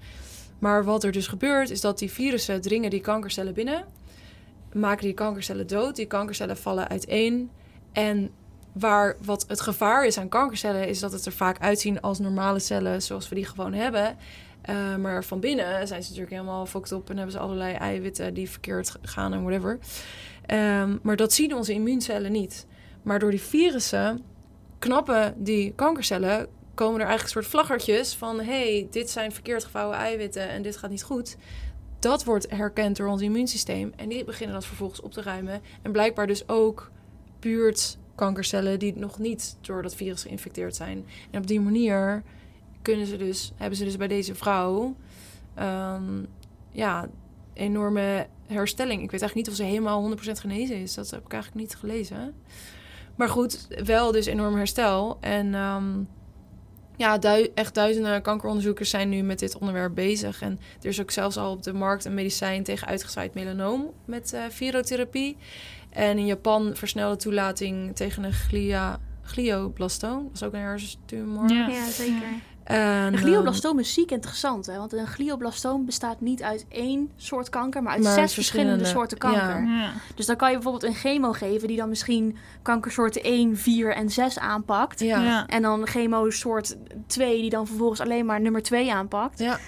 Maar 0.60 0.84
wat 0.84 1.04
er 1.04 1.12
dus 1.12 1.28
gebeurt, 1.28 1.70
is 1.70 1.82
dat 1.82 2.00
die 2.00 2.12
virussen 2.12 2.62
dringen 2.62 2.90
die 2.90 3.02
kankercellen 3.02 3.54
binnen 3.54 3.86
maken 4.76 5.06
die 5.06 5.14
kankercellen 5.14 5.68
dood. 5.68 5.96
Die 5.96 6.06
kankercellen 6.06 6.58
vallen 6.58 6.88
uiteen. 6.88 7.52
En 7.92 8.32
waar 8.72 9.16
wat 9.22 9.46
het 9.48 9.62
gevaar 9.62 10.06
is 10.06 10.18
aan 10.18 10.30
kankercellen, 10.30 10.88
is 10.88 11.00
dat 11.00 11.12
het 11.12 11.26
er 11.26 11.32
vaak 11.32 11.60
uitzien 11.60 12.02
als 12.02 12.20
normale 12.20 12.60
cellen 12.60 13.02
zoals 13.02 13.30
we 13.30 13.36
die 13.36 13.46
gewoon 13.46 13.74
hebben. 13.74 14.18
Eh, 14.62 14.96
maar 14.96 15.24
van 15.24 15.40
binnen 15.40 15.88
zijn 15.88 16.04
ze 16.04 16.10
natuurlijk 16.10 16.36
helemaal 16.36 16.66
fucked 16.66 16.92
op 16.92 17.10
en 17.10 17.16
hebben 17.16 17.34
ze 17.34 17.40
allerlei 17.40 17.74
eiwitten 17.74 18.34
die 18.34 18.50
verkeerd 18.50 18.96
gaan 19.02 19.34
en 19.34 19.44
whatever. 19.44 19.80
Ehm, 20.46 20.98
maar 21.02 21.16
dat 21.16 21.34
zien 21.34 21.56
onze 21.56 21.74
immuuncellen 21.74 22.32
niet. 22.32 22.66
Maar 23.02 23.20
door 23.20 23.32
die 23.32 23.42
virussen 23.42 24.24
knappen 24.80 25.34
die 25.38 25.74
kankercellen, 25.76 26.48
komen 26.74 27.00
er 27.00 27.08
eigenlijk 27.08 27.36
een 27.36 27.44
soort 27.44 27.54
vlaggertjes 27.54 28.16
van: 28.16 28.40
hey, 28.40 28.88
dit 28.92 29.10
zijn 29.10 29.32
verkeerd 29.32 29.64
gevouwen 29.64 29.98
eiwitten 29.98 30.50
en 30.50 30.62
dit 30.62 30.78
gaat 30.78 30.90
niet 30.90 31.04
goed 31.04 31.38
dat 32.06 32.24
wordt 32.24 32.50
herkend 32.50 32.98
door 32.98 33.08
ons 33.08 33.22
immuunsysteem. 33.22 33.94
En 33.96 34.10
die 34.10 34.24
beginnen 34.24 34.56
dat 34.56 34.66
vervolgens 34.66 35.02
op 35.02 35.12
te 35.12 35.22
ruimen. 35.22 35.62
En 35.82 35.92
blijkbaar 35.92 36.28
dus 36.28 36.48
ook 36.48 36.92
buurtkankercellen 37.40 38.80
die 38.80 38.98
nog 38.98 39.20
niet 39.20 39.58
door 39.62 39.82
dat 39.82 39.96
virus 39.96 40.22
geïnfecteerd 40.22 40.76
zijn. 40.76 41.06
En 41.32 41.40
op 41.40 41.48
die 41.48 41.60
manier 41.60 42.24
kunnen 42.82 43.08
ze 43.08 43.18
dus, 43.18 43.54
hebben 43.56 43.78
ze 43.78 43.84
dus 43.84 43.98
bij 43.98 44.08
deze 44.08 44.36
vrouw 44.36 44.96
ehm, 45.56 46.24
ja, 46.72 47.10
enorme 47.54 48.28
herstelling. 48.48 49.02
Ik 49.02 49.12
weet 49.12 49.22
eigenlijk 49.22 49.36
niet 49.36 49.50
of 49.50 49.56
ze 49.56 49.64
helemaal 49.64 50.18
100% 50.18 50.32
genezen 50.32 50.76
is. 50.76 50.94
Dat 50.94 51.10
heb 51.10 51.26
ik 51.26 51.34
eigenlijk 51.34 51.62
niet 51.62 51.76
gelezen. 51.76 52.34
Maar 53.16 53.30
goed, 53.30 53.68
wel 53.84 54.12
dus 54.12 54.26
enorm 54.26 54.56
herstel. 54.56 55.18
En 55.20 55.54
ehm, 55.54 56.04
ja, 56.98 57.18
dui- 57.18 57.52
echt 57.56 57.74
duizenden 57.74 58.22
kankeronderzoekers 58.22 58.90
zijn 58.90 59.10
nu 59.10 59.22
met 59.22 59.40
dit 59.40 59.58
onderwerp 59.58 59.96
bezig. 59.96 60.42
En 60.42 60.60
er 60.82 60.88
is 60.90 61.02
ook 61.02 61.12
zelfs 61.12 61.38
al 61.38 61.52
op 61.52 61.64
de 61.64 61.74
markt 61.74 62.06
een 62.06 62.14
medicijn 62.14 62.64
tegen 62.64 62.88
uitgezaaid 62.88 63.34
melanoom 63.34 63.92
met 64.06 64.34
eh 64.34 64.42
virotherapie. 64.50 65.38
En 65.90 66.18
in 66.18 66.26
Japan 66.26 66.72
versnelde 66.76 67.16
toelating 67.16 67.96
tegen 67.96 68.24
een 68.24 68.34
glia, 68.34 69.00
glioblastoom. 69.22 70.24
Dat 70.24 70.34
is 70.34 70.44
ook 70.44 70.54
een 70.54 70.60
hersentumor. 70.60 71.50
Ja. 71.50 71.68
Ja, 71.68 71.90
zeker. 71.90 72.28
En, 72.66 72.78
Een 72.78 73.14
ehm, 73.14 73.24
glioblastoom 73.24 73.80
is 73.80 73.94
ziek 73.94 74.12
interessant, 74.12 74.66
hè? 74.66 74.78
Want 74.78 74.94
een 74.94 75.08
glioblastoom 75.08 75.86
bestaat 75.86 76.22
niet 76.22 76.44
uit 76.44 76.66
één 76.70 77.12
soort 77.16 77.50
kanker, 77.50 77.84
maar 77.84 77.94
uit 77.94 78.04
Maar 78.04 78.14
zes 78.14 78.34
verschillende, 78.34 78.78
verschillende, 78.78 79.00
soorten 79.00 79.18
kanker. 79.18 79.78
Ja. 79.78 79.92
Dus 80.16 80.26
dan 80.26 80.36
kan 80.36 80.50
je 80.50 80.56
bijvoorbeeld 80.56 80.84
een 80.84 81.00
chemo 81.00 81.32
geven 81.32 81.68
die 81.68 81.78
dan 81.78 81.90
misschien 81.90 82.38
kankersoorten 82.62 83.24
1, 83.24 83.58
4 83.58 83.96
en 83.96 84.10
6 84.10 84.40
aanpakt. 84.40 85.00
ja. 85.00 85.24
Ja. 85.24 85.48
En 85.48 85.62
dan 85.62 85.88
chemo 85.88 86.30
soort 86.30 86.76
2 87.08 87.42
die 87.42 87.50
dan 87.50 87.68
vervolgens 87.68 88.00
alleen 88.00 88.26
maar 88.26 88.42
nummer 88.42 88.64
2 88.64 88.94
aanpakt. 88.94 89.40
Ja. 89.40 89.60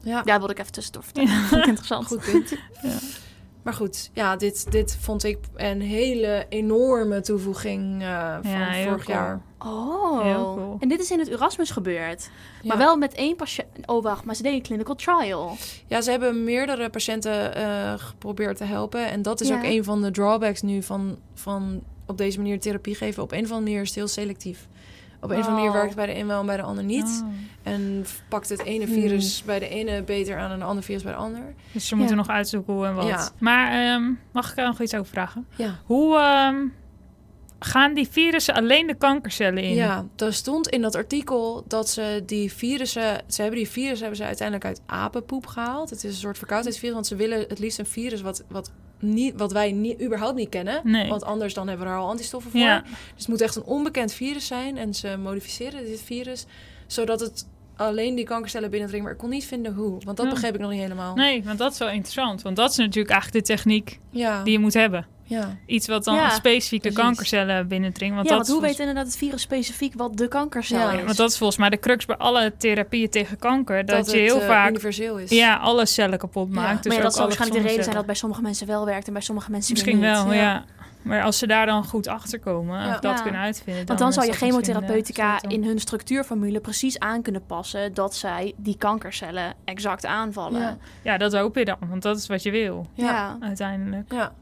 Ja. 0.00 0.16
Ja, 0.16 0.22
dat 0.22 0.38
wilde 0.38 0.52
ik 0.52 0.58
even 0.58 0.72
tussendoor 0.72 1.02
vertellen. 1.02 1.30
Vond 1.48 1.60
ik 1.60 1.66
interessant. 1.66 2.06
Goed 2.06 2.20
punt. 2.20 2.52
Maar 3.62 3.74
goed, 3.74 4.10
ja, 4.12 4.36
dit, 4.36 4.72
dit 4.72 4.96
vond 5.00 5.24
ik 5.24 5.38
een 5.54 5.80
hele 5.80 6.46
enorme 6.48 7.20
toevoeging 7.20 8.02
eh, 8.02 8.36
van 8.42 8.50
Ja, 8.50 8.70
heel 8.70 8.88
vorig 8.88 9.04
cool. 9.04 9.16
jaar. 9.16 9.40
Oh. 9.58 10.22
Heel 10.22 10.54
cool. 10.56 10.76
En 10.80 10.88
dit 10.88 11.00
is 11.00 11.10
in 11.10 11.18
het 11.18 11.28
Erasmus 11.28 11.70
gebeurd. 11.70 12.30
Maar 12.64 12.78
wel 12.78 12.96
met 12.96 13.14
één 13.14 13.36
patiënt. 13.36 13.68
Oh, 13.86 14.02
wacht, 14.02 14.24
maar 14.24 14.34
ze 14.34 14.42
deden 14.42 14.58
een 14.58 14.64
clinical 14.64 14.94
trial. 14.94 15.56
Ja, 15.86 16.00
ze 16.00 16.10
hebben 16.10 16.44
meerdere 16.44 16.90
patiënten 16.90 17.54
eh, 17.54 17.92
geprobeerd 17.96 18.56
te 18.56 18.64
helpen. 18.64 19.06
En 19.10 19.22
dat 19.22 19.40
is 19.40 19.48
Ja. 19.48 19.56
ook 19.56 19.62
een 19.64 19.84
van 19.84 20.02
de 20.02 20.10
drawbacks 20.10 20.62
nu 20.62 20.82
van, 20.82 21.18
van 21.34 21.82
op 22.06 22.18
deze 22.18 22.38
manier 22.38 22.60
therapie 22.60 22.94
geven. 22.94 23.22
Op 23.22 23.32
een 23.32 23.44
of 23.44 23.50
andere 23.50 23.60
manier 23.60 23.80
is 23.80 23.86
het 23.88 23.96
heel 23.96 24.08
selectief. 24.08 24.68
Op 25.22 25.30
een 25.30 25.38
of 25.38 25.46
andere 25.46 25.56
manier 25.56 25.72
werkt 25.72 25.86
het 25.86 25.96
bij 25.96 26.06
de 26.06 26.20
een 26.20 26.26
wel 26.26 26.40
en 26.40 26.46
bij 26.46 26.56
de 26.56 26.62
ander 26.62 26.84
niet. 26.84 27.22
Oh. 27.24 27.32
En 27.62 28.04
pakt 28.28 28.48
het 28.48 28.62
ene 28.64 28.84
Hmm. 28.84 28.94
virus 28.94 29.42
bij 29.42 29.58
de 29.58 29.68
ene 29.68 30.02
beter 30.02 30.38
aan 30.38 30.50
en 30.50 30.58
de 30.58 30.64
andere 30.64 30.86
virus 30.86 31.02
bij 31.02 31.12
de 31.12 31.18
ander. 31.18 31.54
Dus 31.72 31.88
ze 31.88 31.96
moeten 31.96 32.16
nog 32.16 32.28
uitzoeken 32.28 32.72
hoe 32.72 32.86
en 32.86 32.94
wat. 32.94 33.34
Maar 33.38 33.72
ehm, 33.72 34.10
mag 34.32 34.50
ik 34.50 34.58
er 34.58 34.66
nog 34.66 34.80
iets 34.80 34.94
over 34.94 35.12
vragen? 35.12 35.46
Ja. 35.56 35.78
Hoe 35.84 36.18
ehm, 36.18 36.56
gaan 37.58 37.94
die 37.94 38.08
virussen 38.08 38.54
alleen 38.54 38.86
de 38.86 38.94
kankercellen 38.94 39.62
in? 39.62 39.74
Ja, 39.74 40.06
er 40.16 40.34
stond 40.34 40.68
in 40.68 40.82
dat 40.82 40.94
artikel 40.94 41.64
dat 41.68 41.88
ze 41.88 42.22
die 42.26 42.52
virussen... 42.52 43.22
Ze 43.26 43.40
hebben 43.40 43.58
die 43.58 43.68
virussen 43.68 44.00
hebben 44.00 44.16
ze 44.16 44.24
uiteindelijk 44.24 44.66
uit 44.66 44.80
apenpoep 44.86 45.46
gehaald. 45.46 45.90
Het 45.90 46.04
is 46.04 46.10
een 46.10 46.20
soort 46.20 46.38
verkoudheidsvirus, 46.38 46.94
want 46.94 47.06
ze 47.06 47.16
willen 47.16 47.44
het 47.48 47.58
liefst 47.58 47.78
een 47.78 47.86
virus 47.86 48.20
wat, 48.20 48.44
wat 48.48 48.72
niet, 49.02 49.34
wat 49.36 49.52
wij 49.52 49.72
niet, 49.72 50.02
überhaupt 50.02 50.36
niet 50.36 50.48
kennen. 50.48 50.80
Nee. 50.84 51.08
Want 51.08 51.24
anders 51.24 51.54
dan 51.54 51.68
hebben 51.68 51.86
we 51.86 51.92
er 51.92 51.98
al 51.98 52.08
antistoffen 52.08 52.50
voor. 52.50 52.60
Ja, 52.60 52.80
Dus 52.80 52.90
het 53.16 53.28
moet 53.28 53.40
echt 53.40 53.56
een 53.56 53.64
onbekend 53.64 54.12
virus 54.12 54.46
zijn. 54.46 54.78
En 54.78 54.94
ze 54.94 55.16
modificeren 55.16 55.84
dit 55.84 56.02
virus, 56.02 56.46
zodat 56.86 57.20
het 57.20 57.48
alleen 57.76 58.14
die 58.14 58.24
kankercellen 58.24 58.70
binnendringt. 58.70 59.04
Maar 59.06 59.14
ik 59.14 59.20
kon 59.20 59.30
niet 59.30 59.44
vinden 59.44 59.74
hoe, 59.74 59.90
want 60.04 60.16
dat 60.16 60.26
Ja. 60.26 60.32
begreep 60.32 60.54
ik 60.54 60.60
nog 60.60 60.70
niet 60.70 60.80
helemaal. 60.80 61.14
nee, 61.14 61.44
want 61.44 61.58
dat 61.58 61.72
is 61.72 61.78
wel 61.78 61.90
interessant. 61.90 62.42
Want 62.42 62.56
dat 62.56 62.70
is 62.70 62.76
natuurlijk 62.76 63.10
eigenlijk 63.10 63.46
de 63.46 63.52
techniek 63.54 63.98
Ja, 64.10 64.42
die 64.42 64.52
je 64.52 64.58
moet 64.58 64.74
hebben. 64.74 65.06
Ja. 65.24 65.56
Iets 65.66 65.86
wat 65.86 66.04
dan 66.04 66.14
Ja, 66.14 66.30
specifiek 66.30 66.82
de 66.82 66.92
kankercellen 66.92 67.68
binnendringt. 67.68 68.14
Want 68.14 68.28
ja, 68.28 68.36
dat 68.36 68.46
want 68.46 68.58
hoe 68.58 68.68
weet 68.68 68.78
inderdaad 68.78 69.06
het 69.06 69.16
virus 69.16 69.42
specifiek 69.42 69.94
wat 69.96 70.16
de 70.16 70.28
kankercel 70.28 70.78
Ja, 70.78 70.92
is? 70.92 71.04
Want 71.04 71.16
dat 71.16 71.30
is 71.30 71.38
volgens 71.38 71.58
mij 71.58 71.68
de 71.70 71.78
crux 71.78 72.06
bij 72.06 72.16
alle 72.16 72.52
therapieën 72.58 73.10
tegen 73.10 73.38
kanker. 73.38 73.86
Dat, 73.86 73.96
Dat, 74.04 74.10
je 74.14 74.18
heel 74.18 74.40
eh, 74.40 74.46
vaak 74.46 74.68
universeel 74.68 75.18
is. 75.18 75.30
ja, 75.30 75.56
alle 75.56 75.86
cellen 75.86 76.18
kapot 76.18 76.48
Ja. 76.48 76.60
maakt. 76.60 76.82
Dus 76.82 76.92
maar 76.92 77.02
dat 77.02 77.14
zal 77.14 77.24
waarschijnlijk 77.24 77.62
de 77.62 77.68
reden 77.68 77.84
zijn 77.84 77.96
dat 77.96 78.06
bij 78.06 78.14
sommige 78.14 78.42
mensen 78.42 78.66
wel 78.66 78.84
werkt 78.84 79.06
en 79.06 79.12
bij 79.12 79.22
sommige 79.22 79.50
mensen 79.50 79.72
Misschien 79.72 79.96
niet. 79.96 80.04
wel, 80.04 80.32
ja. 80.32 80.40
ja. 80.40 80.64
Maar 81.02 81.22
als 81.22 81.38
ze 81.38 81.46
daar 81.46 81.66
dan 81.66 81.84
goed 81.84 82.06
achter 82.08 82.38
komen 82.40 82.80
Ja. 82.80 82.94
of 82.94 83.00
dat 83.00 83.16
Ja. 83.16 83.22
kunnen 83.22 83.40
uitvinden. 83.40 83.86
Want 83.86 83.98
dan 83.98 84.12
zou 84.12 84.26
je 84.26 84.32
eh, 84.32 84.38
chemotherapeutica 84.38 85.38
sleutel. 85.38 85.60
in 85.60 85.66
hun 85.68 85.78
structuurformule 85.78 86.60
precies 86.60 86.98
aan 86.98 87.22
kunnen 87.22 87.46
passen 87.46 87.94
dat 87.94 88.14
zij 88.14 88.52
die 88.56 88.76
kankercellen 88.76 89.54
exact 89.64 90.06
aanvallen. 90.06 90.60
Ja. 90.60 90.76
Ja, 91.02 91.16
dat 91.18 91.32
hoop 91.34 91.56
je 91.56 91.64
dan, 91.64 91.76
want 91.88 92.02
dat 92.02 92.16
is 92.16 92.26
wat 92.26 92.42
je 92.42 92.50
wil. 92.50 92.86
Ja. 92.94 93.36
uiteindelijk. 93.40 94.12
Ja. 94.12 94.32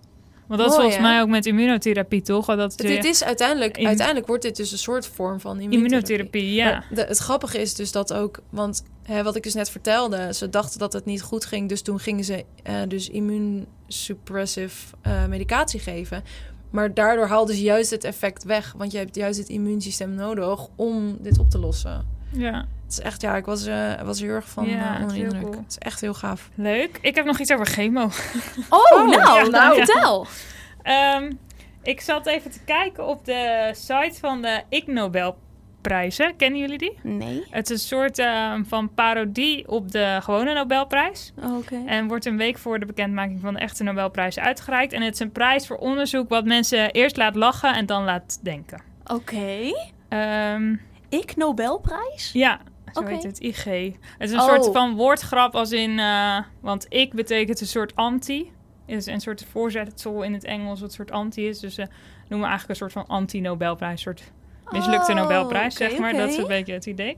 Want 0.51 0.63
dat 0.63 0.71
is 0.71 0.77
volgens 0.77 0.97
hè? 0.97 1.03
mij 1.03 1.21
ook 1.21 1.29
met 1.29 1.47
immunotherapie, 1.47 2.23
toch? 2.23 2.47
Dat 2.47 2.59
Het, 2.59 2.79
dit 2.79 3.05
is 3.05 3.25
uiteindelijk, 3.25 3.79
In- 3.79 3.87
uiteindelijk 3.87 4.27
wordt 4.27 4.43
dit 4.43 4.57
dus 4.57 4.73
een 4.73 4.79
soort 4.79 5.07
vorm 5.07 5.41
van 5.41 5.61
immunotherapie. 5.61 6.15
immunotherapie, 6.17 6.55
ja. 6.55 6.85
De- 6.91 7.05
het 7.09 7.19
grappige 7.19 7.59
is 7.61 7.75
dus 7.75 7.93
dat 7.93 8.13
ook, 8.13 8.41
want 8.51 8.83
hè, 9.03 9.23
wat 9.23 9.37
ik 9.37 9.43
dus 9.43 9.55
net 9.55 9.71
vertelde, 9.71 10.35
ze 10.35 10.49
dachten 10.49 10.79
dat 10.79 10.93
het 10.93 11.05
niet 11.05 11.23
goed 11.23 11.45
ging, 11.45 11.69
dus 11.69 11.83
toen 11.83 11.99
gingen 11.99 12.25
ze 12.25 12.45
eh, 12.63 12.75
dus 12.89 13.09
immuunsuppressive 13.09 14.97
eh, 15.03 15.27
medicatie 15.27 15.81
geven. 15.81 16.23
Maar 16.71 16.95
daardoor 16.95 17.27
haalden 17.27 17.55
ze 17.55 17.63
juist 17.63 17.91
het 17.91 18.05
effect 18.05 18.45
weg, 18.45 18.75
want 18.77 18.93
je 18.93 18.99
hebt 18.99 19.17
juist 19.17 19.39
het 19.39 19.49
immuunsysteem 19.49 20.15
nodig 20.15 20.67
om 20.77 21.17
dit 21.21 21.39
op 21.39 21.51
te 21.51 21.59
lossen. 21.59 22.07
Ja. 22.31 22.67
Het 22.85 22.99
is 22.99 23.01
echt, 23.01 23.21
ja, 23.21 23.37
ik 23.37 23.45
was, 23.45 23.67
eh, 23.67 24.01
was 24.03 24.21
heel 24.21 24.31
erg 24.31 24.49
van 24.49 24.67
Ja, 24.69 24.77
eh, 24.77 24.89
het 24.91 24.97
is 24.99 25.03
onder 25.03 25.17
indruk. 25.17 25.43
cool. 25.43 25.55
Het 25.55 25.71
is 25.71 25.79
echt 25.79 26.01
heel 26.01 26.15
gaaf. 26.15 26.49
Leuk. 26.55 26.99
Ik 27.01 27.15
heb 27.15 27.25
nog 27.25 27.39
iets 27.39 27.53
over 27.53 27.67
chemo. 27.67 28.09
Oh, 28.69 28.91
nou, 28.99 29.11
ja, 29.11 29.35
nou, 29.35 29.51
nou. 29.51 29.77
vertel. 29.77 30.27
Ehm, 30.83 31.33
ik 31.83 32.01
zat 32.01 32.27
even 32.27 32.51
te 32.51 32.61
kijken 32.65 33.07
op 33.07 33.25
de 33.25 33.71
site 33.73 34.19
van 34.21 34.43
de 34.43 34.63
Ig 34.69 34.87
Nobelprijzen. 34.87 36.37
Kennen 36.37 36.61
jullie 36.61 36.79
die? 36.79 36.99
Nee. 37.03 37.47
Het 37.51 37.71
is 37.71 37.83
een 37.83 37.89
soort 37.89 38.19
ehm, 38.19 38.65
van 38.65 38.95
parodie 38.95 39.69
op 39.69 39.91
de 39.93 40.19
gewone 40.23 40.55
Nobelprijs. 40.55 41.33
Oké. 41.59 41.83
En 41.87 42.09
wordt 42.09 42.25
een 42.27 42.37
week 42.37 42.59
voor 42.59 42.79
de 42.79 42.87
bekendmaking 42.87 43.41
van 43.41 43.55
de 43.55 43.61
echte 43.61 43.83
Nobelprijs 43.83 44.39
uitgereikt. 44.39 44.93
En 44.93 45.03
het 45.03 45.15
is 45.15 45.21
een 45.21 45.33
prijs 45.33 45.67
voor 45.67 45.77
onderzoek 45.77 46.29
wat 46.29 46.45
mensen 46.45 46.91
eerst 46.91 47.17
laat 47.17 47.35
lachen 47.35 47.75
en 47.75 47.87
dan 47.87 48.05
laat 48.05 48.39
denken. 48.43 48.83
Oké. 49.07 49.73
Ehm, 50.09 50.75
Ik 51.11 51.37
Nobelprijs? 51.37 52.31
ja, 52.33 52.61
zo 52.93 53.05
heet 53.05 53.23
het, 53.23 53.39
IG. 53.39 53.65
Het 53.65 53.95
is 54.19 54.33
een 54.33 54.41
Oh. 54.41 54.47
soort 54.47 54.69
van 54.73 54.95
woordgrap 54.95 55.55
als 55.55 55.73
in... 55.73 55.99
eh, 55.99 56.39
want 56.61 56.87
ik 56.89 57.15
betekent 57.15 57.61
een 57.61 57.67
soort 57.67 57.97
anti. 57.97 58.53
Is 58.87 59.07
een 59.07 59.21
soort 59.21 59.47
voorzetsel 59.51 60.23
in 60.23 60.33
het 60.33 60.45
Engels 60.45 60.81
wat 60.81 60.89
een 60.89 60.95
soort 60.95 61.11
anti 61.11 61.49
is. 61.49 61.59
Dus 61.59 61.75
ze 61.75 61.87
noemen 62.29 62.49
eigenlijk 62.49 62.69
een 62.81 62.89
soort 62.89 63.07
van 63.07 63.17
anti-Nobelprijs. 63.17 63.93
Een 63.93 63.99
soort 63.99 64.23
mislukte 64.71 65.13
Oh, 65.13 65.19
Nobelprijs, 65.19 65.75
zeg 65.75 65.99
maar. 65.99 66.13
Dat 66.13 66.29
is 66.29 66.37
een 66.37 66.47
beetje 66.47 66.73
het 66.73 66.87
idee. 66.87 67.17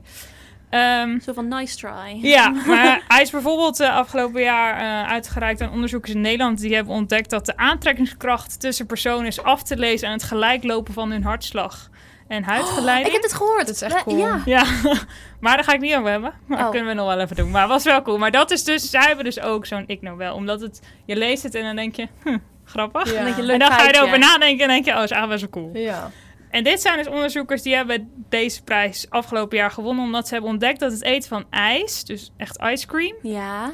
Ehm, 0.69 1.19
Zo 1.19 1.33
van 1.33 1.47
nice 1.47 1.75
try. 1.77 2.17
Ja, 2.21 2.49
maar 2.67 3.03
hij 3.07 3.21
is 3.21 3.31
bijvoorbeeld 3.31 3.79
uh, 3.79 3.95
afgelopen 3.95 4.41
jaar 4.41 4.81
uh, 4.81 5.11
uitgereikt 5.11 5.61
aan 5.61 5.71
onderzoekers 5.71 6.13
in 6.13 6.21
Nederland. 6.21 6.59
Die 6.59 6.75
hebben 6.75 6.93
ontdekt 6.93 7.29
dat 7.29 7.45
de 7.45 7.57
aantrekkingskracht 7.57 8.59
tussen 8.59 8.85
personen 8.85 9.25
is 9.25 9.43
af 9.43 9.63
te 9.63 9.77
lezen 9.77 10.07
aan 10.07 10.13
het 10.13 10.23
gelijklopen 10.23 10.93
van 10.93 11.11
hun 11.11 11.23
hartslag 11.23 11.89
en 12.33 12.43
huidgeleiding. 12.43 13.07
ik 13.07 13.13
heb 13.13 13.23
het 13.23 13.33
gehoord. 13.33 13.65
Dat 13.65 13.75
is 13.75 13.81
echt 13.81 13.93
Ja, 13.93 14.03
cool. 14.03 14.17
Ja. 14.17 14.41
Ja, 14.45 14.63
maar 15.41 15.55
daar 15.55 15.63
ga 15.63 15.73
ik 15.73 15.79
niet 15.79 15.95
over 15.95 16.09
hebben. 16.11 16.33
Maar 16.45 16.57
dat 16.57 16.65
Oh. 16.67 16.71
kunnen 16.73 16.89
we 16.89 16.95
nog 16.95 17.07
wel 17.07 17.19
even 17.19 17.35
doen. 17.35 17.51
Maar 17.51 17.67
was 17.67 17.83
wel 17.83 18.01
cool. 18.01 18.17
Maar 18.17 18.31
dat 18.31 18.51
is 18.51 18.63
dus, 18.63 18.89
zij 18.89 19.01
hebben 19.07 19.25
dus 19.25 19.39
ook 19.39 19.65
zo'n 19.65 19.83
ik 19.87 20.01
nou 20.01 20.17
wel. 20.17 20.35
Omdat 20.35 20.61
het, 20.61 20.81
je 21.05 21.15
leest 21.15 21.43
het 21.43 21.55
en 21.55 21.63
dan 21.63 21.75
denk 21.75 21.95
je, 21.95 22.07
hm, 22.23 22.37
grappig. 22.65 23.13
Ja. 23.13 23.23
Leuk 23.23 23.49
En 23.49 23.59
dan 23.59 23.71
ga 23.71 23.83
je 23.83 23.95
erover 23.95 24.19
nadenken 24.19 24.61
en 24.63 24.67
denk 24.67 24.85
je, 24.85 24.91
oh, 24.97 25.03
is 25.03 25.11
eigenlijk 25.11 25.41
best 25.41 25.53
wel 25.53 25.63
cool. 25.63 25.83
Ja. 25.83 26.11
En 26.49 26.63
dit 26.63 26.81
zijn 26.81 26.97
dus 26.97 27.07
onderzoekers 27.07 27.61
die 27.61 27.75
hebben 27.75 28.11
deze 28.29 28.63
prijs 28.63 29.05
afgelopen 29.09 29.57
jaar 29.57 29.71
gewonnen. 29.71 30.03
Omdat 30.05 30.27
ze 30.27 30.33
hebben 30.33 30.51
ontdekt 30.51 30.79
dat 30.79 30.91
het 30.91 31.03
eten 31.03 31.29
van 31.29 31.45
ijs, 31.49 32.03
dus 32.03 32.31
echt 32.37 32.61
ice 32.63 32.87
cream, 32.87 33.15
Ja. 33.21 33.71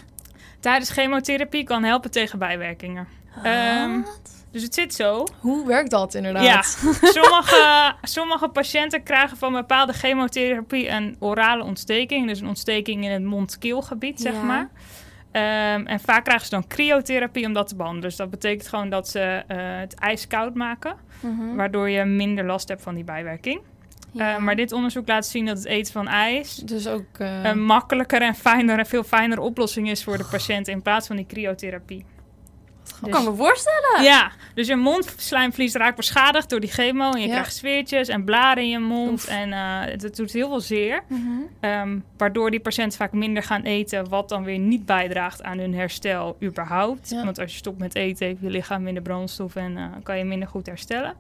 tijdens 0.59 0.89
chemotherapie 0.89 1.63
kan 1.63 1.83
helpen 1.83 2.11
tegen 2.11 2.39
bijwerkingen. 2.39 3.07
Ehm? 3.43 3.99
Dus 4.51 4.63
het 4.63 4.73
zit 4.73 4.93
zo. 4.93 5.23
Hoe 5.39 5.67
werkt 5.67 5.91
dat 5.91 6.13
inderdaad? 6.13 6.43
Ja, 6.43 6.61
sommige, 7.21 7.93
sommige 8.01 8.47
patiënten 8.47 9.03
krijgen 9.03 9.37
van 9.37 9.53
bepaalde 9.53 9.93
chemotherapie 9.93 10.89
een 10.89 11.15
orale 11.19 11.63
ontsteking. 11.63 12.27
Dus 12.27 12.39
een 12.39 12.47
ontsteking 12.47 13.03
in 13.03 13.11
het 13.11 13.23
mond-keelgebied, 13.23 14.21
zeg 14.21 14.33
Ja. 14.33 14.41
maar. 14.41 14.69
Ehm, 15.31 15.85
en 15.85 15.99
vaak 15.99 16.23
krijgen 16.23 16.45
ze 16.45 16.51
dan 16.51 16.67
cryotherapie 16.67 17.45
om 17.45 17.53
dat 17.53 17.67
te 17.67 17.75
behandelen. 17.75 18.07
Dus 18.09 18.17
dat 18.17 18.29
betekent 18.29 18.67
gewoon 18.67 18.89
dat 18.89 19.07
ze 19.09 19.43
eh, 19.47 19.57
het 19.59 19.93
ijs 19.93 20.27
koud 20.27 20.53
maken. 20.55 20.95
Mhm. 21.19 21.55
Waardoor 21.55 21.89
je 21.89 22.03
minder 22.05 22.45
last 22.45 22.67
hebt 22.67 22.81
van 22.81 22.95
die 22.95 23.03
bijwerking. 23.03 23.61
Ja. 24.11 24.35
Eh, 24.35 24.41
maar 24.41 24.55
dit 24.55 24.71
onderzoek 24.71 25.07
laat 25.07 25.25
zien 25.27 25.45
dat 25.45 25.57
het 25.57 25.65
eten 25.65 25.93
van 25.93 26.07
ijs... 26.07 26.55
Dus 26.55 26.87
ook... 26.87 27.05
eh, 27.17 27.43
een 27.43 27.63
makkelijker 27.63 28.21
en 28.21 28.35
fijner 28.35 28.79
en 28.79 28.85
veel 28.85 29.03
fijnere 29.03 29.41
oplossing 29.41 29.89
is 29.89 30.03
voor 30.03 30.17
de 30.17 30.25
patiënt... 30.31 30.67
in 30.67 30.81
plaats 30.81 31.07
van 31.07 31.15
die 31.15 31.25
cryotherapie. 31.25 32.05
Ik 33.05 33.11
kan 33.11 33.23
me 33.23 33.35
voorstellen. 33.35 34.03
Ja, 34.03 34.31
dus 34.53 34.67
je 34.67 34.75
mondslijmvlies 34.75 35.73
raakt 35.73 35.95
beschadigd 35.95 36.49
door 36.49 36.59
die 36.59 36.69
chemo. 36.71 37.11
En 37.11 37.19
je 37.21 37.27
Ja. 37.27 37.33
krijgt 37.33 37.55
zweertjes 37.55 38.07
en 38.07 38.23
blaren 38.23 38.63
in 38.63 38.69
je 38.69 38.79
mond. 38.79 39.11
Oef. 39.11 39.27
En 39.27 39.53
eh, 39.53 39.59
het, 39.81 40.01
het 40.01 40.15
doet 40.15 40.31
heel 40.31 40.47
veel 40.49 40.59
zeer. 40.59 41.03
Mhm. 41.07 41.21
Ehm, 41.59 41.99
waardoor 42.17 42.51
die 42.51 42.59
patiënten 42.59 42.97
vaak 42.97 43.11
minder 43.13 43.43
gaan 43.43 43.61
eten. 43.61 44.09
Wat 44.09 44.29
dan 44.29 44.43
weer 44.43 44.59
niet 44.59 44.85
bijdraagt 44.85 45.43
aan 45.43 45.57
hun 45.57 45.73
herstel 45.73 46.37
überhaupt. 46.43 47.09
Ja. 47.09 47.23
Want 47.25 47.39
als 47.39 47.51
je 47.51 47.57
stopt 47.57 47.79
met 47.79 47.95
eten 47.95 48.25
heeft 48.27 48.41
je 48.41 48.49
lichaam 48.49 48.83
minder 48.83 49.03
brandstof. 49.03 49.55
En 49.55 49.77
eh, 49.77 49.83
kan 50.03 50.17
je 50.17 50.23
minder 50.23 50.47
goed 50.47 50.65
herstellen. 50.65 51.13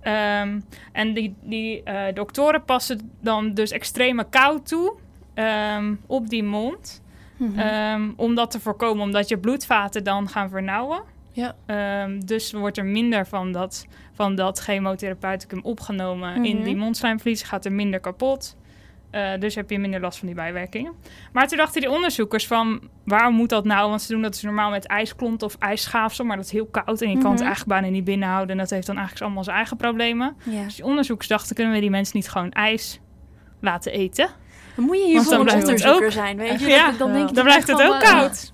Ehm, 0.00 0.60
en 0.92 1.14
die, 1.14 1.34
die 1.42 1.82
eh, 1.82 2.14
doktoren 2.14 2.64
passen 2.64 3.10
dan 3.20 3.54
dus 3.54 3.70
extreme 3.70 4.24
kou 4.30 4.60
toe. 4.62 4.92
ehm, 5.34 5.94
op 6.06 6.28
die 6.28 6.42
mond. 6.42 7.02
Mhm. 7.40 7.58
Ehm, 7.58 8.10
om 8.16 8.34
dat 8.34 8.50
te 8.50 8.60
voorkomen, 8.60 9.02
omdat 9.04 9.28
je 9.28 9.38
bloedvaten 9.38 10.04
dan 10.04 10.28
gaan 10.28 10.48
vernauwen. 10.50 11.02
Ja. 11.32 11.54
Ehm, 11.66 12.20
dus 12.20 12.52
wordt 12.52 12.76
er 12.78 12.84
minder 12.84 13.26
van 13.26 13.52
dat, 13.52 13.86
van 14.12 14.34
dat 14.34 14.58
chemotherapeuticum 14.58 15.60
opgenomen 15.62 16.44
in 16.44 16.54
Mhm. 16.56 16.64
die 16.64 16.76
mondslijmvlies. 16.76 17.42
Gaat 17.42 17.64
er 17.64 17.72
minder 17.72 18.00
kapot. 18.00 18.56
Eh, 19.10 19.30
dus 19.38 19.54
heb 19.54 19.70
je 19.70 19.78
minder 19.78 20.00
last 20.00 20.18
van 20.18 20.26
die 20.26 20.36
bijwerkingen. 20.36 20.92
Maar 21.32 21.48
toen 21.48 21.58
dachten 21.58 21.80
die 21.80 21.90
onderzoekers 21.90 22.46
van... 22.46 22.80
waarom 23.04 23.34
moet 23.34 23.48
dat 23.48 23.64
nou? 23.64 23.88
Want 23.88 24.02
ze 24.02 24.12
doen 24.12 24.22
dat 24.22 24.32
dus 24.32 24.42
normaal 24.42 24.70
met 24.70 24.86
ijsklont 24.86 25.42
of 25.42 25.56
ijsschaafsel... 25.58 26.24
maar 26.24 26.36
dat 26.36 26.44
is 26.44 26.50
heel 26.52 26.66
koud 26.66 27.00
en 27.02 27.10
je 27.10 27.18
kan 27.18 27.30
het 27.30 27.38
Mhm. 27.40 27.48
eigenlijk 27.48 27.80
bijna 27.80 27.88
niet 27.96 28.04
binnenhouden... 28.04 28.50
en 28.50 28.58
dat 28.58 28.70
heeft 28.70 28.86
dan 28.86 28.94
eigenlijk 28.96 29.24
allemaal 29.26 29.44
zijn 29.44 29.56
eigen 29.56 29.76
problemen. 29.76 30.36
ja. 30.44 30.64
Dus 30.64 30.74
die 30.74 30.84
onderzoekers 30.84 31.28
dachten... 31.28 31.54
kunnen 31.54 31.74
we 31.74 31.80
die 31.80 31.90
mensen 31.90 32.16
niet 32.16 32.28
gewoon 32.30 32.50
ijs 32.50 33.00
laten 33.60 33.92
eten? 33.92 34.28
Dan 34.80 34.88
moet 34.88 34.98
je 34.98 35.04
hier 35.04 35.24
dan 35.24 35.42
blijft 35.42 35.60
het 35.60 35.68
onderzoeker 35.68 36.06
ook- 36.06 36.12
zijn, 36.12 36.36
weet 36.36 36.60
je. 36.60 36.66
Ja, 36.66 36.86
dan, 36.86 36.96
dan 36.98 37.12
denk 37.12 37.28
je 37.28 37.34
Dan 37.34 37.44
blijft 37.44 37.66
het 37.66 37.76
ook 37.76 37.86
van, 37.86 38.00
eh, 38.00 38.10
koud. 38.18 38.52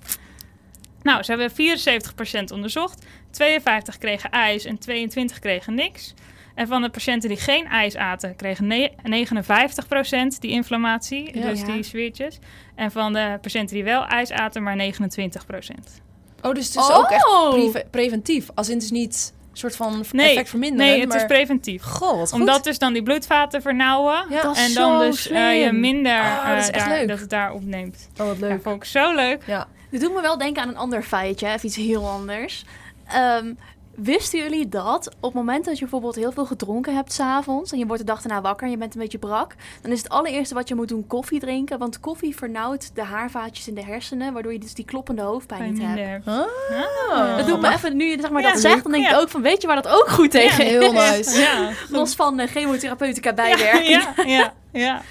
Nou, 1.01 1.23
ze 1.23 1.31
hebben 1.31 1.51
74 1.51 2.15
patiënten 2.15 2.55
onderzocht. 2.55 3.05
52 3.31 3.97
kregen 3.97 4.29
ijs 4.29 4.65
en 4.65 4.77
22 4.77 5.39
kregen 5.39 5.73
niks. 5.73 6.13
En 6.55 6.67
van 6.67 6.81
de 6.81 6.89
patiënten 6.89 7.29
die 7.29 7.37
geen 7.37 7.65
ijs 7.65 7.95
aten, 7.95 8.35
kregen 8.35 8.67
ne- 8.67 8.91
59% 9.03 10.41
die 10.41 10.51
inflammatie, 10.51 11.39
Ja. 11.39 11.49
dus 11.49 11.59
Ja. 11.59 11.65
die 11.65 11.83
zweertjes. 11.83 12.39
En 12.75 12.91
van 12.91 13.13
de 13.13 13.37
patiënten 13.41 13.75
die 13.75 13.83
wel 13.83 14.05
ijs 14.05 14.31
aten, 14.31 14.63
maar 14.63 14.75
29% 14.75 16.01
Oh, 16.41 16.53
dus 16.53 16.65
het 16.67 16.75
is 16.75 16.87
Oh! 16.89 16.97
ook 16.97 17.09
echt 17.09 17.49
preve- 17.49 17.85
preventief. 17.91 18.49
Als 18.55 18.67
in 18.69 18.73
het 18.75 18.83
is 18.83 18.91
niet 18.91 19.33
soort 19.57 19.75
van 19.75 20.05
Nee, 20.11 20.29
effect 20.29 20.49
verminderen. 20.49 20.87
Nee, 20.91 20.99
het 20.99 21.09
maar... 21.09 21.17
is 21.17 21.25
preventief. 21.25 21.83
Goh, 21.83 22.17
wat 22.17 22.31
goed. 22.31 22.39
Omdat 22.39 22.63
dus 22.63 22.79
dan 22.79 22.93
die 22.93 23.03
bloedvaten 23.03 23.61
vernauwen. 23.61 24.25
Ja. 24.29 24.41
Dat 24.41 24.57
is 24.57 24.67
En 24.67 24.73
dan 24.73 24.99
zo 25.01 25.05
dus 25.09 25.27
eh, 25.29 25.63
je 25.63 25.71
minder 25.71 26.19
Oh, 26.21 26.47
dat 26.49 26.57
is 26.57 26.69
eh, 26.69 26.75
echt 26.75 26.85
daar- 26.85 26.97
leuk. 26.97 27.07
dat 27.07 27.19
het 27.19 27.29
daar 27.29 27.51
opneemt. 27.53 28.09
Oh, 28.19 28.27
wat 28.27 28.37
Ja, 28.39 28.47
leuk. 28.47 28.61
vond 28.61 28.75
ik 28.75 28.83
zo 28.83 29.15
leuk. 29.15 29.41
Ja. 29.45 29.67
Dit 29.91 30.01
doet 30.01 30.13
me 30.13 30.21
wel 30.21 30.37
denken 30.37 30.61
aan 30.61 30.69
een 30.69 30.77
ander 30.77 31.03
feitje, 31.03 31.47
even 31.47 31.65
iets 31.65 31.75
heel 31.75 32.07
anders. 32.09 32.65
Ehm, 33.07 33.53
wisten 33.97 34.39
jullie 34.39 34.69
dat 34.69 35.07
op 35.07 35.21
het 35.21 35.33
moment 35.33 35.65
dat 35.65 35.73
je 35.73 35.79
bijvoorbeeld 35.79 36.15
heel 36.15 36.31
veel 36.31 36.45
gedronken 36.45 36.95
hebt 36.95 37.13
s'avonds... 37.13 37.71
en 37.71 37.77
je 37.77 37.85
wordt 37.85 38.01
de 38.01 38.07
dag 38.07 38.21
daarna 38.21 38.41
wakker 38.41 38.65
en 38.65 38.71
je 38.71 38.77
bent 38.77 38.95
een 38.95 39.01
beetje 39.01 39.17
brak... 39.17 39.55
dan 39.81 39.91
is 39.91 39.97
het 40.03 40.09
allereerste 40.09 40.53
wat 40.53 40.67
je 40.67 40.75
moet 40.75 40.87
doen 40.87 41.07
koffie 41.07 41.39
drinken. 41.39 41.79
Want 41.79 41.99
koffie 41.99 42.35
vernauwt 42.35 42.95
de 42.95 43.03
haarvaatjes 43.03 43.67
in 43.67 43.75
de 43.75 43.83
hersenen... 43.83 44.33
waardoor 44.33 44.53
je 44.53 44.59
dus 44.59 44.73
die 44.73 44.85
kloppende 44.85 45.21
hoofdpijn 45.21 45.73
niet 45.73 45.81
hebt. 45.81 46.27
Ah. 46.27 47.37
Dat 47.37 47.47
doet 47.47 47.61
me 47.61 47.69
even, 47.69 47.97
nu 47.97 48.05
je 48.05 48.17
zeg 48.21 48.29
maar 48.29 48.41
Ja, 48.41 48.51
dat 48.51 48.61
zegt, 48.61 48.83
dan 48.83 48.91
denk 48.91 49.05
ik 49.05 49.11
ja. 49.11 49.19
ook 49.19 49.29
van... 49.29 49.41
weet 49.41 49.61
je 49.61 49.67
waar 49.67 49.81
dat 49.81 49.91
ook 49.91 50.09
goed 50.09 50.31
tegen 50.31 50.65
is? 50.65 50.71
Heel 50.71 50.93
nice. 50.93 51.39
Ja, 51.39 51.71
Los 51.89 52.15
van 52.15 52.39
uh, 52.39 52.47
chemotherapeutica 52.47 53.33
bijwerking. 53.33 53.87
Ja, 53.87 54.13
ja, 54.25 54.53
ja. 54.71 55.01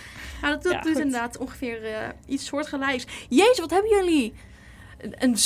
Ja, 0.43 0.49
dat 0.49 0.62
doet 0.62 0.72
Ja, 0.72 0.80
dus 0.80 0.97
inderdaad 0.97 1.39
ongeveer 1.39 1.84
eh, 1.84 1.93
iets 2.26 2.47
soortgelijks. 2.47 3.07
Jezus, 3.28 3.59
wat 3.59 3.70
hebben 3.70 3.91
jullie 3.91 4.34
een 5.18 5.36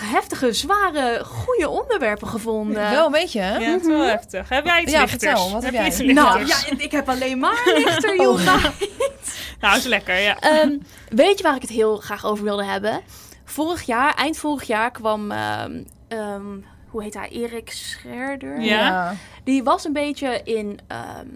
heftige, 0.00 0.52
zware, 0.52 1.24
goede 1.24 1.68
onderwerpen 1.68 2.28
gevonden. 2.28 2.90
Wel 2.90 3.06
een 3.06 3.12
beetje, 3.12 3.40
hè? 3.40 3.56
Ja, 3.58 3.70
het 3.70 3.80
is 3.80 3.86
wel 3.86 4.02
heftig. 4.04 4.48
Heb 4.48 4.64
jij 4.66 4.82
iets 4.82 4.92
Ja, 4.92 5.00
lichters? 5.00 5.22
vertel, 5.22 5.52
wat 5.52 5.62
heb 5.62 5.72
jij? 5.72 5.86
iets 5.86 5.98
nou, 6.00 6.46
ja, 6.46 6.56
ik 6.76 6.90
heb 6.92 7.08
alleen 7.08 7.38
maar 7.38 7.62
lichter, 7.64 8.16
joh. 8.22 8.40
Nou, 9.60 9.76
is 9.76 9.84
lekker, 9.84 10.18
ja. 10.18 10.38
Ehm, 10.40 10.76
weet 11.08 11.36
je 11.38 11.42
waar 11.44 11.54
ik 11.54 11.60
het 11.62 11.70
heel 11.70 11.96
graag 11.96 12.24
over 12.24 12.44
wilde 12.44 12.64
hebben? 12.64 13.00
Vorig 13.44 13.82
jaar, 13.82 14.14
eind 14.14 14.36
vorig 14.38 14.62
jaar, 14.62 14.90
kwam... 14.90 15.30
ehm, 15.30 15.82
ehm, 16.08 16.42
hoe 16.88 17.02
heet 17.02 17.14
hij? 17.14 17.28
Erik 17.28 17.70
Scherder? 17.72 18.60
Ja. 18.60 19.14
Die 19.44 19.62
was 19.62 19.84
een 19.84 19.92
beetje 19.92 20.40
in... 20.44 20.78
ehm, 20.86 21.26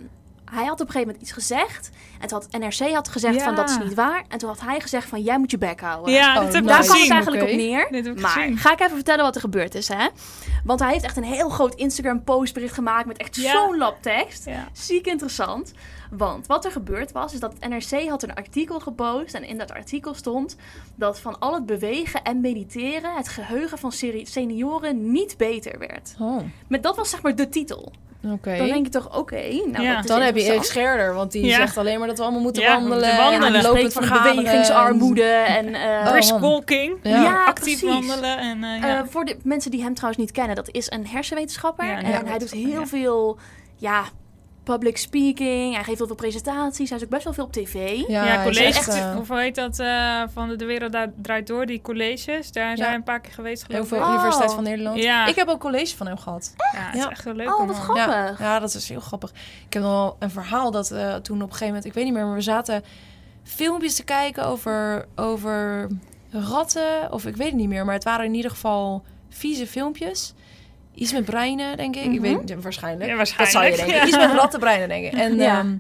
hij 0.51 0.65
had 0.65 0.73
op 0.73 0.87
een 0.87 0.93
gegeven 0.93 1.01
moment 1.07 1.21
iets 1.23 1.33
gezegd. 1.33 1.91
En 2.25 2.31
toen 2.31 2.43
had 2.51 2.61
NRC 2.61 2.93
had 2.93 3.09
gezegd 3.09 3.35
Ja. 3.35 3.45
van 3.45 3.55
dat 3.55 3.71
is 3.71 3.79
niet 3.79 3.95
waar. 3.95 4.25
En 4.29 4.39
toen 4.39 4.49
had 4.49 4.61
hij 4.61 4.81
gezegd 4.81 5.09
van 5.09 5.21
jij 5.23 5.39
moet 5.39 5.51
je 5.51 5.59
bek 5.59 5.81
houden. 5.81 6.13
Ja, 6.13 6.29
Oh, 6.29 6.35
dat 6.45 6.53
heb 6.53 6.63
ik 6.63 6.69
nice. 6.71 6.77
Daar 6.77 6.85
kwam 6.87 7.01
het 7.01 7.11
eigenlijk 7.11 7.43
op 7.43 7.49
neer. 7.49 8.15
Maar 8.21 8.31
gezien. 8.31 8.57
ga 8.59 8.73
ik 8.73 8.81
even 8.81 8.95
vertellen 8.95 9.25
wat 9.25 9.35
er 9.35 9.41
gebeurd 9.41 9.75
is, 9.75 9.89
hè? 9.89 10.07
Want 10.65 10.81
hij 10.81 10.93
heeft 10.93 11.05
echt 11.05 11.17
een 11.17 11.23
heel 11.25 11.49
groot 11.49 11.75
Instagram-postbericht 11.75 12.75
gemaakt 12.75 13.07
met 13.07 13.17
echt 13.17 13.37
Ja. 13.37 13.53
zo'n 13.53 13.79
lap 13.79 14.03
tekst. 14.03 14.45
Ja. 14.47 14.69
Ziek 14.73 15.07
interessant. 15.07 15.73
Want 16.11 16.47
wat 16.47 16.65
er 16.65 16.71
gebeurd 16.71 17.13
was, 17.13 17.33
is 17.35 17.41
dat 17.41 17.53
het 17.59 17.69
NRC 17.69 18.09
had 18.09 18.23
een 18.23 18.35
artikel 18.35 18.81
gepost. 18.81 19.35
En 19.35 19.45
in 19.45 19.59
dat 19.59 19.73
artikel 19.73 20.15
stond 20.15 20.57
dat 20.95 21.21
van 21.21 21.39
al 21.39 21.55
het 21.55 21.67
bewegen 21.67 22.23
en 22.23 22.41
mediteren... 22.41 23.15
het 23.15 23.29
geheugen 23.29 23.79
van 23.79 23.93
senioren 24.23 25.13
niet 25.13 25.37
beter 25.37 25.79
werd. 25.79 26.15
Oh, 26.21 26.43
Met 26.69 26.83
dat 26.83 26.97
was 26.97 27.11
zeg 27.11 27.23
maar 27.23 27.37
de 27.37 27.49
titel. 27.49 27.93
Oké. 28.33 28.57
Dan 28.57 28.67
denk 28.67 28.85
je 28.87 28.91
toch, 28.93 29.19
oké, 29.19 29.43
nou 29.71 29.85
Ja. 29.85 30.03
Dan 30.03 30.21
heb 30.21 30.37
je 30.37 30.43
Erik. 30.43 30.63
Scherder, 30.63 31.15
want 31.15 31.33
die 31.33 31.45
Ja. 31.45 31.57
zegt 31.57 31.79
alleen 31.79 31.99
maar 31.99 32.09
dat 32.09 32.17
we 32.19 32.23
allemaal 32.23 32.41
moeten 32.43 32.63
Ja, 32.63 32.73
wandelen. 32.73 32.99
moeten 32.99 33.17
wandelen. 33.17 33.55
En 33.55 33.63
lopend 33.63 33.93
van 33.93 34.09
bewegingsarmoede 34.23 35.23
en... 35.33 35.75
eh, 35.75 36.05
Oh, 36.07 36.11
Brisk 36.11 36.31
man. 36.31 36.41
walking. 36.41 36.97
Ja. 37.03 37.23
Ja, 37.23 37.45
Actief 37.45 37.81
precies. 37.81 38.07
wandelen. 38.07 38.39
En, 38.39 38.65
eh, 38.65 38.91
Eh, 38.91 39.01
voor 39.09 39.25
de 39.25 39.37
mensen 39.43 39.71
die 39.71 39.83
hem 39.83 39.95
trouwens 39.95 40.21
niet 40.25 40.33
kennen, 40.33 40.57
dat 40.57 40.69
is 40.71 40.91
een 40.91 41.07
hersenwetenschapper. 41.07 41.89
En 41.89 42.27
hij 42.27 42.39
doet 42.39 42.51
heel 42.51 42.69
ja. 42.81 42.87
veel, 42.87 43.39
ja, 43.77 44.03
public 44.65 44.97
speaking. 44.97 45.75
Hij 45.75 45.85
geeft 45.85 45.99
heel 45.99 46.07
veel 46.07 46.17
presentaties. 46.17 46.89
Hij 46.89 46.99
is 46.99 47.05
ook 47.05 47.11
best 47.11 47.25
wel 47.25 47.33
veel 47.33 47.45
op 47.45 47.53
tv. 47.53 48.01
Ja, 48.09 48.43
colleges. 48.43 48.77
echt, 48.77 48.89
eh, 48.89 49.17
hoe 49.29 49.39
heet 49.39 49.55
dat? 49.55 49.79
eh, 49.79 50.23
van 50.33 50.49
de, 50.49 50.57
de 50.57 50.65
wereld 50.65 50.93
Daar- 50.93 51.13
draait 51.23 51.47
door, 51.47 51.67
die 51.67 51.81
colleges. 51.81 52.53
Daar 52.53 52.77
zijn 52.77 52.77
Ja. 52.77 52.89
we 52.89 52.95
een 52.95 53.03
paar 53.03 53.21
keer 53.21 53.33
geweest 53.33 53.65
heel 53.67 53.71
geloof 53.85 53.89
veel 53.89 53.99
ik. 53.99 54.05
Oh. 54.05 54.11
Universiteit 54.13 54.53
van 54.53 54.63
Nederland. 54.65 55.03
Ja. 55.03 55.27
Ik 55.27 55.35
heb 55.35 55.49
ook 55.49 55.61
college 55.61 55.97
van 55.97 56.07
hem 56.07 56.19
gehad. 56.19 56.55
Ja, 56.73 56.81
het 56.81 56.95
is 56.95 57.03
Ja. 57.03 57.11
echt 57.11 57.25
heel 57.25 57.35
leuk. 57.35 57.59
Oh, 57.61 57.67
wat 57.67 57.77
eh, 57.77 57.83
grappig. 57.83 58.05
Ja, 58.07 58.35
ja, 58.39 58.59
dat 58.59 58.75
is 58.75 58.89
heel 58.89 59.01
grappig. 59.01 59.31
Ik 59.67 59.73
heb 59.73 59.83
nog 59.83 59.93
wel 59.93 60.17
een 60.19 60.31
verhaal 60.31 60.71
dat 60.71 60.91
eh, 60.91 61.15
toen 61.15 61.37
op 61.37 61.43
een 61.43 61.49
gegeven 61.49 61.67
moment, 61.67 61.85
ik 61.85 61.93
weet 61.93 62.05
niet 62.05 62.13
meer, 62.13 62.25
maar 62.27 62.35
we 62.35 62.41
zaten 62.41 62.83
filmpjes 63.43 63.95
te 63.95 64.05
kijken 64.05 64.45
over, 64.47 65.07
over 65.17 65.89
ratten, 66.31 67.13
of 67.13 67.27
ik 67.27 67.37
weet 67.37 67.47
het 67.47 67.57
niet 67.57 67.69
meer, 67.69 67.85
maar 67.85 67.95
het 67.95 68.05
waren 68.05 68.25
in 68.25 68.35
ieder 68.35 68.51
geval 68.51 69.03
vieze 69.29 69.67
filmpjes. 69.67 70.35
Iets 70.95 71.13
met 71.13 71.25
breinen, 71.25 71.77
denk 71.77 71.97
ik. 71.97 72.13
Ik 72.13 72.21
weet 72.21 72.41
niet, 72.45 72.63
waarschijnlijk. 72.63 73.11
Ja, 73.11 73.17
Dat 73.17 73.29
zou 73.29 73.43
je 73.43 73.47
waarschijnlijk. 73.49 73.77
denken. 73.77 73.97
Ja. 73.97 74.07
Iets 74.07 74.17
met 74.17 74.33
rattenbreinen, 74.41 74.89
denk 74.89 75.05
ik. 75.05 75.13
En 75.13 75.37
Ja. 75.37 75.59
ehm, 75.59 75.77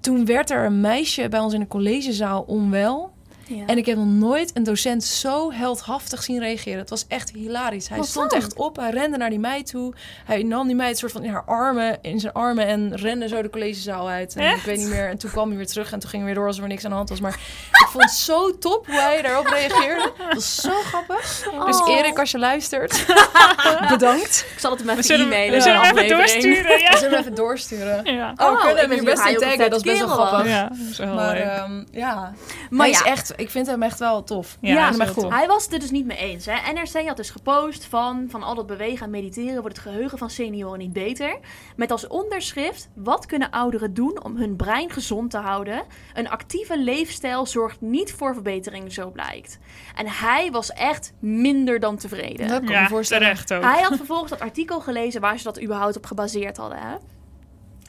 toen 0.00 0.24
werd 0.24 0.50
er 0.50 0.64
een 0.64 0.80
meisje 0.80 1.28
bij 1.28 1.40
ons 1.40 1.54
in 1.54 1.60
de 1.60 1.66
collegezaal 1.66 2.42
onwel. 2.46 3.11
Ja. 3.46 3.62
En 3.66 3.76
ik 3.78 3.86
heb 3.86 3.96
nog 3.96 4.06
nooit 4.06 4.50
een 4.54 4.62
docent 4.62 5.04
zo 5.04 5.52
heldhaftig 5.52 6.22
zien 6.22 6.38
reageren. 6.38 6.78
Het 6.78 6.90
was 6.90 7.04
echt 7.08 7.30
hilarisch. 7.30 7.88
Hij 7.88 7.98
Wat 7.98 8.06
stond 8.06 8.30
dan? 8.30 8.38
echt 8.38 8.54
op, 8.54 8.76
hij 8.76 8.90
rende 8.90 9.16
naar 9.16 9.30
die 9.30 9.38
meid 9.38 9.66
toe. 9.66 9.94
Hij 10.24 10.42
nam 10.42 10.66
die 10.66 10.76
meid 10.76 10.98
soort 10.98 11.12
van 11.12 11.22
in 11.24 11.30
haar 11.32 11.42
armen, 11.44 11.98
in 12.02 12.20
zijn 12.20 12.32
armen 12.32 12.66
en 12.66 12.96
rende 12.96 13.28
zo 13.28 13.42
de 13.42 13.50
collegezaal 13.50 14.08
uit. 14.08 14.34
En 14.36 14.46
ik 14.46 14.52
Echt? 14.52 14.64
weet 14.64 14.78
niet 14.78 14.88
meer. 14.88 15.08
En 15.08 15.18
toen 15.18 15.30
kwam 15.30 15.48
hij 15.48 15.56
weer 15.56 15.66
terug 15.66 15.92
en 15.92 15.98
toen 15.98 16.10
ging 16.10 16.22
hij 16.22 16.30
weer 16.32 16.34
door 16.40 16.46
alsof 16.46 16.62
er 16.62 16.68
niks 16.68 16.84
aan 16.84 16.90
de 16.90 16.96
hand 16.96 17.08
was. 17.08 17.20
Maar 17.20 17.34
ik 17.72 17.86
vond 17.90 18.04
het 18.04 18.12
zo 18.12 18.58
top 18.58 18.86
hoe 18.86 18.94
hij 19.00 19.22
daarop 19.22 19.46
reageerde. 19.46 20.12
Dat 20.18 20.34
was 20.34 20.54
zo 20.60 20.70
grappig. 20.70 21.42
Dus 21.66 21.80
Oh. 21.80 21.88
Erik, 21.88 22.18
als 22.18 22.30
je 22.30 22.38
luistert, 22.38 23.04
bedankt. 23.88 24.46
Ik 24.52 24.58
zal 24.60 24.70
het 24.70 24.78
hem 24.80 24.86
We 24.88 24.92
even 24.92 25.04
zullen, 25.04 25.26
e-mailen. 25.26 25.54
we 25.56 25.60
zullen 25.60 25.80
hem 25.80 25.96
even 25.96 26.16
aflevering. 26.16 26.42
doorsturen. 26.42 26.76
We 26.76 26.80
Ja. 26.82 26.96
zullen 26.96 27.10
hem 27.10 27.20
even 27.20 27.34
doorsturen. 27.34 28.14
Ja. 28.14 28.32
Oh, 28.36 28.46
Oh, 28.46 28.52
we 28.52 28.58
kunnen 28.66 28.76
hem 28.82 28.90
hier 28.90 29.04
best 29.04 29.24
niet 29.24 29.32
in 29.34 29.40
taggen. 29.40 29.70
Dat 29.70 29.84
is 29.84 29.92
best 29.92 29.98
wel 29.98 30.08
grappig. 30.08 30.48
ja, 30.50 30.68
dat 30.68 30.78
is 30.90 30.98
wel 30.98 31.14
Maar 31.14 31.34
leuk. 31.34 31.42
ehm, 31.44 31.84
ja, 31.90 32.32
Maar 32.70 32.86
hij 32.86 32.90
is 32.90 33.02
ja. 33.04 33.04
Echt, 33.32 33.40
ik 33.40 33.50
vind 33.50 33.66
hem 33.66 33.82
echt 33.82 33.98
wel 33.98 34.24
tof. 34.24 34.56
Ja, 34.60 34.72
Ja, 34.74 34.96
hij 34.96 35.12
cool. 35.12 35.32
Hij 35.32 35.46
was 35.46 35.64
het 35.64 35.72
er 35.72 35.78
dus 35.80 35.90
niet 35.90 36.06
mee 36.06 36.16
eens. 36.16 36.46
Hè. 36.46 36.72
NRC 36.72 37.06
had 37.08 37.16
dus 37.16 37.30
gepost 37.30 37.84
van, 37.84 38.26
van 38.30 38.42
al 38.42 38.54
dat 38.54 38.66
bewegen 38.66 39.04
en 39.04 39.10
mediteren 39.10 39.60
wordt 39.60 39.76
het 39.76 39.86
geheugen 39.86 40.18
van 40.18 40.30
senioren 40.30 40.78
niet 40.78 40.92
beter. 40.92 41.38
Met 41.76 41.90
als 41.90 42.06
onderschrift, 42.06 42.88
wat 42.94 43.26
kunnen 43.26 43.50
ouderen 43.50 43.94
doen 43.94 44.24
om 44.24 44.36
hun 44.36 44.56
brein 44.56 44.90
gezond 44.90 45.30
te 45.30 45.38
houden? 45.38 45.82
Een 46.14 46.28
actieve 46.28 46.78
leefstijl 46.78 47.46
zorgt 47.46 47.80
niet 47.80 48.12
voor 48.12 48.34
verbetering, 48.34 48.92
zo 48.92 49.10
blijkt. 49.10 49.58
En 49.94 50.06
hij 50.08 50.50
was 50.50 50.72
echt 50.72 51.12
minder 51.18 51.80
dan 51.80 51.96
tevreden. 51.96 52.48
Dat 52.48 52.64
kan 52.64 52.74
Ja, 52.74 52.86
voorstellen. 52.88 53.22
terecht 53.26 53.52
ook. 53.54 53.62
Hij 53.62 53.82
had 53.82 53.96
vervolgens 53.96 54.30
dat 54.30 54.40
artikel 54.40 54.80
gelezen 54.80 55.20
waar 55.20 55.38
ze 55.38 55.44
dat 55.44 55.62
überhaupt 55.62 55.96
op 55.96 56.06
gebaseerd 56.06 56.56
hadden. 56.56 56.78
Hè? 56.78 56.94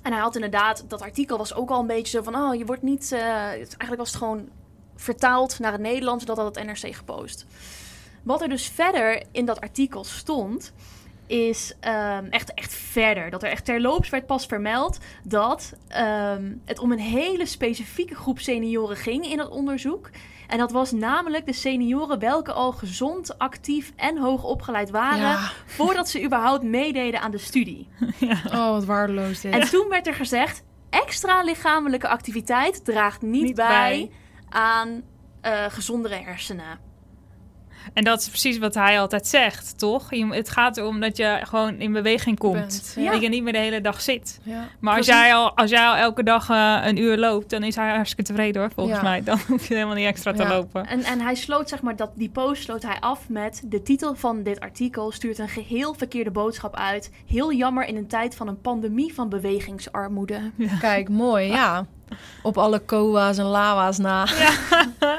En 0.01 0.11
hij 0.11 0.21
had 0.21 0.35
inderdaad, 0.35 0.85
dat 0.87 1.01
artikel 1.01 1.37
was 1.37 1.53
ook 1.53 1.69
al 1.69 1.79
een 1.79 1.87
beetje 1.87 2.17
zo 2.17 2.23
van, 2.23 2.35
oh, 2.35 2.55
je 2.55 2.65
wordt 2.65 2.81
niet, 2.81 3.11
eh, 3.11 3.21
eigenlijk 3.23 3.95
was 3.97 4.07
het 4.09 4.17
gewoon 4.17 4.49
vertaald 4.95 5.59
naar 5.59 5.71
het 5.71 5.81
Nederlands, 5.81 6.25
dat 6.25 6.37
had 6.37 6.55
het 6.55 6.65
NRC 6.65 6.95
gepost. 6.95 7.45
Wat 8.23 8.41
er 8.41 8.49
dus 8.49 8.67
verder 8.67 9.23
in 9.31 9.45
dat 9.45 9.61
artikel 9.61 10.03
stond, 10.03 10.73
is 11.27 11.73
ehm, 11.79 12.25
echt, 12.29 12.53
echt 12.53 12.73
verder. 12.73 13.29
Dat 13.29 13.43
er 13.43 13.49
echt 13.49 13.65
terloops 13.65 14.09
werd 14.09 14.25
pas 14.25 14.45
vermeld 14.45 14.97
dat 15.23 15.73
ehm, 15.87 16.53
het 16.65 16.79
om 16.79 16.91
een 16.91 16.99
hele 16.99 17.45
specifieke 17.45 18.15
groep 18.15 18.39
senioren 18.39 18.97
ging 18.97 19.25
in 19.25 19.39
het 19.39 19.49
onderzoek. 19.49 20.09
En 20.47 20.57
dat 20.57 20.71
was 20.71 20.91
namelijk 20.91 21.45
de 21.45 21.53
senioren 21.53 22.19
welke 22.19 22.51
al 22.51 22.71
gezond, 22.71 23.37
actief 23.37 23.91
en 23.95 24.17
hoog 24.17 24.43
opgeleid 24.43 24.89
waren 24.89 25.19
Ja. 25.19 25.51
voordat 25.77 26.09
ze 26.09 26.23
überhaupt 26.23 26.63
meededen 26.63 27.21
aan 27.21 27.31
de 27.31 27.37
studie. 27.37 27.87
Oh, 28.45 28.69
wat 28.69 28.85
waardeloos 28.85 29.41
dit. 29.41 29.53
En 29.53 29.69
toen 29.69 29.89
werd 29.89 30.07
er 30.07 30.13
gezegd: 30.13 30.63
extra 30.89 31.41
lichamelijke 31.41 32.07
activiteit 32.07 32.85
draagt 32.85 33.21
niet, 33.21 33.43
Niet 33.43 33.55
bij, 33.55 33.67
bij. 33.67 34.11
Aan 34.53 35.01
eh, 35.41 35.63
gezondere 35.69 36.15
hersenen. 36.15 36.91
En 37.93 38.03
dat 38.03 38.19
is 38.21 38.27
precies 38.29 38.57
wat 38.57 38.73
hij 38.73 38.99
altijd 38.99 39.27
zegt, 39.27 39.79
toch? 39.79 40.13
Je, 40.13 40.27
het 40.27 40.49
gaat 40.49 40.77
erom 40.77 40.99
dat 40.99 41.17
je 41.17 41.39
gewoon 41.43 41.79
in 41.79 41.91
beweging 41.93 42.37
komt. 42.39 42.53
Bent, 42.53 42.93
ja. 42.97 43.11
Dat 43.11 43.21
je 43.21 43.29
niet 43.29 43.43
meer 43.43 43.53
de 43.53 43.59
hele 43.59 43.81
dag 43.81 44.01
zit. 44.01 44.39
Ja. 44.43 44.67
Maar 44.79 44.97
als 44.97 45.05
jij, 45.05 45.33
al, 45.35 45.57
als 45.57 45.69
jij 45.69 45.85
al 45.87 45.95
elke 45.95 46.23
dag 46.23 46.49
eh, 46.49 46.79
een 46.83 46.97
uur 46.97 47.17
loopt, 47.17 47.49
dan 47.49 47.63
is 47.63 47.75
hij 47.75 47.89
hartstikke 47.95 48.23
tevreden 48.23 48.61
hoor, 48.61 48.71
volgens 48.75 48.97
Ja. 48.97 49.03
mij. 49.03 49.23
Dan 49.23 49.39
hoef 49.47 49.67
je 49.67 49.73
helemaal 49.73 49.95
niet 49.95 50.05
extra 50.05 50.31
te 50.33 50.41
Ja. 50.43 50.49
lopen. 50.49 50.85
En, 50.87 51.03
en 51.03 51.21
hij 51.21 51.35
sloot 51.35 51.69
zeg 51.69 51.81
maar 51.81 51.95
dat 51.95 52.11
die 52.15 52.29
post 52.29 52.63
sloot 52.63 52.83
hij 52.83 52.97
af 52.99 53.29
met 53.29 53.61
de 53.65 53.81
titel 53.81 54.15
van 54.15 54.43
dit 54.43 54.59
artikel 54.59 55.11
stuurt 55.11 55.37
een 55.37 55.49
geheel 55.49 55.93
verkeerde 55.93 56.31
boodschap 56.31 56.75
uit. 56.75 57.11
Heel 57.27 57.53
jammer 57.53 57.85
in 57.85 57.95
een 57.95 58.07
tijd 58.07 58.35
van 58.35 58.47
een 58.47 58.61
pandemie 58.61 59.13
van 59.13 59.29
bewegingsarmoede. 59.29 60.51
Kijk, 60.79 61.09
mooi, 61.09 61.47
ja. 61.47 61.85
Op 62.41 62.57
alle 62.57 62.79
koa's 62.79 63.37
en 63.37 63.45
lawa's 63.45 63.97
na. 63.97 64.25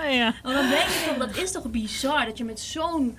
ja. 0.09 0.35
Maar 0.43 0.53
dan 0.55 0.69
denk 0.69 0.83
ik 0.89 1.15
dat 1.19 1.37
is 1.37 1.51
toch 1.53 1.71
bizar 1.71 2.25
dat 2.25 2.39
je 2.39 2.45
met 2.45 2.61
zo'n 2.61 3.19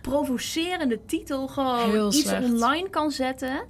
provocerende 0.00 1.04
titel 1.06 1.46
gewoon 1.48 1.90
Heel 1.90 2.06
iets 2.06 2.20
slecht. 2.20 2.44
online 2.44 2.90
kan 2.90 3.10
zetten. 3.10 3.60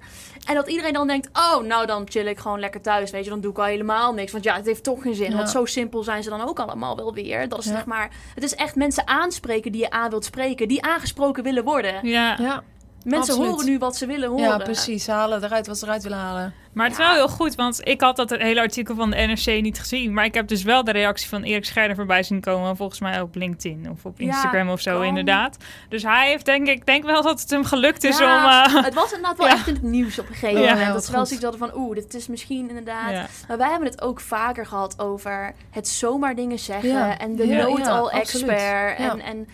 En 0.46 0.54
dat 0.54 0.68
iedereen 0.68 0.92
dan 0.92 1.06
denkt, 1.06 1.28
oh, 1.32 1.62
nou 1.62 1.86
dan 1.86 2.06
chill 2.08 2.26
ik 2.26 2.38
gewoon 2.38 2.60
lekker 2.60 2.80
thuis, 2.80 3.10
weet 3.10 3.24
je. 3.24 3.30
Dan 3.30 3.40
doe 3.40 3.50
ik 3.50 3.58
al 3.58 3.64
helemaal 3.64 4.12
niks, 4.12 4.32
want 4.32 4.44
ja, 4.44 4.54
het 4.56 4.66
heeft 4.66 4.84
toch 4.84 5.02
geen 5.02 5.14
zin. 5.14 5.30
Ja. 5.30 5.36
Want 5.36 5.50
zo 5.50 5.64
simpel 5.64 6.02
zijn 6.02 6.22
ze 6.22 6.30
dan 6.30 6.48
ook 6.48 6.58
allemaal 6.60 6.96
wel 6.96 7.14
weer. 7.14 7.48
Dat 7.48 7.58
is 7.58 7.64
Ja. 7.64 7.72
zeg 7.72 7.84
maar, 7.84 8.10
het 8.34 8.44
is 8.44 8.54
echt 8.54 8.74
mensen 8.74 9.06
aanspreken 9.08 9.72
die 9.72 9.80
je 9.80 9.90
aan 9.90 10.10
wilt 10.10 10.24
spreken, 10.24 10.68
die 10.68 10.82
aangesproken 10.82 11.42
willen 11.42 11.64
worden. 11.64 12.06
ja. 12.08 12.36
Ja, 12.40 12.62
Mensen 13.04 13.34
absoluut. 13.34 13.50
horen 13.50 13.66
nu 13.66 13.78
wat 13.78 13.96
ze 13.96 14.06
willen 14.06 14.28
horen. 14.28 14.44
ja 14.44 14.56
precies. 14.58 15.04
Ze 15.04 15.10
halen 15.10 15.44
eruit 15.44 15.66
wat 15.66 15.78
ze 15.78 15.84
eruit 15.84 16.02
willen 16.02 16.18
halen. 16.18 16.54
Maar 16.72 16.86
het 16.86 16.98
is 16.98 17.02
Ja. 17.04 17.08
wel 17.14 17.16
heel 17.26 17.34
goed, 17.36 17.54
want 17.54 17.80
ik 17.88 18.00
had 18.00 18.16
dat 18.16 18.30
hele 18.30 18.60
artikel 18.60 18.94
van 18.94 19.10
de 19.10 19.16
NRC 19.16 19.62
niet 19.62 19.78
gezien. 19.78 20.12
Maar 20.12 20.24
ik 20.24 20.34
heb 20.34 20.48
dus 20.48 20.62
wel 20.62 20.84
de 20.84 20.90
reactie 20.92 21.28
van 21.28 21.42
Erik 21.42 21.64
Scherder 21.64 21.96
voorbij 21.96 22.22
zien 22.22 22.40
komen. 22.40 22.76
Volgens 22.76 23.00
mij 23.00 23.20
op 23.20 23.34
LinkedIn 23.34 23.90
of 23.90 24.04
op 24.04 24.18
Ja, 24.20 24.26
Instagram 24.26 24.68
of 24.70 24.80
zo, 24.80 25.00
inderdaad. 25.00 25.56
Dus 25.88 26.02
hij 26.02 26.28
heeft 26.28 26.44
denk 26.44 26.68
ik, 26.68 26.86
denk 26.86 27.04
wel 27.04 27.22
dat 27.22 27.40
het 27.40 27.50
hem 27.50 27.64
gelukt 27.64 28.04
is 28.04 28.18
Ja, 28.18 28.64
om... 28.66 28.74
eh, 28.76 28.84
Het 28.84 28.94
was 28.94 29.12
inderdaad 29.12 29.38
wel 29.38 29.46
Ja. 29.46 29.52
echt 29.52 29.66
in 29.66 29.74
het 29.74 29.82
nieuws 29.82 30.18
op 30.18 30.28
een 30.28 30.34
gegeven 30.34 30.60
moment. 30.70 30.92
dat 30.92 31.04
ze 31.04 31.12
wel 31.12 31.26
zoiets 31.26 31.44
hadden 31.44 31.68
van, 31.68 31.78
oeh, 31.80 31.94
dit 31.94 32.14
is 32.14 32.26
misschien 32.26 32.68
inderdaad... 32.68 33.10
ja. 33.10 33.26
Maar 33.48 33.58
wij 33.58 33.70
hebben 33.70 33.88
het 33.88 34.02
ook 34.02 34.20
vaker 34.20 34.66
gehad 34.66 34.98
over 34.98 35.52
het 35.70 35.88
zomaar 35.88 36.34
dingen 36.34 36.58
zeggen 36.58 36.88
Ja. 36.88 37.18
en 37.18 37.36
de 37.36 37.46
Ja, 37.46 37.64
know-it-all 37.64 38.10
ja, 38.12 38.18
absoluut. 38.18 38.48
expert 38.48 38.98
Ja. 38.98 39.10
en, 39.10 39.20
en 39.20 39.48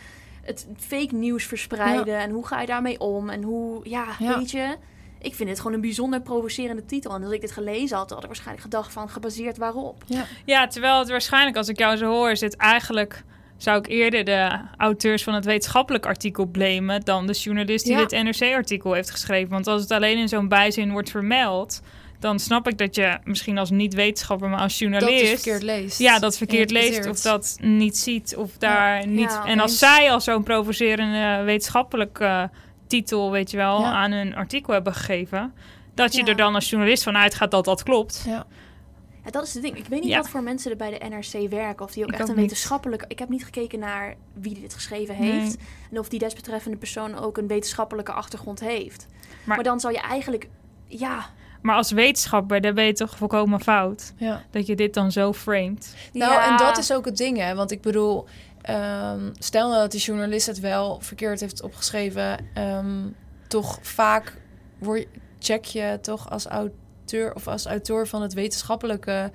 het 0.48 0.66
fake 0.78 1.14
nieuws 1.14 1.44
verspreiden 1.44 2.18
en 2.18 2.30
hoe 2.30 2.46
ga 2.46 2.60
je 2.60 2.66
daarmee 2.66 3.00
om 3.00 3.30
en 3.30 3.42
hoe, 3.42 3.80
ja, 3.88 4.04
Ja. 4.18 4.38
weet 4.38 4.50
je. 4.50 4.76
Ik 5.20 5.34
vind 5.34 5.48
dit 5.48 5.58
gewoon 5.58 5.72
een 5.72 5.80
bijzonder 5.80 6.20
provocerende 6.20 6.84
titel. 6.84 7.14
En 7.14 7.22
als 7.22 7.32
ik 7.32 7.40
dit 7.40 7.52
gelezen 7.52 7.96
had, 7.96 8.10
had 8.10 8.20
ik 8.20 8.26
waarschijnlijk 8.26 8.62
gedacht 8.62 8.92
van 8.92 9.08
gebaseerd 9.08 9.56
waarop. 9.58 10.02
Ja. 10.06 10.24
ja, 10.44 10.66
terwijl 10.66 10.98
het 10.98 11.08
waarschijnlijk, 11.08 11.56
als 11.56 11.68
ik 11.68 11.78
jou 11.78 11.96
zo 11.96 12.06
hoor, 12.06 12.30
is 12.30 12.40
het 12.40 12.56
eigenlijk... 12.56 13.24
Zou 13.56 13.78
ik 13.78 13.86
eerder 13.86 14.24
de 14.24 14.60
auteurs 14.76 15.22
van 15.24 15.34
het 15.34 15.44
wetenschappelijk 15.44 16.06
artikel 16.06 16.46
blamen... 16.46 17.00
dan 17.00 17.26
de 17.26 17.32
journalist 17.32 17.84
die 17.84 17.96
Ja. 17.96 18.04
dit 18.04 18.22
NRC-artikel 18.22 18.92
heeft 18.92 19.10
geschreven. 19.10 19.50
Want 19.50 19.66
als 19.66 19.82
het 19.82 19.90
alleen 19.90 20.18
in 20.18 20.28
zo'n 20.28 20.48
bijzin 20.48 20.90
wordt 20.92 21.10
vermeld... 21.10 21.80
dan 22.18 22.38
snap 22.38 22.68
ik 22.68 22.78
dat 22.78 22.94
je 22.94 23.18
misschien 23.24 23.58
als 23.58 23.70
niet-wetenschapper, 23.70 24.48
maar 24.48 24.60
als 24.60 24.78
Dat 24.78 24.88
journalist... 24.88 25.22
is 25.22 25.28
verkeerd 25.30 25.62
leest. 25.62 25.98
Ja, 25.98 26.18
dat 26.18 26.36
verkeerd 26.36 26.70
leest 26.70 27.06
of 27.06 27.20
dat 27.20 27.56
niet 27.60 27.96
ziet 27.98 28.36
of 28.36 28.52
daar 28.58 29.06
niet. 29.06 29.30
Ja, 29.30 29.44
en 29.46 29.60
als 29.60 29.70
eens. 29.70 29.78
zij 29.80 30.10
al 30.12 30.20
zo'n 30.20 30.42
provocerende 30.42 31.42
wetenschappelijke 31.44 32.24
eh, 32.24 32.42
titel, 32.86 33.30
weet 33.30 33.50
je 33.50 33.56
wel, 33.56 33.80
Ja. 33.80 33.92
aan 33.92 34.12
hun 34.12 34.34
artikel 34.34 34.72
hebben 34.72 34.94
gegeven, 34.94 35.52
dat 35.94 36.14
je 36.14 36.20
Ja. 36.20 36.26
er 36.26 36.36
dan 36.36 36.54
als 36.54 36.70
journalist 36.70 37.02
van 37.02 37.16
uitgaat 37.16 37.50
dat 37.50 37.64
dat 37.64 37.82
klopt. 37.82 38.24
Ja. 38.26 38.46
Ja, 39.24 39.30
dat 39.30 39.46
is 39.46 39.54
het 39.54 39.62
ding. 39.62 39.76
Ik 39.76 39.86
weet 39.86 40.00
niet 40.00 40.08
Ja. 40.10 40.16
wat 40.16 40.28
voor 40.28 40.42
mensen 40.42 40.70
er 40.70 40.76
bij 40.76 40.98
de 40.98 41.04
NRC 41.08 41.48
werken. 41.50 41.84
Of 41.84 41.92
die 41.92 42.02
ook 42.04 42.08
Ik 42.12 42.18
echt 42.18 42.28
een 42.28 42.34
niet. 42.34 42.44
wetenschappelijke... 42.44 43.04
Ik 43.08 43.18
heb 43.18 43.28
niet 43.28 43.44
gekeken 43.44 43.78
naar 43.78 44.14
wie 44.34 44.60
dit 44.60 44.74
geschreven 44.74 45.20
Nee. 45.20 45.32
heeft. 45.32 45.56
En 45.90 45.98
of 45.98 46.08
die 46.08 46.18
desbetreffende 46.18 46.76
persoon 46.76 47.18
ook 47.18 47.36
een 47.38 47.46
wetenschappelijke 47.46 48.12
achtergrond 48.12 48.60
heeft. 48.60 49.06
Maar, 49.44 49.56
Maar- 49.56 49.64
dan 49.64 49.80
zou 49.80 49.92
je 49.92 50.00
eigenlijk... 50.00 50.48
Ja, 50.86 51.30
Maar 51.62 51.76
als 51.76 51.90
wetenschapper, 51.90 52.60
daar 52.60 52.72
ben 52.72 52.84
je 52.84 52.92
toch 52.92 53.16
volkomen 53.16 53.60
fout. 53.60 54.12
ja. 54.16 54.42
Dat 54.50 54.66
je 54.66 54.76
dit 54.76 54.94
dan 54.94 55.12
zo 55.12 55.32
framed. 55.32 55.94
Nou, 56.12 56.32
ja. 56.32 56.50
en 56.50 56.56
dat 56.56 56.78
is 56.78 56.92
ook 56.92 57.04
het 57.04 57.16
ding, 57.16 57.36
hè. 57.38 57.54
Want 57.54 57.70
ik 57.70 57.80
bedoel, 57.80 58.26
ehm, 58.62 59.30
stel 59.38 59.68
nou 59.68 59.80
dat 59.80 59.90
die 59.90 60.00
journalist 60.00 60.46
het 60.46 60.60
wel 60.60 61.00
verkeerd 61.00 61.40
heeft 61.40 61.62
opgeschreven... 61.62 62.38
ehm, 62.54 63.06
toch 63.48 63.78
vaak 63.82 64.40
word, 64.78 64.98
je- 65.00 65.08
check 65.38 65.64
je 65.64 65.98
toch 66.02 66.30
als 66.30 66.46
auteur 66.46 67.34
of 67.34 67.48
als 67.48 67.66
auteur 67.66 68.06
van 68.06 68.22
het 68.22 68.32
wetenschappelijke... 68.34 69.30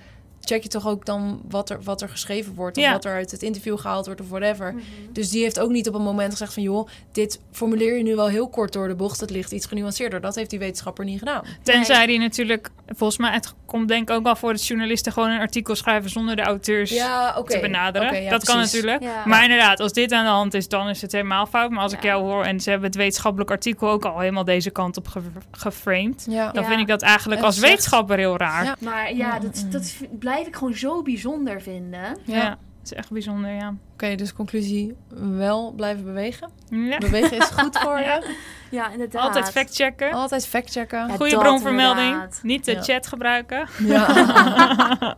check 0.45 0.63
je 0.63 0.69
toch 0.69 0.87
ook 0.87 1.05
dan 1.05 1.41
wat 1.49 1.69
er, 1.69 1.79
wat 1.83 2.01
er 2.01 2.09
geschreven 2.09 2.53
wordt... 2.53 2.77
of 2.77 2.83
Ja. 2.83 2.91
wat 2.91 3.05
er 3.05 3.13
uit 3.13 3.31
het 3.31 3.41
interview 3.43 3.77
gehaald 3.79 4.05
wordt 4.05 4.21
of 4.21 4.29
whatever. 4.29 4.73
Mhm. 4.73 4.83
Dus 5.11 5.29
die 5.29 5.41
heeft 5.43 5.59
ook 5.59 5.69
niet 5.69 5.87
op 5.87 5.93
een 5.95 6.01
moment 6.01 6.31
gezegd 6.31 6.53
van... 6.53 6.63
joh, 6.63 6.87
dit 7.11 7.39
formuleer 7.51 7.97
je 7.97 8.03
nu 8.03 8.15
wel 8.15 8.27
heel 8.27 8.47
kort 8.49 8.73
door 8.73 8.87
de 8.87 8.95
bocht. 8.95 9.19
Het 9.19 9.29
ligt 9.29 9.51
iets 9.51 9.65
genuanceerder. 9.65 10.21
Dat 10.21 10.35
heeft 10.35 10.49
die 10.49 10.59
wetenschapper 10.59 11.05
niet 11.05 11.19
gedaan. 11.19 11.43
Tenzij 11.63 12.05
die 12.05 12.19
natuurlijk, 12.19 12.69
volgens 12.87 13.19
mij, 13.19 13.31
het 13.31 13.53
komt 13.65 13.87
denk 13.87 14.09
ik 14.09 14.15
ook 14.15 14.23
wel 14.23 14.35
voor 14.35 14.51
dat 14.51 14.67
journalisten 14.67 15.11
gewoon 15.11 15.29
een 15.29 15.39
artikel 15.39 15.75
schrijven 15.75 16.09
zonder 16.09 16.35
de 16.35 16.41
auteurs 16.41 16.89
Ja, 16.91 17.41
te 17.43 17.59
benaderen. 17.59 18.23
Ja, 18.23 18.29
dat 18.29 18.43
kan 18.45 18.57
natuurlijk. 18.57 19.01
Ja. 19.03 19.21
Maar 19.25 19.43
inderdaad, 19.43 19.79
als 19.79 19.93
dit 19.93 20.11
aan 20.11 20.23
de 20.25 20.31
hand 20.31 20.53
is, 20.53 20.67
dan 20.67 20.89
is 20.89 21.01
het 21.01 21.11
helemaal 21.11 21.45
fout. 21.45 21.69
Maar 21.71 21.81
als 21.83 21.93
ik 21.93 22.03
jou 22.03 22.23
hoor 22.23 22.43
en 22.43 22.59
ze 22.59 22.69
hebben 22.69 22.87
het 22.87 22.97
wetenschappelijk 22.97 23.51
artikel 23.51 23.89
ook 23.89 24.05
al 24.05 24.19
helemaal 24.19 24.43
deze 24.43 24.69
kant 24.69 24.97
op 24.97 25.07
ge- 25.07 25.19
geframed, 25.51 26.25
Ja. 26.29 26.51
dan 26.51 26.61
Ja. 26.63 26.67
vind 26.69 26.81
ik 26.81 26.87
dat 26.87 27.01
eigenlijk 27.01 27.39
En 27.41 27.45
als 27.47 27.59
wetenschapper 27.59 28.17
heel 28.17 28.37
raar. 28.37 28.63
Ja. 28.63 28.75
Maar 28.79 29.13
ja, 29.15 29.39
dat, 29.39 29.65
dat 29.69 29.89
v- 29.89 30.01
blijf 30.33 30.47
ik 30.47 30.55
gewoon 30.55 30.73
zo 30.73 31.01
bijzonder 31.01 31.61
vinden. 31.61 32.17
Ja, 32.23 32.57
is 32.83 32.93
echt 32.93 33.11
bijzonder, 33.11 33.51
ja. 33.51 33.75
Oké, 33.93 34.15
dus 34.15 34.33
conclusie, 34.33 34.95
wel 35.37 35.71
blijven 35.71 36.03
bewegen. 36.03 36.49
ja. 36.69 36.97
Bewegen 36.97 37.37
is 37.37 37.45
goed 37.49 37.77
voor 37.79 37.99
je. 38.09 38.35
Ja, 38.71 38.91
inderdaad. 38.91 39.21
Altijd 39.23 39.51
factchecken. 39.51 40.11
Altijd 40.11 40.47
factchecken. 40.47 41.07
Ja, 41.07 41.15
Goede 41.15 41.37
bronvermelding. 41.37 42.05
inderdaad. 42.07 42.39
Niet 42.43 42.65
de 42.65 42.71
Ja. 42.71 42.81
chat 42.81 43.07
gebruiken. 43.07 43.67
Ja. 43.79 45.17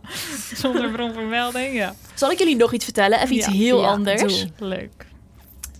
Zonder 0.54 0.90
bronvermelding, 0.90 1.74
ja. 1.74 1.94
Zal 2.14 2.30
ik 2.30 2.38
jullie 2.38 2.56
nog 2.56 2.72
iets 2.72 2.84
vertellen? 2.84 3.20
Even 3.20 3.34
iets 3.36 3.46
Ja. 3.46 3.52
heel 3.52 3.80
Ja, 3.80 3.86
anders. 3.88 4.22
doe. 4.22 4.68
Leuk. 4.68 5.06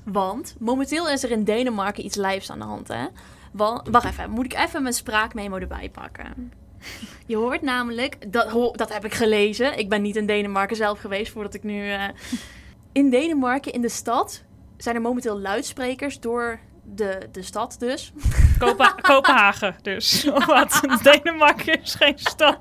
Want 0.05 0.55
momenteel 0.59 1.09
is 1.09 1.23
er 1.25 1.31
in 1.31 1.45
Denemarken 1.45 2.05
iets 2.05 2.17
lijfs 2.17 2.51
aan 2.51 2.59
de 2.59 2.65
hand, 2.65 2.89
hè? 2.89 3.07
Wa- 3.53 3.83
wacht 3.91 4.07
even, 4.07 4.31
moet 4.31 4.45
ik 4.45 4.55
even 4.55 4.83
mijn 4.83 4.95
spraakmemo 4.95 5.57
erbij 5.57 5.91
pakken? 5.93 6.53
Je 7.27 7.37
hoort 7.37 7.63
namelijk, 7.63 8.33
dat, 8.33 8.49
ho- 8.51 8.71
dat 8.73 8.93
heb 8.93 9.05
ik 9.05 9.15
gelezen. 9.15 9.79
Ik 9.79 9.89
ben 9.89 10.03
niet 10.03 10.17
in 10.17 10.27
Denemarken 10.27 10.77
zelf 10.77 10.99
geweest 11.01 11.33
voordat 11.33 11.55
ik 11.55 11.63
nu. 11.63 11.91
eh, 11.91 12.05
In 12.93 13.11
Denemarken, 13.11 13.73
in 13.73 13.81
de 13.81 13.89
stad, 13.89 14.43
zijn 14.77 14.95
er 14.95 15.01
momenteel 15.01 15.39
luidsprekers 15.41 16.21
door 16.21 16.59
de, 16.85 17.29
de 17.33 17.43
stad 17.43 17.77
dus. 17.79 18.13
Kopa- 18.59 18.95
Kopenhagen 19.01 19.77
dus. 19.83 20.27
Of 20.31 20.47
wat? 20.47 20.81
Denemarken 21.03 21.83
is 21.83 21.95
geen 21.95 22.19
stad. 22.19 22.59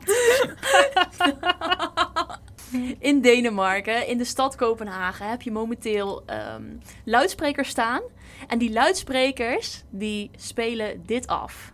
In 2.99 3.21
Denemarken, 3.21 4.07
in 4.07 4.17
de 4.17 4.23
stad 4.23 4.55
Kopenhagen, 4.55 5.29
heb 5.29 5.41
je 5.41 5.51
momenteel 5.51 6.23
ehm, 6.25 6.63
luidsprekers 7.05 7.69
staan. 7.69 8.01
En 8.47 8.57
die 8.57 8.71
luidsprekers, 8.71 9.83
die 9.89 10.31
spelen 10.37 11.03
dit 11.05 11.27
af. 11.27 11.71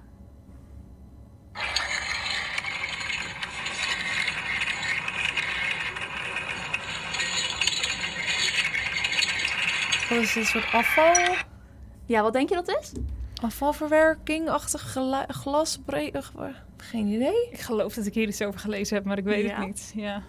Wat 10.12 10.20
is 10.20 10.36
een 10.36 10.46
soort 10.46 10.72
afval? 10.74 11.36
Ja, 12.06 12.22
wat 12.22 12.34
denk 12.34 12.50
je 12.50 12.56
dat 12.56 12.78
is? 12.82 12.92
Afvalverwerking-achtig 13.42 14.92
gelu- 14.92 15.26
glasbreken? 15.28 16.24
Geen 16.78 17.08
idee. 17.08 17.48
Ik 17.52 17.60
geloof 17.60 17.94
dat 17.94 18.06
ik 18.06 18.14
hier 18.14 18.28
iets 18.28 18.42
over 18.42 18.60
gelezen 18.60 18.96
heb, 18.96 19.06
maar 19.06 19.18
ik 19.18 19.24
weet 19.24 19.46
Ja. 19.46 19.56
het 19.58 19.66
niet. 19.66 19.92
Ja. 19.96 20.22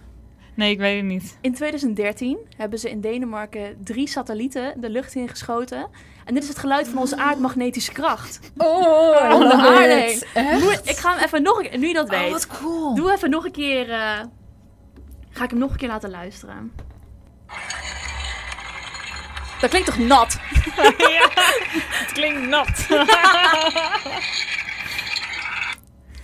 Nee, 0.55 0.71
ik 0.71 0.79
weet 0.79 0.97
het 0.97 1.05
niet. 1.05 1.39
In 1.41 1.55
2013 1.55 2.39
hebben 2.57 2.79
ze 2.79 2.91
in 2.91 3.01
Denemarken 3.01 3.77
drie 3.85 4.09
satellieten 4.09 4.81
de 4.81 4.91
lucht 4.91 5.15
in 5.15 5.29
geschoten. 5.29 5.89
En 6.25 6.35
dit 6.35 6.43
is 6.43 6.49
het 6.49 6.59
geluid 6.59 6.89
van 6.89 6.99
onze 6.99 7.17
aardmagnetische 7.17 7.93
kracht. 7.93 8.53
Oh, 8.57 9.31
Om 9.35 9.41
de 9.49 9.55
aarde 9.55 10.81
Ik 10.85 10.97
ga 10.97 11.15
hem 11.15 11.25
even 11.25 11.43
nog 11.43 11.59
een 11.63 11.69
keer, 11.71 11.79
nu 11.79 11.87
je 11.87 11.95
dat 11.95 12.05
Oh, 12.05 12.11
weet. 12.21 12.31
wat 12.31 12.47
cool. 12.47 12.95
Doe 12.95 13.13
even 13.13 13.31
nog 13.31 13.45
een 13.45 13.53
keer. 13.53 13.91
eh, 13.91 14.21
ga 15.31 15.45
ik 15.45 15.51
hem 15.51 15.59
nog 15.59 15.71
een 15.71 15.77
keer 15.77 15.89
laten 15.89 16.11
luisteren. 16.11 16.73
Dat 19.63 19.71
klinkt 19.71 19.89
toch 19.89 19.99
nat? 19.99 20.39
ja, 21.17 21.29
het 22.03 22.13
klinkt 22.13 22.49
nat. 22.49 22.87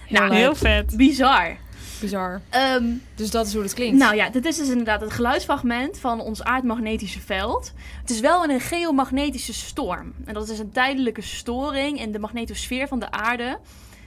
Nou, 0.09 0.34
Heel 0.34 0.55
vet. 0.55 0.97
Bizar. 0.97 1.57
Bizar. 2.01 2.41
Ehm, 2.51 2.84
Dus 3.14 3.30
dat 3.30 3.47
is 3.47 3.53
hoe 3.55 3.62
het 3.62 3.74
klinkt. 3.74 3.99
nou 3.99 4.14
ja, 4.14 4.30
dit 4.30 4.45
is 4.47 4.57
dus 4.57 4.68
inderdaad 4.68 5.01
het 5.01 5.12
geluidsfragment 5.12 5.99
van 5.99 6.20
ons 6.20 6.43
aardmagnetische 6.43 7.20
veld. 7.20 7.72
Het 8.01 8.11
is 8.11 8.20
wel 8.20 8.45
in 8.45 8.51
een 8.51 8.61
geomagnetische 8.61 9.53
storm. 9.55 10.14
En 10.24 10.34
dat 10.34 10.49
is 10.49 10.59
een 10.59 10.72
tijdelijke 10.72 11.22
storing 11.22 12.01
in 12.01 12.12
de 12.12 12.18
magnetosfeer 12.18 12.89
van 12.89 12.99
de 12.99 13.11
aarde. 13.11 13.59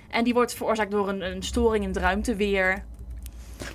En 0.10 0.24
die 0.24 0.34
wordt 0.34 0.54
veroorzaakt 0.54 0.92
door 0.92 1.10
een, 1.10 1.22
een 1.22 1.44
storing 1.44 1.84
in 1.84 1.90
het 1.90 2.00
ruimteweer. 2.00 2.84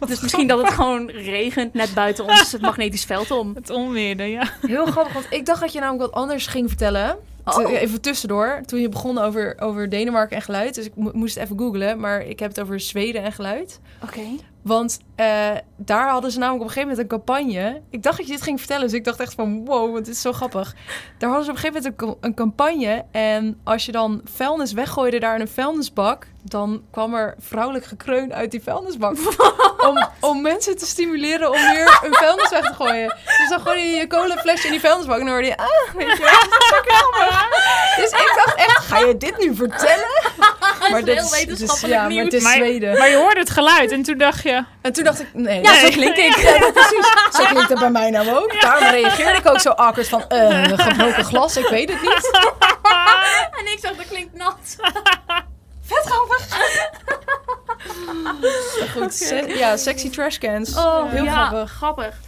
Dus 0.07 0.20
misschien 0.20 0.47
dat 0.47 0.62
het 0.62 0.72
gewoon 0.74 1.11
regent 1.11 1.74
net 1.74 1.95
buiten 1.95 2.24
ons 2.24 2.53
het 2.53 2.61
magnetisch 2.61 3.05
veld 3.05 3.30
om. 3.30 3.55
Het 3.55 3.70
onweerde, 3.70 4.22
ja. 4.22 4.51
Heel 4.66 4.87
grappig, 4.87 5.12
want 5.12 5.26
ik 5.30 5.47
dacht 5.47 5.61
dat 5.61 5.72
je 5.72 5.80
namelijk 5.80 6.11
wat 6.12 6.22
anders 6.22 6.47
ging 6.47 6.68
vertellen. 6.68 7.16
Oh. 7.45 7.72
Even 7.72 8.01
tussendoor, 8.01 8.61
toen 8.66 8.80
je 8.80 8.89
begon 8.89 9.18
over, 9.18 9.55
over 9.59 9.89
Denemarken 9.89 10.37
en 10.37 10.43
geluid. 10.43 10.74
Dus 10.74 10.84
ik 10.84 10.93
mo- 10.97 11.11
moest 11.12 11.37
even 11.37 11.59
googlen, 11.59 12.01
maar 12.01 12.20
ik 12.22 12.39
heb 12.39 12.49
het 12.49 12.61
over 12.61 12.80
Zweden 12.80 13.22
en 13.22 13.32
geluid. 13.32 13.80
Oké. 14.03 14.20
Want 14.62 14.99
eh, 15.17 15.51
daar 15.77 16.09
hadden 16.09 16.31
ze 16.31 16.39
namelijk 16.39 16.62
op 16.64 16.69
een 16.69 16.75
gegeven 16.75 16.97
moment 16.97 17.12
een 17.12 17.19
campagne. 17.19 17.81
Ik 17.91 18.03
dacht 18.03 18.17
dat 18.17 18.27
je 18.27 18.33
dit 18.33 18.43
ging 18.43 18.59
vertellen, 18.59 18.83
dus 18.83 18.93
ik 18.93 19.05
dacht 19.05 19.21
echt 19.21 19.35
van 19.35 19.64
wow, 19.64 19.93
want 19.93 20.05
dit 20.05 20.14
is 20.14 20.21
zo 20.21 20.33
grappig. 20.33 20.75
Daar 21.19 21.29
hadden 21.31 21.45
ze 21.47 21.51
op 21.51 21.57
een 21.57 21.62
gegeven 21.62 21.95
moment 21.99 22.17
een, 22.23 22.29
een 22.29 22.35
campagne. 22.35 23.05
En 23.11 23.61
als 23.64 23.87
je 23.87 23.93
dan 23.93 24.21
vuilnis 24.35 24.73
weggooide 24.73 25.19
daar 25.19 25.35
in 25.35 25.41
een 25.41 25.49
vuilnisbak, 25.49 26.27
dan 26.43 26.83
kwam 26.91 27.14
er 27.14 27.35
vrouwelijk 27.39 27.85
gekreun 27.85 28.35
uit 28.35 28.51
die 28.51 28.62
vuilnisbak. 28.62 29.17
om, 29.89 30.09
om 30.21 30.43
mensen 30.43 30.77
te 30.77 30.87
stimuleren 30.87 31.51
om 31.53 31.61
weer 31.61 32.01
een 32.05 32.14
vuilnis 32.14 32.51
weg 32.51 32.67
te 32.67 32.75
gooien. 32.75 33.17
Dus 33.39 33.49
dan 33.49 33.61
gooi 33.61 33.81
je 33.81 33.97
je 33.97 34.07
kolenflesje 34.07 34.67
in 34.67 34.73
die 34.73 34.81
vuilnisbak 34.81 35.19
en 35.19 35.25
dan 35.25 35.35
hoor 35.35 35.45
je, 35.45 35.57
ah, 35.57 35.95
weet 35.95 36.17
je 36.17 36.23
wel. 36.23 36.33
Dat 36.49 36.61
is 36.61 36.69
zo 36.69 36.77
grappig. 36.85 37.49
Dus 37.97 38.11
ik 38.11 38.33
dacht 38.45 38.55
echt, 38.59 38.77
ga 38.87 38.99
je 38.99 39.17
dit 39.17 39.39
nu 39.39 39.55
vertellen? 39.55 40.07
Maar 40.91 41.05
dit 41.05 41.19
heel 41.19 41.31
wetenschappelijk 41.31 41.95
ja, 41.95 42.09
maar 42.09 42.25
het 42.25 42.33
is 42.33 42.43
Maar- 42.43 42.53
Zweden. 42.53 42.99
Maar 42.99 43.09
je 43.09 43.17
hoorde 43.17 43.41
het 43.41 43.51
geluid 43.51 43.93
en 43.93 44.03
toen 44.03 44.19
dacht 44.19 44.43
je... 44.43 44.64
En 44.81 44.93
toen 44.93 45.05
dacht 45.07 45.21
ik, 45.21 45.29
nee. 45.35 45.63
Ja, 45.63 45.71
nee. 45.71 45.81
zo 45.81 45.89
klink 45.89 46.17
ik. 46.17 46.37
Ja, 46.37 46.59
dat 46.59 46.73
precies. 46.73 47.07
Zo 47.31 47.45
klinkt 47.45 47.69
het 47.69 47.79
bij 47.79 47.91
mij 47.91 48.11
nou 48.11 48.29
ook. 48.31 48.61
Daarom 48.61 48.89
reageerde 48.89 49.39
ik 49.39 49.49
ook 49.49 49.61
zo 49.61 49.71
awkward 49.71 50.09
van, 50.09 50.29
eh, 50.29 50.63
gebroken 50.65 51.25
glas, 51.25 51.57
ik 51.57 51.67
weet 51.69 51.89
het 51.93 52.03
niet. 52.03 52.31
En 53.61 53.73
ik 53.73 53.79
zag, 53.81 53.97
dat 53.97 54.09
klinkt 54.09 54.35
nat. 54.35 54.77
Goed, 58.95 59.15
se- 59.15 59.55
ja, 59.59 59.77
sexy 59.77 60.11
trashcans. 60.11 60.77
Oh, 60.77 61.11
Heel 61.11 61.25
ja, 61.25 61.47
grappig. 61.47 61.71
grappig. 61.73 62.21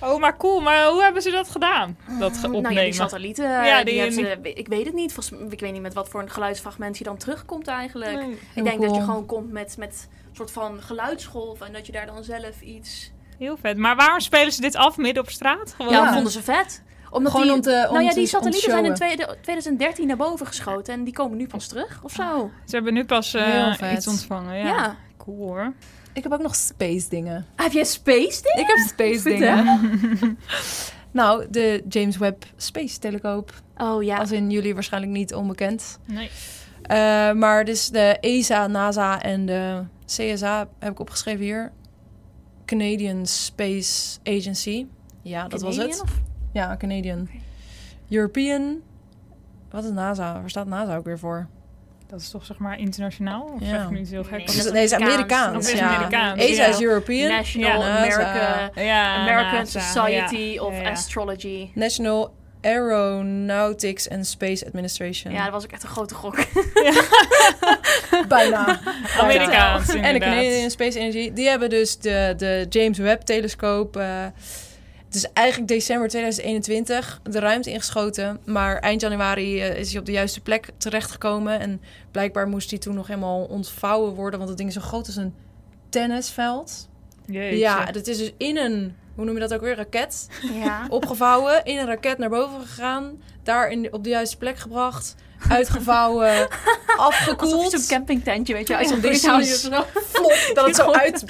Oh, 0.00 0.20
maar 0.20 0.36
cool. 0.36 0.60
Maar 0.60 0.86
hoe 0.86 1.02
hebben 1.02 1.22
ze 1.22 1.30
dat 1.30 1.48
gedaan? 1.48 1.96
Dat 2.18 2.36
ge- 2.36 2.48
Nou 2.48 2.52
ja, 2.54 2.60
die 2.60 2.68
opnemen. 2.68 2.94
satellieten, 2.94 3.50
Ja, 3.50 3.76
die 3.76 3.84
die- 3.84 4.00
hebben 4.00 4.14
ze- 4.44 4.52
ik 4.54 4.68
weet 4.68 4.84
het 4.84 4.94
niet. 4.94 5.12
Volgens, 5.12 5.40
ik 5.50 5.60
weet 5.60 5.72
niet 5.72 5.82
met 5.82 5.94
wat 5.94 6.08
voor 6.08 6.20
een 6.20 6.30
geluidsfragment 6.30 6.98
je 6.98 7.04
dan 7.04 7.16
terugkomt 7.16 7.68
eigenlijk. 7.68 8.12
Nee. 8.14 8.38
ik 8.54 8.64
denk 8.64 8.82
dat 8.82 8.94
je 8.94 9.00
gewoon 9.00 9.26
komt 9.26 9.52
met, 9.52 9.74
met 9.78 10.08
soort 10.48 10.64
van 10.64 10.82
geluidsgolf 10.82 11.60
en 11.60 11.72
dat 11.72 11.86
je 11.86 11.92
daar 11.92 12.06
dan 12.06 12.24
zelf 12.24 12.60
iets... 12.60 13.10
Heel 13.38 13.56
vet. 13.56 13.76
Maar 13.76 13.96
waarom 13.96 14.20
spelen 14.20 14.52
ze 14.52 14.60
dit 14.60 14.76
af 14.76 14.96
midden 14.96 15.22
op 15.22 15.30
straat? 15.30 15.74
Gewoon 15.76 15.92
Ja, 15.92 16.04
dat 16.04 16.12
vonden 16.14 16.32
ze 16.32 16.42
vet. 16.42 16.82
Omdat 17.10 17.32
Gewoon 17.32 17.46
die, 17.46 17.54
om 17.56 17.60
te- 17.62 17.84
om 17.88 17.94
nou 17.94 18.06
ja, 18.06 18.14
die 18.14 18.26
satellieten 18.26 18.70
zijn 18.70 18.84
in 18.84 18.96
showen. 18.96 19.16
tweede- 19.16 19.36
2013 19.42 20.06
naar 20.06 20.16
boven 20.16 20.46
geschoten 20.46 20.94
en 20.94 21.04
die 21.04 21.12
komen 21.12 21.36
nu 21.38 21.46
pas 21.46 21.66
terug 21.66 22.00
of 22.02 22.12
zo. 22.12 22.50
Ze 22.66 22.74
hebben 22.74 22.94
nu 22.94 23.04
pas 23.04 23.34
eh, 23.34 23.74
vet. 23.74 23.92
iets 23.96 24.06
ontvangen. 24.06 24.56
Ja. 24.58 24.66
Ja. 24.66 24.96
Cool 25.16 25.36
hoor. 25.36 25.72
Ik 26.12 26.22
heb 26.22 26.32
ook 26.32 26.42
nog 26.42 26.54
space 26.54 27.08
dingen. 27.08 27.46
Heb 27.56 27.72
jij 27.72 27.84
space 27.84 28.42
dingen? 28.42 28.60
Ik 28.60 28.66
heb 28.66 28.78
space 28.88 29.22
dingen. 29.22 29.80
nou, 31.10 31.46
de 31.50 31.82
James 31.88 32.16
Webb 32.16 32.44
Space 32.56 32.98
Telescope. 32.98 33.52
Oh 33.76 34.02
ja. 34.02 34.16
Als 34.16 34.30
in 34.30 34.50
jullie 34.50 34.74
waarschijnlijk 34.74 35.12
niet 35.12 35.34
onbekend. 35.34 35.98
Nee. 36.04 36.30
Eh, 36.82 37.32
maar 37.32 37.64
dus 37.64 37.88
de 37.88 38.16
ESA, 38.20 38.66
NASA 38.66 39.22
en 39.22 39.46
de 39.46 39.82
CSA 40.06 40.68
heb 40.78 40.92
ik 40.92 41.00
opgeschreven 41.00 41.44
hier. 41.44 41.72
Canadian 42.64 43.26
Space 43.26 44.18
Agency. 44.24 44.86
Ja, 45.22 45.48
dat 45.48 45.60
was 45.60 45.76
het. 45.76 46.00
of- 46.02 46.20
Ja, 46.52 46.76
Canadian. 46.76 47.28
European. 48.08 48.80
Wat 49.70 49.84
is 49.84 49.90
NASA? 49.90 50.32
Waar 50.40 50.50
staat 50.50 50.66
NASA 50.66 50.96
ook 50.96 51.04
weer 51.04 51.18
voor? 51.18 51.46
Dat 52.06 52.20
is 52.20 52.30
toch 52.30 52.44
zeg 52.44 52.58
maar 52.58 52.78
internationaal? 52.78 53.42
Of 53.42 53.60
Ja. 53.60 53.66
zeg 53.66 53.82
ik 53.84 53.90
nu 53.90 53.98
iets 53.98 54.10
heel 54.10 54.22
gek? 54.24 54.30
Nee, 54.36 54.44
Is 54.44 54.56
het- 54.56 54.64
is 54.66 54.72
nee, 54.72 54.82
het 54.82 54.90
is 54.90 54.96
Amerikaans. 54.96 55.22
Amerikaans. 55.46 55.66
Of 55.66 55.72
is 55.72 55.78
ja. 55.78 55.94
Amerikaans, 55.96 56.40
ESA 56.42 56.62
ja. 56.62 56.68
is 56.68 56.80
European. 56.80 57.28
National 57.30 57.80
Ja, 57.82 57.88
NASA. 58.04 58.22
American, 58.24 58.84
Ja, 58.84 59.16
American 59.16 59.52
NASA, 59.58 59.80
Society 59.80 60.36
ja. 60.36 60.62
of. 60.62 60.82
Astrology. 60.84 61.70
National 61.74 62.34
Aeronautics 62.62 64.08
and 64.10 64.26
Space 64.26 64.66
Administration. 64.66 65.32
Ja, 65.32 65.42
dat 65.44 65.52
was 65.52 65.64
ook 65.64 65.70
echt 65.70 65.82
een 65.82 65.88
grote 65.88 66.14
gok. 66.14 66.36
bijna. 68.28 68.80
Amerikaans, 69.20 69.88
En 69.88 70.12
de. 70.12 70.18
Canadian 70.18 70.70
Space 70.70 70.98
Energy. 70.98 71.32
Die 71.32 71.48
hebben 71.48 71.70
dus 71.70 71.98
de, 71.98 72.34
de 72.36 72.66
James 72.68 72.98
Webb-telescoop. 72.98 73.96
eh, 73.96 74.24
het 75.06 75.14
is 75.14 75.32
eigenlijk 75.32 75.68
december 75.68 76.08
2021 76.08 77.20
de 77.22 77.38
ruimte 77.38 77.70
ingeschoten. 77.70 78.38
Maar 78.44 78.78
eind 78.78 79.00
januari 79.00 79.60
eh, 79.60 79.78
is 79.78 79.90
hij 79.90 80.00
op 80.00 80.06
de 80.06 80.12
juiste 80.12 80.40
plek 80.40 80.68
terechtgekomen. 80.76 81.60
En 81.60 81.80
blijkbaar 82.10 82.48
moest 82.48 82.70
hij 82.70 82.78
toen 82.78 82.94
nog 82.94 83.06
helemaal 83.06 83.44
ontvouwen 83.44 84.14
worden. 84.14 84.38
Want 84.38 84.48
het 84.50 84.58
ding 84.58 84.70
is 84.70 84.74
zo 84.74 84.80
groot 84.80 85.06
als 85.06 85.16
een 85.16 85.34
tennisveld. 85.88 86.88
Jeetje. 87.26 87.58
Ja, 87.58 87.84
dat 87.84 88.06
is 88.06 88.18
dus 88.18 88.32
in 88.36 88.56
een, 88.56 88.96
hoe 89.14 89.24
noem 89.24 89.34
je 89.34 89.40
dat 89.40 89.54
ook 89.54 89.60
weer, 89.60 89.76
raket 89.76 90.28
Ja. 90.52 90.86
opgevouwen. 90.88 91.64
In 91.64 91.78
een 91.78 91.86
raket 91.86 92.18
naar 92.18 92.28
boven 92.30 92.60
gegaan. 92.60 93.22
Daar 93.42 93.70
in, 93.70 93.92
op 93.92 94.04
de 94.04 94.10
juiste 94.10 94.36
plek 94.36 94.58
gebracht. 94.58 95.14
Uitgevouwen. 95.48 96.30
Alsof 96.96 96.98
afgekoeld. 96.98 97.72
je 97.72 97.78
zo'n 97.78 97.86
campingtentje, 97.88 98.54
weet 98.54 98.68
je, 98.68 98.76
uit 98.76 98.88
zo'n 98.88 98.96
Ja, 98.96 99.02
ding 99.02 99.22
haal 99.22 99.38
je 99.38 99.44
precies. 99.44 99.60
zo. 99.62 99.84
Flop, 100.08 100.50
dat 100.54 100.66
het 100.66 100.76
zo 100.84 100.90
uit... 100.92 101.24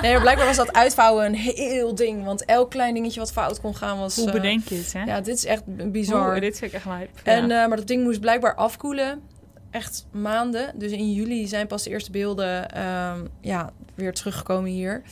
Nee, 0.00 0.12
maar 0.12 0.20
blijkbaar 0.20 0.46
was 0.46 0.56
dat 0.56 0.72
uitvouwen 0.72 1.24
een 1.26 1.34
heel 1.34 1.94
ding. 1.94 2.24
Want 2.24 2.44
elk 2.44 2.70
klein 2.70 2.94
dingetje 2.94 3.20
wat 3.20 3.32
fout 3.32 3.60
kon 3.60 3.76
gaan 3.76 3.98
was... 3.98 4.16
Hoe 4.16 4.26
eh, 4.26 4.32
bedenk 4.32 4.68
je 4.68 4.74
het, 4.76 4.92
hè? 4.92 5.02
Ja, 5.04 5.20
dit 5.20 5.36
is 5.36 5.44
echt 5.44 5.62
bizar. 5.92 6.30
Oeh, 6.32 6.40
dit 6.40 6.58
vind 6.58 6.70
ik 6.70 6.76
echt 6.76 6.86
lijp. 6.86 7.10
En, 7.22 7.48
ja. 7.48 7.62
eh, 7.62 7.68
maar 7.68 7.76
dat 7.76 7.86
ding 7.86 8.02
moest 8.02 8.20
blijkbaar 8.20 8.54
afkoelen. 8.54 9.22
Echt 9.70 10.06
maanden. 10.12 10.72
Dus 10.74 10.90
in 10.92 11.12
juli 11.12 11.46
zijn 11.46 11.66
pas 11.66 11.82
de 11.82 11.90
eerste 11.90 12.10
beelden 12.10 12.70
ehm, 12.70 13.20
ja, 13.40 13.70
weer 13.94 14.12
teruggekomen 14.14 14.70
hier. 14.70 15.02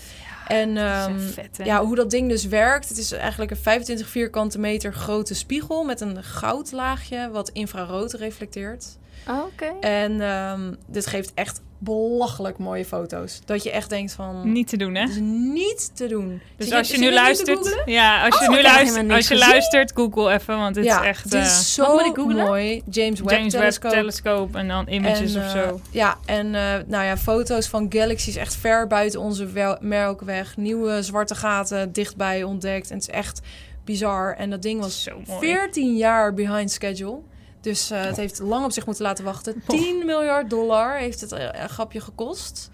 En 0.49 0.77
ehm, 0.77 1.19
vet, 1.19 1.59
ja, 1.65 1.85
hoe 1.85 1.95
dat 1.95 2.11
ding 2.11 2.29
dus 2.29 2.47
werkt. 2.47 2.89
Het 2.89 2.99
is 2.99 3.13
eigenlijk 3.13 3.51
een 3.51 3.57
25 3.57 4.09
vierkante 4.09 4.59
meter 4.59 4.95
grote 4.95 5.35
spiegel 5.35 5.85
met 5.85 6.01
een 6.01 6.23
goudlaagje 6.23 7.31
wat 7.31 7.49
infrarood 7.49 8.13
reflecteert. 8.13 8.99
Oké. 9.29 9.73
En 9.81 10.21
ehm, 10.21 10.75
dit 10.87 11.07
geeft 11.07 11.35
echt 11.35 11.61
belachelijk 11.85 12.59
mooie 12.59 12.85
foto's. 12.85 13.41
Dat 13.45 13.62
je 13.62 13.70
echt 13.70 13.89
denkt 13.91 14.12
van... 14.12 14.53
Niet 14.53 14.68
te 14.68 14.76
doen, 14.76 14.95
hè? 14.95 15.01
Het 15.01 15.11
is 15.11 15.18
niet 15.53 15.91
te 15.95 16.07
doen. 16.07 16.41
Dus 16.57 16.72
als 16.72 16.91
je 16.91 16.99
nu 16.99 17.12
luistert, 17.12 17.82
ja, 17.85 18.24
als 18.24 18.39
je 18.39 18.49
Oh, 18.49 18.57
nu 18.57 18.62
luistert, 18.62 19.11
als 19.11 19.28
je 19.28 19.35
gezien. 19.35 19.49
luistert, 19.49 19.93
Google 19.95 20.32
even, 20.32 20.57
want 20.59 20.74
dit 20.74 20.85
ja, 20.85 21.01
is 21.01 21.07
echt 21.07 21.35
is 21.35 21.74
zo 21.74 22.12
mooi. 22.16 22.82
James 22.91 23.20
Webb 23.20 23.30
James 23.30 23.53
Webb 23.55 23.72
Telescope. 23.80 24.59
en 24.59 24.68
dan 24.68 24.89
images 24.89 25.35
En, 25.35 25.41
of 25.41 25.55
eh, 25.55 25.62
zo. 25.62 25.80
Ja, 25.91 26.16
en 26.24 26.55
eh, 26.55 26.62
nou 26.87 27.05
ja, 27.05 27.16
foto's 27.16 27.66
van 27.66 27.87
galaxies 27.89 28.37
echt 28.37 28.55
ver 28.57 28.87
buiten 28.87 29.20
onze 29.20 29.47
wel- 29.47 29.76
melkweg. 29.80 30.57
Nieuwe 30.57 31.03
zwarte 31.03 31.35
gaten 31.35 31.93
dichtbij 31.93 32.43
ontdekt. 32.43 32.91
En 32.91 32.97
het 32.97 33.09
is 33.09 33.14
echt 33.14 33.41
bizar. 33.85 34.35
En 34.37 34.51
dat 34.51 34.62
ding 34.62 34.80
was 34.80 35.03
Zo 35.03 35.20
mooi. 35.26 35.41
14 35.41 35.97
jaar 35.97 36.35
behind 36.35 36.70
schedule. 36.70 37.18
Dus 37.65 37.91
eh, 37.91 38.03
het 38.05 38.17
heeft 38.17 38.39
lang 38.39 38.65
op 38.65 38.73
zich 38.73 38.87
moeten 38.87 39.05
laten 39.05 39.25
wachten. 39.25 39.62
10 39.67 40.07
miljard 40.07 40.51
dollar 40.51 40.97
heeft 40.97 41.21
het 41.21 41.31
een 41.33 41.69
grapje 41.69 42.01
gekost. 42.01 42.71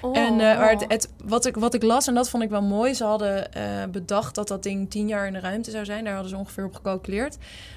Oh. 0.00 0.16
En 0.16 0.32
eh, 0.32 0.58
maar 0.58 0.70
het, 0.70 0.84
het- 0.88 1.08
wat, 1.24 1.46
ik, 1.46 1.56
wat 1.56 1.74
ik 1.74 1.82
las, 1.82 2.06
en 2.06 2.14
dat 2.14 2.28
vond 2.30 2.42
ik 2.42 2.50
wel 2.50 2.62
mooi, 2.62 2.94
ze 2.94 3.04
hadden 3.04 3.52
eh, 3.52 3.62
bedacht 3.90 4.34
dat 4.34 4.48
dat 4.48 4.62
ding 4.62 4.90
tien 4.90 5.08
jaar 5.08 5.26
in 5.26 5.32
de 5.32 5.38
ruimte 5.40 5.70
zou 5.70 5.84
zijn. 5.84 6.04
Daar 6.04 6.12
hadden 6.12 6.30
ze 6.30 6.36
ongeveer 6.36 6.64
op 6.64 6.74
gecalculeerd. 6.74 7.36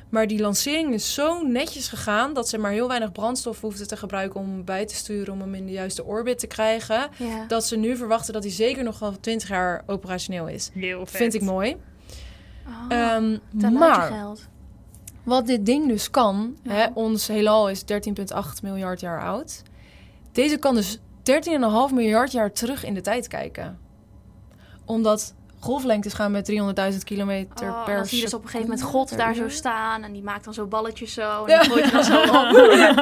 Maar 0.09 0.27
die 0.27 0.39
lancering 0.41 0.93
is 0.93 1.13
zo 1.13 1.41
netjes 1.41 1.87
gegaan 1.87 2.33
dat 2.33 2.49
ze 2.49 2.57
maar 2.57 2.71
heel 2.71 2.87
weinig 2.87 3.11
brandstof 3.11 3.61
hoefden 3.61 3.87
te 3.87 3.97
gebruiken 3.97 4.39
om 4.39 4.65
bij 4.65 4.85
te 4.85 4.95
sturen, 4.95 5.33
om 5.33 5.39
hem 5.41 5.55
in 5.55 5.65
de 5.65 5.71
juiste 5.71 6.03
orbit 6.05 6.39
te 6.39 6.47
krijgen. 6.47 7.09
Ja. 7.17 7.45
Dat 7.47 7.65
ze 7.65 7.75
nu 7.77 7.95
verwachten 7.97 8.33
dat 8.33 8.43
hij 8.43 8.51
zeker 8.51 8.83
nog 8.83 8.99
wel 8.99 9.19
20 9.19 9.49
jaar 9.49 9.83
operationeel 9.87 10.47
is. 10.47 10.69
Heel 10.73 11.05
vet. 11.05 11.17
Vind 11.17 11.33
ik 11.33 11.41
mooi. 11.41 11.75
Oh, 12.67 12.97
Ehm, 12.97 13.37
ten 13.59 13.73
maar 13.73 13.97
laat 13.97 14.07
je 14.09 14.13
geld. 14.15 14.47
Wat 15.23 15.45
dit 15.47 15.65
ding 15.65 15.87
dus 15.87 16.09
kan, 16.09 16.55
Ja. 16.63 16.71
hè, 16.71 16.85
ons 16.93 17.27
heelal 17.27 17.69
is 17.69 17.83
13,8 17.85 18.61
miljard 18.63 18.99
jaar 18.99 19.21
oud. 19.21 19.61
Deze 20.31 20.57
kan 20.57 20.75
dus 20.75 20.99
13,5 21.23 21.93
miljard 21.93 22.31
jaar 22.31 22.51
terug 22.51 22.85
in 22.85 22.93
de 22.93 23.01
tijd 23.01 23.27
kijken. 23.27 23.79
Omdat 24.85 25.33
golflengtes 25.59 26.13
gaan 26.13 26.31
met 26.31 26.45
300.000 26.91 27.03
kilometer 27.03 27.69
Oh, 27.69 27.83
per 27.85 27.95
dan 27.95 28.05
zie 28.05 28.17
je 28.17 28.23
dus 28.23 28.33
op 28.33 28.43
een 28.43 28.49
gegeven 28.49 28.67
moment 28.69 28.85
seconde, 28.87 29.09
God 29.09 29.17
daar 29.17 29.33
zo 29.33 29.49
staan. 29.49 30.03
En 30.03 30.11
die 30.13 30.23
maakt 30.23 30.43
dan 30.43 30.53
zo 30.53 30.65
balletjes 30.65 31.13
zo. 31.13 31.45
En 31.45 31.59
die 31.61 31.69
gooit 31.69 31.85
je 31.85 31.91
dan 31.91 32.03
zo 32.03 32.21
op. 32.21 32.29
en 32.29 32.95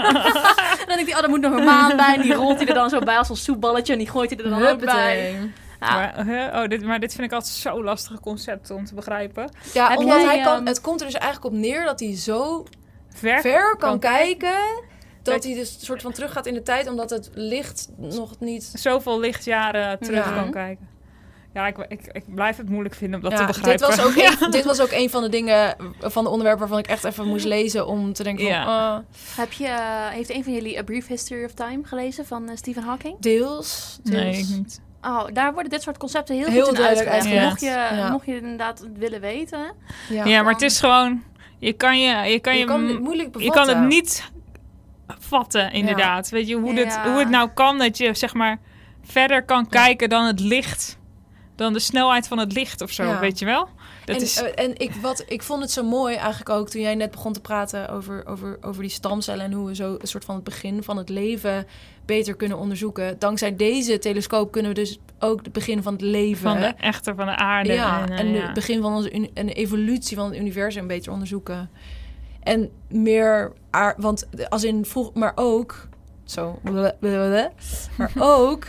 dan 0.88 0.96
denk 0.98 1.08
ik, 1.08 1.16
oh, 1.18 1.24
er 1.24 1.30
moet 1.30 1.42
nog 1.42 1.58
een 1.58 1.64
maan 1.64 1.98
bij. 1.98 2.16
En 2.16 2.22
die 2.22 2.34
rolt 2.34 2.58
hij 2.58 2.68
er 2.68 2.74
dan 2.74 2.90
zo 2.90 3.00
bij 3.00 3.18
als 3.18 3.30
een 3.30 3.36
soepballetje. 3.36 3.94
En 3.94 4.00
die 4.00 4.10
gooit 4.10 4.30
hij 4.30 4.40
er 4.44 4.50
dan 4.50 4.66
ook 4.66 4.80
bij. 4.86 5.52
Ja. 5.80 6.14
Maar, 6.26 6.62
oh, 6.64 6.68
dit, 6.70 6.84
maar 6.84 7.00
dit 7.00 7.14
vind 7.14 7.28
ik 7.28 7.34
altijd 7.34 7.54
zo'n 7.54 7.84
lastige 7.84 8.20
concept 8.20 8.72
om 8.72 8.86
te 8.86 8.96
begrijpen. 8.96 9.52
Ja, 9.74 9.90
Heb 9.90 9.98
omdat 9.98 10.16
jij, 10.22 10.26
hij 10.36 10.44
kan, 10.44 10.56
ehm, 10.58 10.66
het 10.66 10.82
komt 10.82 11.00
er 11.00 11.06
dus 11.06 11.16
eigenlijk 11.16 11.54
op 11.54 11.60
neer 11.60 11.86
dat 11.86 12.00
hij 12.00 12.16
zo 12.16 12.66
Ver, 13.10 13.42
ver 13.42 13.76
kan, 13.78 13.90
kan 13.90 14.00
kijken... 14.00 14.84
dat 15.24 15.44
hij 15.44 15.54
dus 15.54 15.74
een 15.76 15.86
soort 15.86 16.02
van 16.02 16.12
terug 16.12 16.32
gaat 16.32 16.46
in 16.46 16.54
de 16.54 16.64
tijd... 16.64 16.88
omdat 16.90 17.10
het 17.10 17.30
licht 17.34 17.90
nog 17.98 18.40
niet... 18.40 18.64
zoveel 18.76 19.20
lichtjaren 19.20 20.00
terug 20.00 20.26
Ja. 20.26 20.34
kan 20.34 20.52
kijken. 20.52 20.88
Ja, 21.54 21.68
ik, 21.68 21.78
ik, 21.78 22.08
ik 22.12 22.36
blijf 22.36 22.58
het 22.58 22.70
moeilijk 22.70 22.96
vinden 22.96 23.24
om 23.24 23.30
dat 23.30 23.40
te 23.40 23.46
begrijpen. 23.46 23.88
dit, 23.88 23.98
was 23.98 24.06
ook 24.06 24.16
een, 24.42 24.52
dit 24.52 24.66
was 24.66 24.82
ook 24.82 24.92
een 24.92 25.10
van 25.10 25.22
de 25.22 25.30
dingen 25.30 25.76
van 26.00 26.24
de 26.24 26.30
onderwerpen 26.30 26.60
waarvan 26.62 26.80
ik 26.80 26.88
echt 26.88 27.04
even 27.04 27.28
moest 27.28 27.46
lezen 27.46 27.88
om 27.88 28.14
te 28.14 28.24
denken 28.24 28.44
van, 28.44 28.54
Ja. 28.54 28.94
ah, 28.96 29.00
Heb 29.36 29.52
je, 29.52 29.66
eh, 29.68 30.08
heeft 30.08 30.30
een 30.30 30.44
van 30.44 30.54
jullie 30.54 30.78
A 30.80 30.84
Brief 30.84 31.08
History 31.08 31.44
of 31.44 31.52
Time 31.54 31.80
gelezen 31.84 32.26
van 32.26 32.50
eh, 32.50 32.56
Stephen 32.56 32.84
Hawking? 32.84 33.16
deels, 33.20 34.00
deels. 34.04 34.22
Nee, 34.24 34.38
ik 34.38 34.48
niet. 34.50 34.82
Oh, 35.02 35.26
daar 35.34 35.54
worden 35.54 35.72
dit 35.72 35.82
soort 35.82 35.98
concepten 35.98 36.36
heel, 36.36 36.48
Heel 36.48 36.60
goed 36.66 36.74
in 36.74 36.80
duidelijk 36.82 37.10
uitgelegd. 37.10 37.46
Mocht, 37.46 37.62
je, 37.62 37.68
Ja. 37.68 38.10
mocht 38.12 38.26
je 38.26 38.36
inderdaad 38.36 38.88
willen 38.98 39.22
weten. 39.22 39.74
Ja, 40.10 40.26
Ja, 40.26 40.42
maar 40.44 40.54
het 40.54 40.62
is 40.62 40.80
gewoon... 40.80 41.24
Je 41.58 41.74
kan 41.74 42.00
je... 42.00 42.32
Je 42.32 42.40
kan, 42.40 42.54
je 42.54 42.60
je, 42.60 42.66
kan 42.66 42.84
het 42.88 43.00
moeilijk 43.00 43.40
je 43.40 43.50
kan 43.52 43.68
het 43.68 43.80
niet 43.88 44.32
vatten, 45.20 45.72
inderdaad. 45.72 46.30
Weet 46.30 46.48
je, 46.48 46.56
hoe, 46.56 46.74
dit, 46.74 46.98
hoe 46.98 47.20
het 47.20 47.30
nou 47.30 47.50
kan 47.50 47.78
dat 47.78 47.98
je, 47.98 48.14
zeg 48.14 48.34
maar, 48.34 48.58
verder 49.04 49.44
kan 49.46 49.70
kijken 49.70 50.10
dan 50.10 50.26
het 50.26 50.40
licht. 50.40 50.98
Dan 51.56 51.74
de 51.74 51.80
snelheid 51.80 52.28
van 52.28 52.38
het 52.38 52.54
licht 52.54 52.82
of 52.82 52.92
zo, 52.92 53.04
Ja. 53.04 53.20
weet 53.20 53.40
je 53.40 53.46
wel? 53.46 53.70
En, 54.16 54.22
is... 54.22 54.42
eh, 54.42 54.66
en 54.66 54.78
ik, 54.78 54.92
wat, 55.02 55.24
ik 55.28 55.44
vond 55.44 55.62
het 55.62 55.72
zo 55.72 55.84
mooi 55.84 56.16
eigenlijk 56.16 56.50
ook 56.50 56.70
toen 56.70 56.82
jij 56.82 56.96
net 56.96 57.12
begon 57.12 57.34
te 57.34 57.42
praten 57.42 57.90
over, 57.90 58.26
over, 58.26 58.58
over 58.62 58.82
die 58.82 58.92
stamcellen 58.92 59.46
en 59.46 59.52
hoe 59.52 59.68
we 59.68 59.76
zo 59.76 59.98
een 60.00 60.08
soort 60.08 60.26
van 60.26 60.36
het 60.36 60.44
begin 60.44 60.84
van 60.84 60.98
het 60.98 61.10
leven 61.10 61.68
beter 62.06 62.36
kunnen 62.36 62.58
onderzoeken. 62.58 63.20
Dankzij 63.20 63.56
deze 63.56 64.00
telescoop 64.00 64.52
kunnen 64.52 64.74
we 64.74 64.80
dus 64.80 65.00
ook 65.20 65.44
het 65.44 65.54
begin 65.54 65.84
van 65.84 65.94
het 65.94 66.02
leven. 66.02 66.42
van 66.42 66.60
de 66.60 66.74
echte, 66.78 67.16
van 67.16 67.26
de 67.26 67.36
aarde. 67.36 67.74
ja, 67.74 68.02
en, 68.02 68.12
eh, 68.12 68.20
en 68.20 68.28
ja. 68.28 68.46
het 68.46 68.54
begin 68.54 68.82
van 68.82 68.94
onze 68.94 69.30
en 69.34 69.46
de 69.46 69.54
evolutie 69.54 70.18
van 70.18 70.26
het 70.30 70.40
universum 70.40 70.88
beter 70.88 71.12
onderzoeken. 71.12 71.70
En 72.40 72.70
meer 72.88 73.54
aard, 73.70 73.96
want 73.98 74.28
als 74.50 74.64
in 74.64 74.86
vroeg, 74.86 75.14
maar 75.14 75.32
ook 75.36 75.88
zo, 76.32 76.60
maar 76.64 76.94
ook 78.18 78.66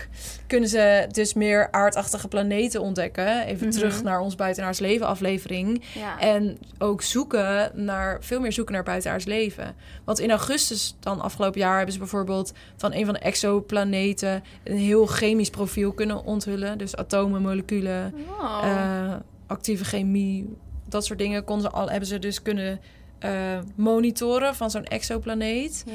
kunnen 0.46 0.68
ze 0.68 1.06
dus 1.10 1.34
meer 1.34 1.68
aardachtige 1.70 2.28
planeten 2.28 2.80
ontdekken. 2.80 3.44
Even 3.46 3.66
Mhm. 3.66 3.76
terug 3.76 4.02
naar 4.02 4.20
ons 4.20 4.34
buitenaards 4.34 4.78
leven 4.78 5.06
aflevering. 5.06 5.82
Ja. 5.94 6.18
En 6.18 6.58
ook 6.78 7.02
zoeken 7.02 7.70
naar, 7.74 8.16
veel 8.20 8.40
meer 8.40 8.52
zoeken 8.52 8.74
naar 8.74 8.82
buitenaards 8.82 9.24
leven. 9.24 9.74
Want 10.04 10.18
in 10.18 10.30
augustus 10.30 10.96
dan 11.00 11.20
afgelopen 11.20 11.60
jaar 11.60 11.74
hebben 11.76 11.92
ze 11.92 11.98
bijvoorbeeld 11.98 12.52
van 12.76 12.92
een 12.94 13.04
van 13.04 13.14
de 13.14 13.20
exoplaneten 13.20 14.42
een 14.64 14.76
heel 14.76 15.06
chemisch 15.06 15.50
profiel 15.50 15.92
kunnen 15.92 16.24
onthullen. 16.24 16.78
Dus 16.78 16.96
atomen, 16.96 17.42
moleculen, 17.42 18.14
eh, 18.62 19.14
actieve 19.46 19.84
chemie, 19.84 20.56
dat 20.88 21.04
soort 21.04 21.18
dingen 21.18 21.44
konden 21.44 21.70
ze 21.70 21.76
al, 21.76 21.88
hebben 21.90 22.08
ze 22.08 22.18
dus 22.18 22.42
kunnen 22.42 22.80
eh, 23.18 23.58
monitoren 23.74 24.54
van 24.54 24.70
zo'n 24.70 24.84
exoplaneet. 24.84 25.82
ja. 25.86 25.92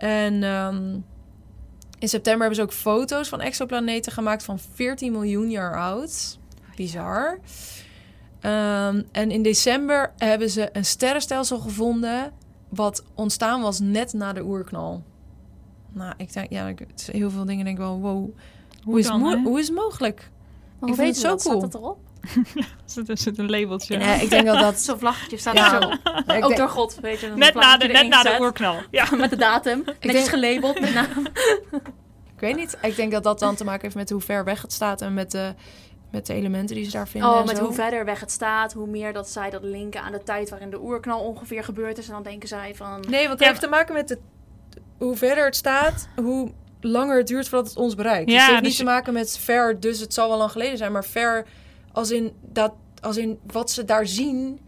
En 0.00 0.42
ehm, 0.42 0.98
in 1.98 2.08
september 2.08 2.40
hebben 2.40 2.56
ze 2.56 2.62
ook 2.62 2.72
foto's 2.72 3.28
van 3.28 3.40
exoplaneten 3.40 4.12
gemaakt 4.12 4.42
van 4.42 4.58
14 4.58 5.12
miljoen 5.12 5.50
jaar 5.50 5.76
oud. 5.80 6.38
Bizar. 6.76 7.38
Ehm, 8.40 9.02
en 9.12 9.30
in 9.30 9.42
december 9.42 10.12
hebben 10.16 10.50
ze 10.50 10.68
een 10.72 10.84
sterrenstelsel 10.84 11.58
gevonden 11.58 12.32
wat 12.68 13.04
ontstaan 13.14 13.60
was 13.62 13.80
net 13.80 14.12
na 14.12 14.32
de 14.32 14.42
oerknal. 14.42 15.02
Nou, 15.92 16.14
ik 16.16 16.32
denk, 16.32 16.50
ja, 16.50 16.66
ik, 16.68 16.86
heel 17.12 17.30
veel 17.30 17.44
dingen 17.44 17.64
denk 17.64 17.76
ik 17.76 17.82
wel, 17.82 18.00
wow. 18.00 18.30
Hoe, 18.82 18.98
is, 18.98 19.04
het 19.08 19.20
dan, 19.20 19.22
mo- 19.42 19.48
hoe 19.50 19.58
is 19.60 19.66
het 19.66 19.76
mogelijk? 19.76 20.16
Maar 20.78 20.88
Ik 20.90 20.94
hoe 20.94 20.94
vind 20.94 20.98
weet 20.98 21.06
het 21.06 21.16
je 21.16 21.22
zo 21.22 21.28
dat? 21.28 21.42
cool. 21.42 21.58
Staat 21.58 21.72
dat 21.72 21.80
erop? 21.80 21.98
Er 23.06 23.18
zit 23.18 23.38
een 23.38 23.50
labeltje. 23.50 23.96
Nee, 23.96 24.22
ik 24.22 24.30
denk 24.30 24.46
dat 24.46 24.58
dat... 24.60 24.80
Zo'n 24.80 24.98
vlaggetje 24.98 25.36
staat 25.36 25.54
Ja. 25.56 25.74
er 25.74 25.82
zo. 25.82 25.88
Ook 26.16 26.26
denk- 26.26 26.56
door 26.56 26.68
God, 26.68 26.98
weet 27.00 27.20
je. 27.20 27.26
Net 27.36 27.54
na 27.54 27.76
de, 27.76 27.86
net 27.86 28.08
na 28.08 28.22
de 28.22 28.36
oerknal. 28.40 28.76
Ja. 28.90 29.06
Met 29.16 29.30
de 29.30 29.36
datum. 29.36 29.82
Netjes 29.86 30.12
denk- 30.12 30.26
gelabeld 30.28 30.80
met 30.80 30.94
naam. 30.94 31.26
Ik 32.34 32.46
weet 32.46 32.56
niet. 32.56 32.78
Ik 32.82 32.96
denk 32.96 33.12
dat 33.12 33.22
dat 33.22 33.38
dan 33.38 33.54
te 33.54 33.64
maken 33.64 33.82
heeft 33.82 33.94
met 33.94 34.10
hoe 34.10 34.20
ver 34.20 34.44
weg 34.44 34.62
het 34.62 34.72
staat 34.72 35.00
en 35.02 35.14
met 35.14 35.30
de, 35.30 35.54
met 36.10 36.26
de 36.26 36.34
elementen 36.34 36.76
die 36.76 36.84
ze 36.84 36.90
daar 36.90 37.08
vinden. 37.08 37.30
Oh, 37.30 37.38
en 37.40 37.46
met 37.46 37.56
zo. 37.56 37.64
hoe 37.64 37.72
verder 37.74 38.04
weg 38.04 38.20
het 38.20 38.30
staat, 38.30 38.72
hoe 38.72 38.86
meer 38.86 39.12
dat 39.12 39.28
zij 39.30 39.50
dat 39.50 39.62
linken 39.62 40.02
aan 40.02 40.12
de 40.12 40.22
tijd 40.22 40.50
waarin 40.50 40.70
de 40.70 40.80
oerknal 40.80 41.20
ongeveer 41.20 41.64
gebeurd 41.64 41.98
is. 41.98 42.06
En 42.06 42.12
dan 42.12 42.22
denken 42.22 42.48
zij 42.48 42.74
van... 42.74 43.04
Nee, 43.08 43.18
want 43.20 43.30
het 43.30 43.40
Ja, 43.40 43.46
heeft 43.46 43.60
te 43.60 43.68
maken 43.68 43.94
met 43.94 44.08
de, 44.08 44.18
hoe 44.98 45.16
verder 45.16 45.44
het 45.44 45.56
staat, 45.56 46.08
hoe 46.16 46.52
langer 46.80 47.16
het 47.18 47.26
duurt 47.26 47.48
voordat 47.48 47.68
het 47.68 47.78
ons 47.78 47.94
bereikt. 47.94 48.26
dus 48.26 48.34
Ja, 48.34 48.40
het 48.40 48.50
heeft 48.50 48.62
dus 48.64 48.70
niet 48.78 48.78
te 48.86 48.92
maken 48.92 49.12
met 49.12 49.38
ver, 49.38 49.80
dus 49.80 50.00
het 50.00 50.14
zal 50.14 50.28
wel 50.28 50.38
lang 50.38 50.50
geleden 50.52 50.78
zijn, 50.78 50.92
maar 50.92 51.04
ver 51.04 51.46
als 51.92 52.10
in, 52.10 52.32
dat, 52.52 52.72
als 53.00 53.16
in 53.16 53.38
wat 53.46 53.70
ze 53.70 53.84
daar 53.84 54.06
zien 54.06 54.60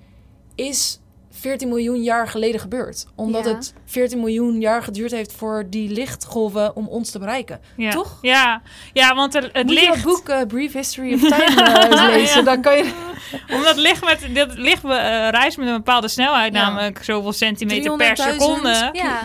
is 0.54 1.00
14 1.30 1.68
miljoen 1.68 2.02
jaar 2.02 2.28
geleden 2.28 2.60
gebeurd. 2.60 3.06
Omdat 3.14 3.44
Ja. 3.44 3.54
het 3.54 3.74
14 3.84 4.18
miljoen 4.18 4.60
jaar 4.60 4.82
geduurd 4.82 5.10
heeft 5.10 5.32
voor 5.32 5.64
die 5.70 5.90
lichtgolven 5.90 6.76
om 6.76 6.88
ons 6.88 7.10
te 7.10 7.18
bereiken. 7.18 7.60
Ja. 7.76 7.90
Toch? 7.90 8.18
Ja, 8.22 8.62
ja 8.92 9.14
want 9.14 9.32
het, 9.32 9.48
het 9.52 9.66
Moet 9.66 9.74
licht... 9.74 10.04
boek 10.04 10.46
Brief 10.48 10.72
History 10.72 11.14
of 11.14 11.20
Time 11.38 11.62
eh, 11.62 12.06
lezen? 12.06 12.44
Dan 12.44 12.62
kan 12.62 12.76
je... 12.76 12.92
Omdat 13.56 13.76
licht, 13.76 14.04
met, 14.04 14.34
dat 14.34 14.58
licht 14.58 14.84
eh, 14.84 14.90
reist 15.28 15.56
met 15.58 15.68
een 15.68 15.76
bepaalde 15.76 16.08
snelheid, 16.08 16.54
Ja. 16.54 16.64
namelijk 16.66 17.04
zoveel 17.04 17.32
centimeter 17.32 17.96
per 17.96 18.16
300.000 18.16 18.22
seconde. 18.22 18.88
Ja. 18.92 19.24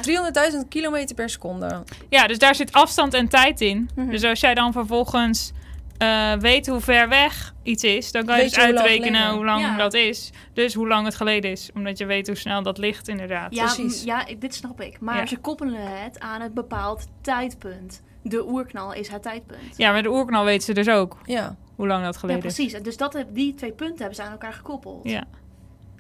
300.000 0.52 0.58
kilometer 0.70 1.16
per 1.16 1.30
seconde. 1.30 1.84
Ja, 2.10 2.28
dus 2.28 2.38
daar 2.38 2.56
zit 2.56 2.74
afstand 2.74 3.14
en 3.14 3.28
tijd 3.28 3.62
in. 3.62 3.90
Mhm. 3.96 4.10
Dus 4.10 4.24
als 4.24 4.40
jij 4.40 4.54
dan 4.54 4.72
vervolgens 4.72 5.52
eh, 5.98 6.34
weet 6.34 6.68
hoe 6.68 6.80
ver 6.80 7.10
weg 7.10 7.54
iets 7.64 7.84
is, 7.84 8.12
dan 8.12 8.26
kan 8.26 8.36
je 8.36 8.42
Weet 8.42 8.50
dus 8.54 8.60
je 8.60 8.66
hoe 8.66 8.74
lang 8.74 8.86
uitrekenen 8.88 9.20
geleden. 9.22 9.36
hoe 9.38 9.46
lang 9.46 9.62
Ja. 9.62 9.78
dat 9.78 9.94
is. 9.94 10.30
Dus 10.54 10.74
hoe 10.74 10.88
lang 10.88 11.06
het 11.06 11.16
geleden 11.16 11.52
is. 11.52 11.70
Omdat 11.76 11.98
je 11.98 12.06
weet 12.06 12.28
hoe 12.28 12.36
snel 12.36 12.64
dat 12.64 12.78
ligt, 12.78 13.08
inderdaad. 13.08 13.56
Ja, 13.56 13.64
Precies. 13.74 14.04
ja, 14.04 14.26
dit 14.40 14.56
snap 14.56 14.82
ik. 14.82 15.00
Maar 15.00 15.18
Ja. 15.18 15.26
ze 15.26 15.38
koppelen 15.38 16.02
het 16.04 16.20
aan 16.20 16.42
een 16.42 16.54
bepaald 16.54 17.06
tijdpunt. 17.22 18.02
De 18.22 18.48
oerknal 18.48 18.94
is 18.94 19.08
het 19.08 19.22
tijdpunt. 19.22 19.78
Ja, 19.78 19.92
met 19.92 20.04
de 20.04 20.10
oerknal 20.12 20.44
weten 20.46 20.64
ze 20.64 20.74
dus 20.74 20.90
ook 20.90 21.18
Ja. 21.26 21.56
hoe 21.76 21.88
lang 21.88 22.04
dat 22.04 22.14
Ja, 22.14 22.20
geleden 22.20 22.44
is. 22.44 22.54
precies. 22.56 22.74
En 22.74 22.84
Dus 22.84 22.98
dat, 22.98 23.26
die 23.34 23.54
twee 23.54 23.72
punten 23.72 23.98
hebben 23.98 24.16
ze 24.16 24.24
aan 24.24 24.32
elkaar 24.32 24.54
gekoppeld. 24.54 25.10
Ja. 25.10 25.24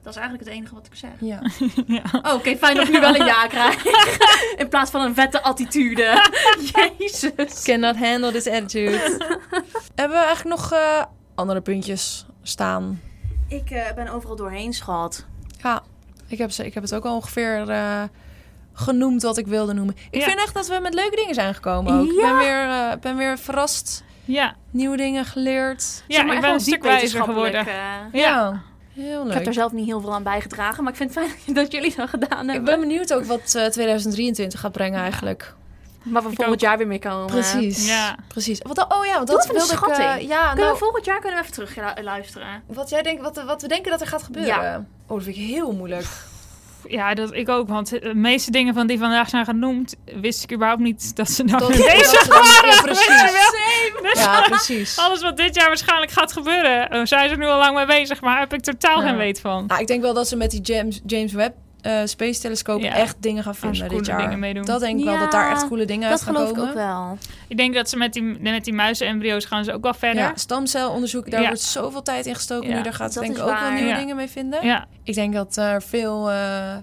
Dat 0.07 0.15
is 0.15 0.21
eigenlijk 0.21 0.49
het 0.49 0.59
enige 0.59 0.75
wat 0.75 0.85
ik 0.85 0.95
zeg. 0.95 1.09
ja. 1.19 1.41
ja. 1.97 2.01
Oh, 2.21 2.33
Oké, 2.33 2.55
fijn 2.57 2.75
dat 2.75 2.87
ik 2.87 2.93
nu 2.93 2.99
wel 2.99 3.15
een 3.15 3.25
ja 3.25 3.47
krijg. 3.47 3.85
In 4.61 4.67
plaats 4.69 4.91
van 4.91 5.01
een 5.01 5.13
vette 5.13 5.41
attitude. 5.43 6.23
Jezus. 6.97 7.63
Cannot 7.63 7.95
handle 7.97 8.31
this 8.31 8.47
attitude. 8.47 8.99
Hebben 9.95 10.17
we 10.17 10.23
eigenlijk 10.25 10.59
nog 10.59 10.71
eh, 10.73 11.03
andere 11.35 11.61
puntjes 11.61 12.25
staan? 12.43 13.01
Ik 13.47 13.69
eh, 13.69 13.93
ben 13.95 14.07
overal 14.07 14.35
doorheen, 14.35 14.73
schat. 14.73 15.25
Ja, 15.63 15.81
ik 16.27 16.37
heb, 16.37 16.51
ze, 16.51 16.65
ik 16.65 16.73
heb 16.73 16.83
het 16.83 16.95
ook 16.95 17.05
al 17.05 17.15
ongeveer 17.15 17.69
eh, 17.69 18.03
genoemd 18.73 19.21
wat 19.21 19.37
ik 19.37 19.47
wilde 19.47 19.73
noemen. 19.73 19.95
Ik 20.09 20.19
Ja. 20.19 20.25
vind 20.27 20.39
echt 20.39 20.53
dat 20.53 20.67
we 20.67 20.79
met 20.81 20.93
leuke 20.93 21.15
dingen 21.15 21.33
zijn 21.33 21.53
gekomen 21.53 21.93
ook. 21.99 22.09
Ik 22.09 22.15
ben 22.21 22.37
weer, 22.37 22.69
eh, 22.69 22.91
ben 23.01 23.17
weer 23.17 23.37
verrast. 23.37 24.03
Ja, 24.25 24.55
Nieuwe 24.71 24.97
dingen 24.97 25.25
geleerd. 25.25 26.03
ja 26.07 26.33
ik 26.33 26.41
ben 26.41 26.53
een 26.53 26.59
stuk 26.59 26.83
wijzer 26.83 27.23
geworden. 27.23 27.65
Ja. 28.11 28.61
Ja. 28.97 29.03
heel 29.03 29.19
Ik 29.21 29.25
leuk. 29.25 29.33
heb 29.33 29.45
er 29.47 29.53
zelf 29.53 29.71
niet 29.71 29.85
heel 29.85 30.01
veel 30.01 30.13
aan 30.13 30.23
bijgedragen, 30.23 30.83
maar 30.83 30.91
ik 30.91 30.97
vind 30.97 31.15
het 31.15 31.23
fijn 31.27 31.55
dat 31.55 31.71
jullie 31.71 31.93
dat 31.95 32.09
gedaan 32.09 32.45
Ik 32.45 32.51
hebben. 32.53 32.63
ben 32.63 32.79
benieuwd 32.79 33.13
ook 33.13 33.23
wat 33.25 33.55
eh, 33.55 33.65
2023 33.65 34.59
gaat 34.59 34.71
brengen 34.71 34.99
eigenlijk. 34.99 35.53
Maar 36.03 36.23
we 36.23 36.29
Ik 36.29 36.35
volgend 36.35 36.55
ook. 36.55 36.61
jaar 36.61 36.77
weer 36.77 36.87
mee 36.87 36.99
komen. 36.99 37.25
Precies. 37.25 37.87
Ja. 37.87 38.15
Precies. 38.27 38.59
Wat, 38.61 38.77
oh 38.93 39.05
ja, 39.05 39.13
want 39.15 39.27
dat 39.27 39.45
een 39.47 39.51
wilde 39.55 39.73
ik... 39.73 39.79
eh, 39.79 39.93
schatting. 39.93 40.29
ja, 40.29 40.39
Kunnen 40.45 40.57
nou, 40.63 40.71
we 40.71 40.77
volgend 40.79 41.05
jaar 41.05 41.19
kunnen 41.19 41.37
we 41.39 41.43
even 41.49 41.53
terug 41.65 41.95
lu- 41.97 42.03
luisteren? 42.03 42.63
wat 42.67 42.89
jij 42.89 43.01
denkt, 43.01 43.21
wat, 43.21 43.43
wat 43.43 43.61
we 43.61 43.67
denken 43.67 43.91
dat 43.91 44.01
er 44.01 44.07
gaat 44.07 44.23
gebeuren. 44.23 44.87
Oh, 45.07 45.15
dat 45.15 45.23
vind 45.23 45.35
ik 45.37 45.43
heel 45.45 45.71
moeilijk. 45.71 46.05
Ja, 46.87 47.13
dat 47.13 47.33
ik 47.33 47.49
ook. 47.49 47.67
Want 47.67 47.89
de 47.89 48.11
meeste 48.15 48.51
dingen 48.51 48.73
van 48.73 48.87
die 48.87 48.99
vandaag 48.99 49.29
zijn 49.29 49.45
genoemd, 49.45 49.95
wist 50.21 50.43
ik 50.43 50.53
überhaupt 50.53 50.81
niet 50.81 51.15
dat 51.15 51.29
ze 51.29 51.43
nou 51.43 51.59
Dat- 51.59 51.69
mee 51.69 51.77
dat 51.77 51.87
bezig 51.97 52.27
waren. 52.27 52.69
ja, 52.75 52.81
precies. 52.81 53.15
Ja, 54.23 54.41
precies. 54.41 54.99
alles 54.99 55.21
wat 55.21 55.37
dit 55.37 55.55
jaar 55.55 55.67
waarschijnlijk 55.67 56.11
gaat 56.11 56.31
gebeuren, 56.31 56.89
eh, 56.89 57.01
zijn 57.03 57.27
ze 57.29 57.35
er 57.35 57.37
nu 57.37 57.45
al 57.45 57.57
lang 57.57 57.75
mee 57.75 57.85
bezig, 57.85 58.21
maar 58.21 58.39
heb 58.39 58.53
ik 58.53 58.61
totaal 58.61 59.01
Ja. 59.01 59.07
geen 59.07 59.17
weet 59.17 59.39
van. 59.39 59.63
Nou, 59.67 59.81
ik 59.81 59.87
denk 59.87 60.01
wel 60.01 60.13
dat 60.13 60.27
ze 60.27 60.35
met 60.35 60.51
die 60.51 60.61
James, 60.61 61.01
James 61.05 61.33
Webb 61.33 61.55
eh, 61.81 62.01
Space 62.05 62.41
Telescope 62.41 62.83
Ja. 62.83 62.93
echt 62.93 63.15
dingen 63.19 63.43
gaan 63.43 63.55
vinden 63.55 63.89
dit 63.89 64.05
jaar. 64.05 64.19
dingen 64.21 64.39
meedoen. 64.39 64.65
Dat 64.65 64.79
denk 64.79 64.99
ik 64.99 65.05
wel, 65.05 65.19
dat 65.19 65.31
daar 65.31 65.51
echt 65.51 65.67
coole 65.67 65.85
dingen 65.85 66.09
uit 66.09 66.17
Dat 66.17 66.21
gaan 66.25 66.33
geloof 66.35 66.49
ik 66.49 66.55
komen. 66.55 66.69
ook 66.69 66.75
wel. 66.75 67.17
Ik 67.47 67.57
denk 67.57 67.73
dat 67.73 67.89
ze 67.89 67.97
met 67.97 68.13
die, 68.13 68.23
met 68.23 68.63
die 68.63 68.73
muizenembryo's 68.73 69.45
gaan 69.45 69.63
ze 69.63 69.73
ook 69.73 69.83
wel 69.83 69.93
verder. 69.93 70.23
Ja, 70.23 70.31
stamcelonderzoek, 70.35 71.31
daar 71.31 71.41
Ja. 71.41 71.47
wordt 71.47 71.61
zoveel 71.61 72.01
tijd 72.03 72.25
in 72.25 72.35
gestoken 72.35 72.69
Ja, 72.69 72.75
nu. 72.77 72.81
Daar 72.83 72.93
gaat 72.93 73.13
ze 73.13 73.19
dat 73.19 73.27
denk 73.27 73.39
ik 73.39 73.43
ook 73.53 73.59
wel 73.59 73.71
nieuwe 73.71 73.89
Ja. 73.89 73.97
dingen 73.97 74.15
mee 74.15 74.27
vinden. 74.29 74.65
Ja. 74.65 74.85
Ik 75.03 75.13
denk 75.13 75.33
dat 75.33 75.55
er 75.57 75.81
veel 75.81 76.31
eh 76.31 76.75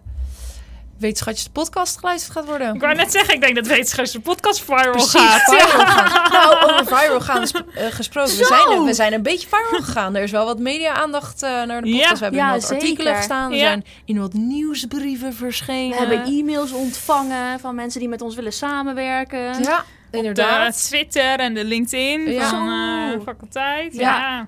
wetenschatjes 0.99 1.45
de 1.45 1.51
podcast 1.51 1.99
geluisterd 1.99 2.33
gaat 2.33 2.45
worden. 2.45 2.75
Ik 2.75 2.81
wou 2.81 2.95
net 2.95 3.13
zeggen, 3.13 3.35
ik 3.35 3.41
denk 3.41 3.55
dat 3.55 3.67
wetenschappers 3.67 4.13
de 4.13 4.21
podcast 4.21 4.65
viral 4.65 4.91
Precies, 4.91 5.11
gaat. 5.21 5.43
viral 5.43 5.87
gaan. 5.87 6.33
Nou, 6.33 6.73
over 6.81 6.97
viral 6.97 7.21
gaan 7.21 7.43
eh, 7.75 7.87
gesproken. 7.91 8.37
We 8.37 8.45
zijn, 8.45 8.85
we 8.85 8.95
zijn 8.95 9.13
een 9.13 9.23
beetje 9.23 9.49
viral 9.49 9.83
gegaan. 9.83 10.15
Er 10.17 10.23
is 10.23 10.31
wel 10.31 10.45
wat 10.45 10.59
media-aandacht 10.59 11.43
eh, 11.43 11.63
naar 11.63 11.83
de 11.83 11.89
Ja. 11.89 11.95
podcast. 11.97 12.19
We 12.19 12.25
hebben 12.25 12.41
in 12.41 12.47
Ja, 12.47 12.53
wat 12.53 12.73
artikelen 12.73 13.17
gestaan. 13.17 13.51
We 13.51 13.57
Ja. 13.57 13.63
zijn 13.65 13.85
in 14.05 14.19
wat 14.21 14.33
nieuwsbrieven 14.33 15.35
verschenen. 15.35 15.91
We 15.91 15.97
hebben 16.15 16.25
e-mails 16.39 16.73
ontvangen 16.73 17.61
van 17.61 17.75
mensen 17.75 18.01
die 18.01 18.09
met 18.09 18.21
ons 18.23 18.35
willen 18.35 18.53
samenwerken. 18.53 19.63
Ja, 19.63 19.85
De 20.11 20.17
inderdaad. 20.17 20.85
Twitter 20.87 21.39
en 21.39 21.55
de 21.55 21.65
LinkedIn 21.65 22.31
Ja. 22.31 22.49
van 22.49 22.69
eh 22.69 23.21
faculteit. 23.25 23.95
Ja. 23.95 24.47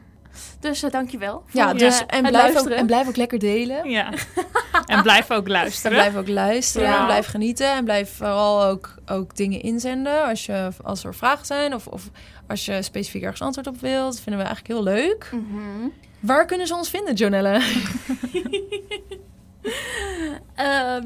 Dus 0.60 0.82
uh, 0.84 0.90
dankjewel. 0.90 1.42
Ja, 1.52 1.74
dus, 1.74 2.02
en, 2.06 2.22
blijf 2.22 2.56
ook, 2.58 2.68
en 2.68 2.86
blijf 2.86 3.08
ook 3.08 3.16
lekker 3.16 3.38
delen. 3.38 3.90
ja. 3.90 4.12
En 4.86 5.02
blijf 5.02 5.30
ook 5.30 5.44
En 5.44 5.50
luisteren. 5.52 5.96
blijf 5.96 6.16
ook 6.16 6.28
luisteren, 6.28 6.88
Ja. 6.88 6.98
en 6.98 7.04
blijf 7.04 7.26
genieten 7.26 7.70
en 7.72 7.84
blijf 7.84 8.16
vooral 8.16 8.64
ook, 8.64 8.94
ook 9.06 9.36
dingen 9.36 9.60
inzenden 9.62 10.24
als, 10.24 10.46
je, 10.46 10.68
als 10.82 11.04
er 11.04 11.14
vragen 11.14 11.46
zijn 11.46 11.74
of, 11.74 11.86
of 11.86 12.02
als 12.48 12.64
je 12.64 12.82
specifiek 12.82 13.22
ergens 13.22 13.40
antwoord 13.40 13.66
op 13.66 13.80
wilt. 13.80 14.12
Dat 14.12 14.20
vinden 14.20 14.42
we 14.42 14.46
eigenlijk 14.48 14.66
heel 14.76 14.82
leuk. 14.94 15.30
Mhm. 15.32 15.88
Waar 16.20 16.46
kunnen 16.46 16.66
ze 16.66 16.74
ons 16.74 16.90
vinden, 16.90 17.14
Jonelle? 17.14 17.60
Ehm, 20.54 21.02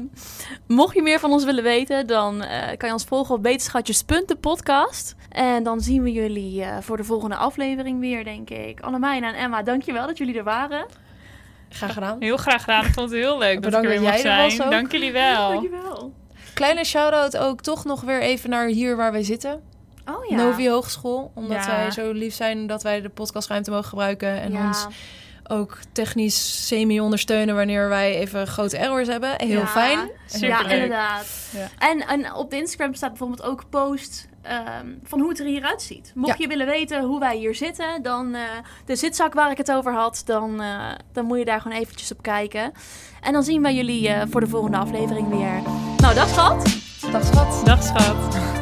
mocht 0.67 0.95
je 0.95 1.01
meer 1.01 1.19
van 1.19 1.31
ons 1.31 1.43
willen 1.43 1.63
weten, 1.63 2.07
dan 2.07 2.41
eh, 2.43 2.77
kan 2.77 2.87
je 2.87 2.93
ons 2.93 3.03
volgen 3.03 3.35
op 3.35 3.43
wetenschatjes.podcast. 3.43 5.15
En 5.29 5.63
dan 5.63 5.81
zien 5.81 6.03
we 6.03 6.11
jullie 6.11 6.63
eh, 6.63 6.77
voor 6.81 6.97
de 6.97 7.03
volgende 7.03 7.35
aflevering 7.35 7.99
weer, 7.99 8.23
denk 8.23 8.49
ik. 8.49 8.79
Annemijn 8.79 9.23
en 9.23 9.33
Emma, 9.33 9.63
dankjewel 9.63 10.07
dat 10.07 10.17
jullie 10.17 10.37
er 10.37 10.43
waren. 10.43 10.85
Graag 11.69 11.93
gedaan. 11.93 12.17
Heel 12.19 12.37
graag 12.37 12.61
gedaan. 12.63 12.85
Ik 12.85 12.93
vond 12.93 13.09
het 13.09 13.19
heel 13.19 13.37
leuk 13.37 13.53
dat 13.53 13.61
Bedankt 13.63 13.87
ik 13.87 13.93
er 13.93 14.01
dat 14.01 14.09
weer 14.13 14.21
jij 14.23 14.31
mocht 14.31 14.37
er 14.39 14.43
was 14.43 14.55
zijn. 14.55 14.67
ook. 14.67 14.73
Dank 14.73 14.91
jullie 14.91 15.11
wel. 15.11 15.49
Dankjewel. 15.51 16.13
Kleine 16.53 16.83
shout-out 16.85 17.37
ook 17.37 17.61
toch 17.61 17.85
nog 17.85 18.01
weer 18.01 18.21
even 18.21 18.49
naar 18.49 18.67
hier 18.67 18.95
waar 18.95 19.11
wij 19.11 19.23
zitten. 19.23 19.61
Oh 20.05 20.25
ja. 20.29 20.35
Novi 20.35 20.69
Hogeschool. 20.69 21.31
Omdat 21.35 21.65
Ja. 21.65 21.75
wij 21.75 21.91
zo 21.91 22.11
lief 22.11 22.33
zijn 22.33 22.67
dat 22.67 22.83
wij 22.83 23.01
de 23.01 23.09
podcastruimte 23.09 23.71
mogen 23.71 23.85
gebruiken. 23.89 24.41
En 24.41 24.51
ja. 24.51 24.67
ons 24.67 24.87
ook 25.51 25.77
technisch 25.91 26.67
semi-ondersteunen 26.67 27.55
wanneer 27.55 27.89
wij 27.89 28.15
even 28.15 28.47
grote 28.47 28.77
errors 28.77 29.07
hebben. 29.07 29.33
Heel 29.37 29.49
Ja. 29.59 29.67
fijn. 29.67 29.99
Ja, 30.39 30.69
inderdaad. 30.69 31.25
Ja. 31.51 31.67
En, 31.89 32.07
en 32.07 32.33
op 32.33 32.49
de 32.49 32.57
Instagram 32.57 32.93
staat 32.93 33.09
bijvoorbeeld 33.09 33.43
ook 33.43 33.63
post 33.69 34.27
ehm, 34.41 34.87
van 35.03 35.19
hoe 35.19 35.29
het 35.29 35.39
er 35.39 35.45
hieruit 35.45 35.81
ziet. 35.81 36.11
Mocht 36.15 36.29
Ja. 36.37 36.43
je 36.43 36.47
willen 36.47 36.65
weten 36.65 37.03
hoe 37.03 37.19
wij 37.19 37.37
hier 37.37 37.55
zitten, 37.55 38.01
dan 38.01 38.35
eh, 38.35 38.41
de 38.85 38.95
zitzak 38.95 39.33
waar 39.33 39.51
ik 39.51 39.57
het 39.57 39.71
over 39.71 39.93
had, 39.93 40.21
dan, 40.25 40.61
eh, 40.61 40.85
dan 41.13 41.25
moet 41.25 41.37
je 41.37 41.45
daar 41.45 41.61
gewoon 41.61 41.77
eventjes 41.77 42.11
op 42.11 42.21
kijken. 42.21 42.71
En 43.21 43.33
dan 43.33 43.43
zien 43.43 43.61
wij 43.61 43.75
jullie 43.75 44.09
eh, 44.09 44.21
voor 44.29 44.41
de 44.41 44.47
volgende 44.47 44.77
aflevering 44.77 45.29
weer. 45.29 45.61
Nou, 45.97 46.15
dat 46.15 46.29
schat. 46.29 46.75
Dag 47.11 47.25
schat. 47.25 47.65
Dag 47.65 47.83
schat. 47.83 48.60